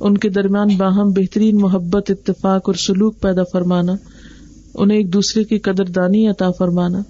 ان 0.00 0.18
کے 0.18 0.28
درمیان 0.28 0.68
باہم 0.76 1.10
بہترین 1.10 1.56
محبت، 1.56 2.10
اتفاق 2.10 2.62
اور 2.66 2.74
سلوک 2.74 3.20
پیدا 3.20 3.42
فرمانا، 3.52 3.92
انہیں 4.74 4.98
ایک 4.98 5.12
دوسرے 5.12 5.44
کی 5.44 5.58
قدر 5.58 5.84
دانی 5.84 6.28
عطا 6.28 6.50
فرمانا، 6.50 7.02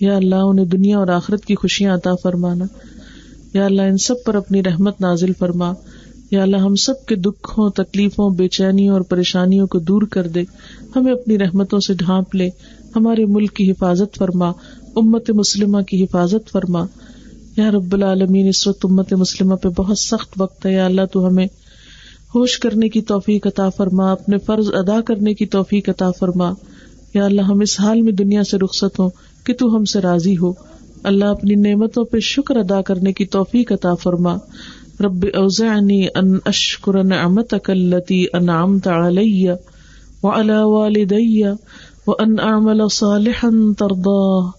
یا 0.00 0.16
اللہ 0.16 0.34
انہیں 0.34 0.66
دنیا 0.66 0.98
اور 0.98 1.08
آخرت 1.08 1.44
کی 1.44 1.54
خوشیاں 1.54 1.94
عطا 1.94 2.14
فرمانا، 2.22 2.64
یا 3.54 3.64
اللہ 3.64 3.82
ان 3.82 3.96
سب 3.96 4.14
پر 4.24 4.34
اپنی 4.34 4.62
رحمت 4.62 5.00
نازل 5.00 5.32
فرما، 5.38 5.72
یا 6.30 6.42
اللہ 6.42 6.56
ہم 6.56 6.74
سب 6.74 7.06
کے 7.06 7.14
دکھوں، 7.14 7.70
تکلیفوں، 7.70 8.30
بے 8.30 8.48
چینیوں 8.48 8.94
اور 8.94 9.00
پریشانیوں 9.00 9.66
کو 9.66 9.78
دور 9.78 10.02
کر 10.02 10.28
دے، 10.28 10.44
ہمیں 10.96 11.12
اپنی 11.12 11.38
رحمتوں 11.38 11.80
سے 11.80 11.94
ڈھانپ 11.94 12.34
لے، 12.34 12.48
ہمارے 12.96 13.24
ملک 13.26 13.52
کی 13.52 13.70
حفاظت 13.70 14.18
فرما، 14.18 14.52
امت 14.96 15.30
مسلمہ 15.30 15.80
کی 15.80 16.04
حفاظت 16.04 16.50
فرما۔ 16.52 16.84
یا 17.56 17.70
رب 17.70 17.94
العالمین، 17.94 18.48
اس 18.48 18.66
وقت 18.66 18.84
امت 18.84 19.12
مسلمہ 19.12 19.54
پہ 19.54 19.68
بہت 19.68 19.98
سخت 19.98 20.34
وقت 20.36 20.66
ہے، 20.66 20.72
یا 20.72 20.86
اللہ 20.86 21.06
تو 21.12 21.28
ہمیں 21.28 21.46
ہوش 22.34 22.58
کرنے 22.58 22.88
کی 22.88 23.02
توفیق 23.02 23.46
عطا 23.46 23.68
فرما، 23.68 24.12
اپنے 24.12 24.38
فرض 24.38 24.70
ادا 24.72 25.00
کرنے 25.00 25.34
کی 25.34 25.46
توفیق 25.46 25.88
عطا 25.88 26.10
فرما۔ 26.10 26.52
یا 27.14 27.24
اللہ، 27.24 27.42
ہم 27.42 27.60
اس 27.60 27.80
حال 27.80 28.02
میں 28.02 28.12
دنیا 28.12 28.44
سے 28.44 28.56
رخصت 28.56 29.00
ہوں 29.00 29.10
کہ 29.44 29.54
تو 29.54 29.76
ہم 29.76 29.84
سے 29.84 30.00
راضی 30.00 30.38
ہو۔ 30.38 30.52
اللہ، 31.02 31.24
اپنی 31.24 31.54
نعمتوں 31.54 32.04
پہ 32.04 32.18
شکر 32.18 32.56
ادا 32.56 32.82
کرنے 32.82 33.12
کی 33.12 33.24
توفیق 33.24 33.72
عطا 33.72 33.94
فرما۔ 33.94 34.36
رب، 35.00 35.26
اوزعنی 35.34 36.06
ان 36.14 36.38
اشکر 36.46 37.04
نعمتک 37.04 37.70
اللتی 37.70 38.24
انعمت 38.32 38.88
علی 38.88 39.48
وعلى 40.22 40.62
والدی 40.62 41.42
وان 42.06 42.40
اعمل 42.40 42.88
صالحا 42.92 43.48
ترضاه 43.78 44.50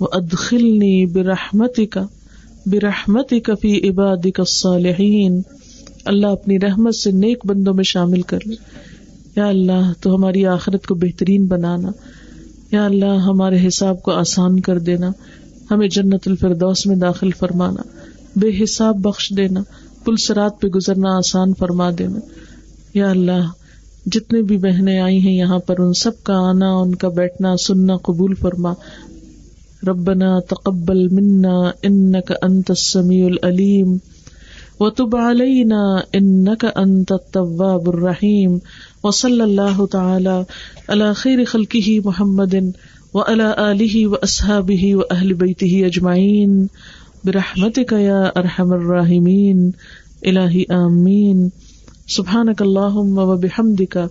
وادخلنی 0.00 1.06
برحمتک 1.06 1.98
برحمتک 2.66 3.50
فی 3.62 3.88
عبادک 3.88 4.40
الصالحین۔ 4.40 5.42
اللہ 6.04 6.26
اپنی 6.26 6.60
رحمت 6.60 6.94
سے 6.94 7.10
نیک 7.10 7.46
بندوں 7.46 7.74
میں 7.74 7.84
شامل 7.84 8.22
کر 8.22 8.38
لے۔ 8.46 8.54
یا 9.36 9.46
اللہ، 9.46 9.92
تو 10.00 10.16
ہماری 10.16 10.46
آخرت 10.46 10.86
کو 10.86 10.94
بہترین 10.94 11.46
بنانا۔ 11.46 11.90
یا 12.72 12.84
اللہ، 12.84 13.04
ہمارے 13.04 13.66
حساب 13.66 14.02
کو 14.02 14.10
آسان 14.10 14.60
کر 14.60 14.78
دینا۔ 14.78 15.10
ہمیں 15.70 15.88
جنت 15.88 16.28
الفردوس 16.28 16.86
میں 16.86 16.96
داخل 16.96 17.30
فرمانا۔ 17.30 17.82
بے 18.36 18.64
حساب 18.64 18.96
بخش 18.96 19.32
دینا۔ 19.36 19.62
پلسرات 20.04 20.60
پہ 20.60 20.68
گزرنا 20.68 21.16
آسان 21.16 21.54
فرما 21.54 21.90
دینا۔ 21.98 22.18
یا 22.94 23.10
اللہ، 23.10 23.50
جتنے 24.06 24.42
بھی 24.42 24.56
بہنیں 24.56 25.00
آئی 25.00 25.18
ہیں 25.18 25.36
یہاں 25.36 25.58
پر، 25.58 25.78
ان 25.78 25.92
سب 25.92 26.22
کا 26.22 26.34
آنا، 26.34 26.76
ان 26.76 26.94
کا 26.94 27.08
بیٹھنا، 27.08 27.56
سننا، 27.56 27.96
قبول 27.96 28.34
فرما۔ 28.34 28.74
ربنا 29.86 30.40
تقبل 30.40 31.08
منا 31.08 31.70
انك 31.82 32.32
انت 32.42 32.70
السميع 32.70 33.26
العليم 33.26 33.96
وتب 34.80 35.16
علينا 35.16 36.06
انك 36.14 36.64
انت 36.64 37.12
التواب 37.12 37.88
الرحيم. 37.88 38.60
وصلى 39.02 39.44
الله 39.44 39.86
تعالى 39.86 40.46
على 40.88 41.14
خير 41.14 41.44
خلقه 41.44 42.02
محمد 42.04 42.72
وعلى 43.14 43.72
اله 43.72 44.06
واصحابه 44.06 44.96
واهل 44.96 45.34
بيته 45.34 45.86
اجمعين 45.86 46.68
برحمتك 47.24 47.92
يا 47.92 48.32
ارحم 48.36 48.72
الراحمين. 48.72 49.70
الہی 50.22 50.62
آمین 50.74 51.48
سبحانك 52.08 52.62
اللهم 52.62 53.18
وبحمدك 53.18 54.10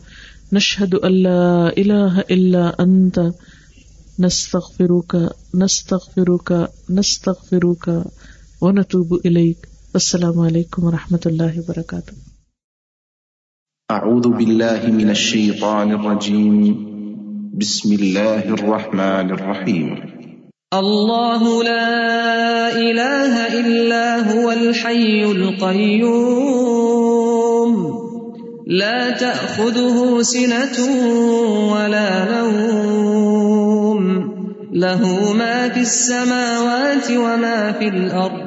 نشهد 0.53 0.93
ان 0.95 1.13
لا 1.23 1.73
اله 1.77 2.19
الا 2.19 2.83
انت 2.83 3.19
نستغفرك 4.19 5.15
نستغفرك 5.55 6.69
نستغفرك 6.89 8.03
ونتوب 8.61 9.13
اليك 9.25 9.76
السلام 9.97 10.39
علیکم 10.39 10.83
و 10.83 10.91
رحمۃ 10.91 11.17
اللہ 11.25 11.43
وبرکاتہ۔ 11.43 12.11
اعوذ 13.89 14.27
باللہ 14.27 14.93
من 14.93 15.07
الشیطان 15.07 15.91
الرجیم۔ 15.91 16.73
بسم 17.53 17.89
اللہ 17.99 18.19
الرحمن 18.19 18.99
الرحیم۔ 18.99 19.95
اللہ 20.71 21.63
لا 21.63 22.67
الہ 22.67 23.47
الا 23.53 24.17
هو 24.33 24.49
الحی 24.49 25.23
القیوم۔ 25.23 27.97
لا 28.67 29.09
تأخذه 29.19 30.23
سنة 30.23 30.83
ولا 31.73 32.27
نوم۔ 32.31 34.31
له 34.73 35.33
ما 35.33 35.67
في 35.73 35.79
السماوات 35.79 37.11
وما 37.11 37.69
في 37.79 37.85
الأرض 37.85 38.46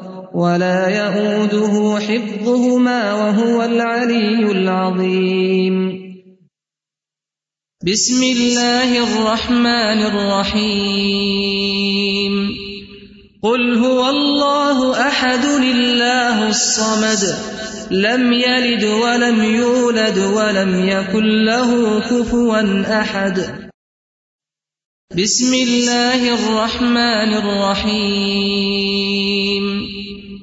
ولا 0.33 0.87
يئوده 0.87 1.99
حفظهما 1.99 3.13
وهو 3.13 3.63
العلي 3.63 4.51
العظيم. 4.51 6.01
بسم 7.83 8.23
الله 8.23 9.03
الرحمن 9.03 9.99
الرحيم. 10.11 11.11
قل 13.43 13.77
هو 13.77 14.09
الله 14.09 15.07
احد 15.07 15.45
الله 15.45 16.47
الصمد. 16.49 17.35
لم 17.91 18.33
يلد 18.33 18.83
ولم 18.83 19.43
يولد 19.43 20.17
ولم 20.17 20.89
يكن 20.89 21.45
له 21.45 21.99
كفوا 21.99 22.61
احد 23.01 23.39
بسم 25.11 25.53
الله 25.53 26.33
الرحمن 26.33 27.33
الرحيم. 27.33 29.10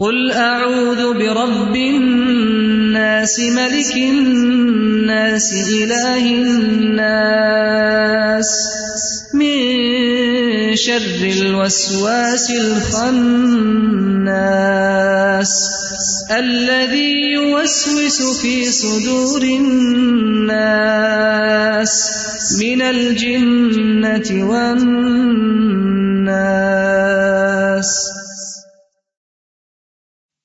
قل 0.00 0.32
أعوذ 0.32 1.12
برب 1.14 1.76
الناس 1.76 3.40
ملك 3.40 3.96
الناس 3.96 5.52
إله 5.52 6.24
الناس 6.40 7.70
من 9.34 9.60
شر 10.76 11.20
الوسواس 11.36 12.50
الخناس 12.50 13.52
الذي 16.30 17.32
يوسوس 17.32 18.22
في 18.40 18.72
صدور 18.72 19.42
الناس 19.42 20.80
من 22.60 22.82
الجنة 22.82 24.48
والناس 24.48 25.50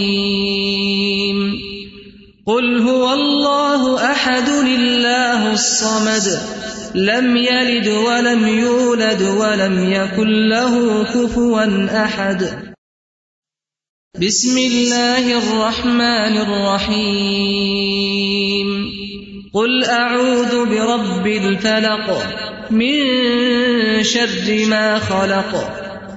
قل 2.45 2.81
هو 2.81 3.13
الله 3.13 4.11
أحد 4.11 4.49
الله 4.49 5.51
الصمد۔ 5.51 6.27
لم 6.95 7.37
يلد 7.37 7.87
ولم 7.87 8.47
يولد 8.47 9.21
ولم 9.21 9.93
يكن 9.93 10.29
له 10.49 11.03
كفوا 11.03 11.65
أحد 12.05 12.43
بسم 14.21 14.57
الله 14.57 15.33
الرحمن 15.37 16.37
الرحيم 16.37 17.25
قل 19.53 19.83
أعوذ 19.89 20.65
برب 20.65 21.25
الفلق۔ 21.25 22.11
من 22.71 23.03
شر 24.03 24.65
ما 24.67 24.99
خلق۔ 24.99 25.84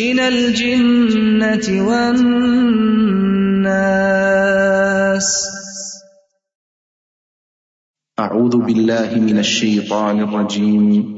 من 0.00 0.20
الجنة 0.20 1.66
والناس. 1.88 2.88
أعوذ 8.18 8.56
بالله 8.56 9.14
من 9.14 9.38
الشيطان 9.38 10.20
الرجيم. 10.20 11.17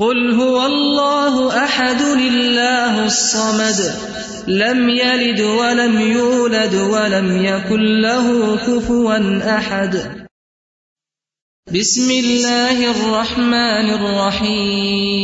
قل 0.00 0.34
هو 0.34 0.66
الله 0.66 1.64
أحد 1.64 2.00
الله 2.00 3.06
الصمد، 3.06 3.94
لم 4.48 4.88
يلد 4.88 5.40
ولم 5.40 6.00
يولد 6.00 6.74
ولم 6.74 7.44
يكن 7.44 8.00
له 8.00 8.56
كفوا 8.56 9.18
أحد. 9.58 10.26
بسم 11.74 12.10
الله 12.10 12.90
الرحمن 12.90 13.90
الرحيم. 13.90 15.20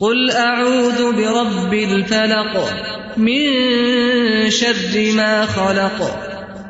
قل 0.00 0.30
أعوذ 0.30 1.12
برب 1.12 1.74
الفلق 1.74 2.68
من 3.16 3.50
شر 4.50 5.12
ما 5.16 5.46
خلق. 5.46 6.23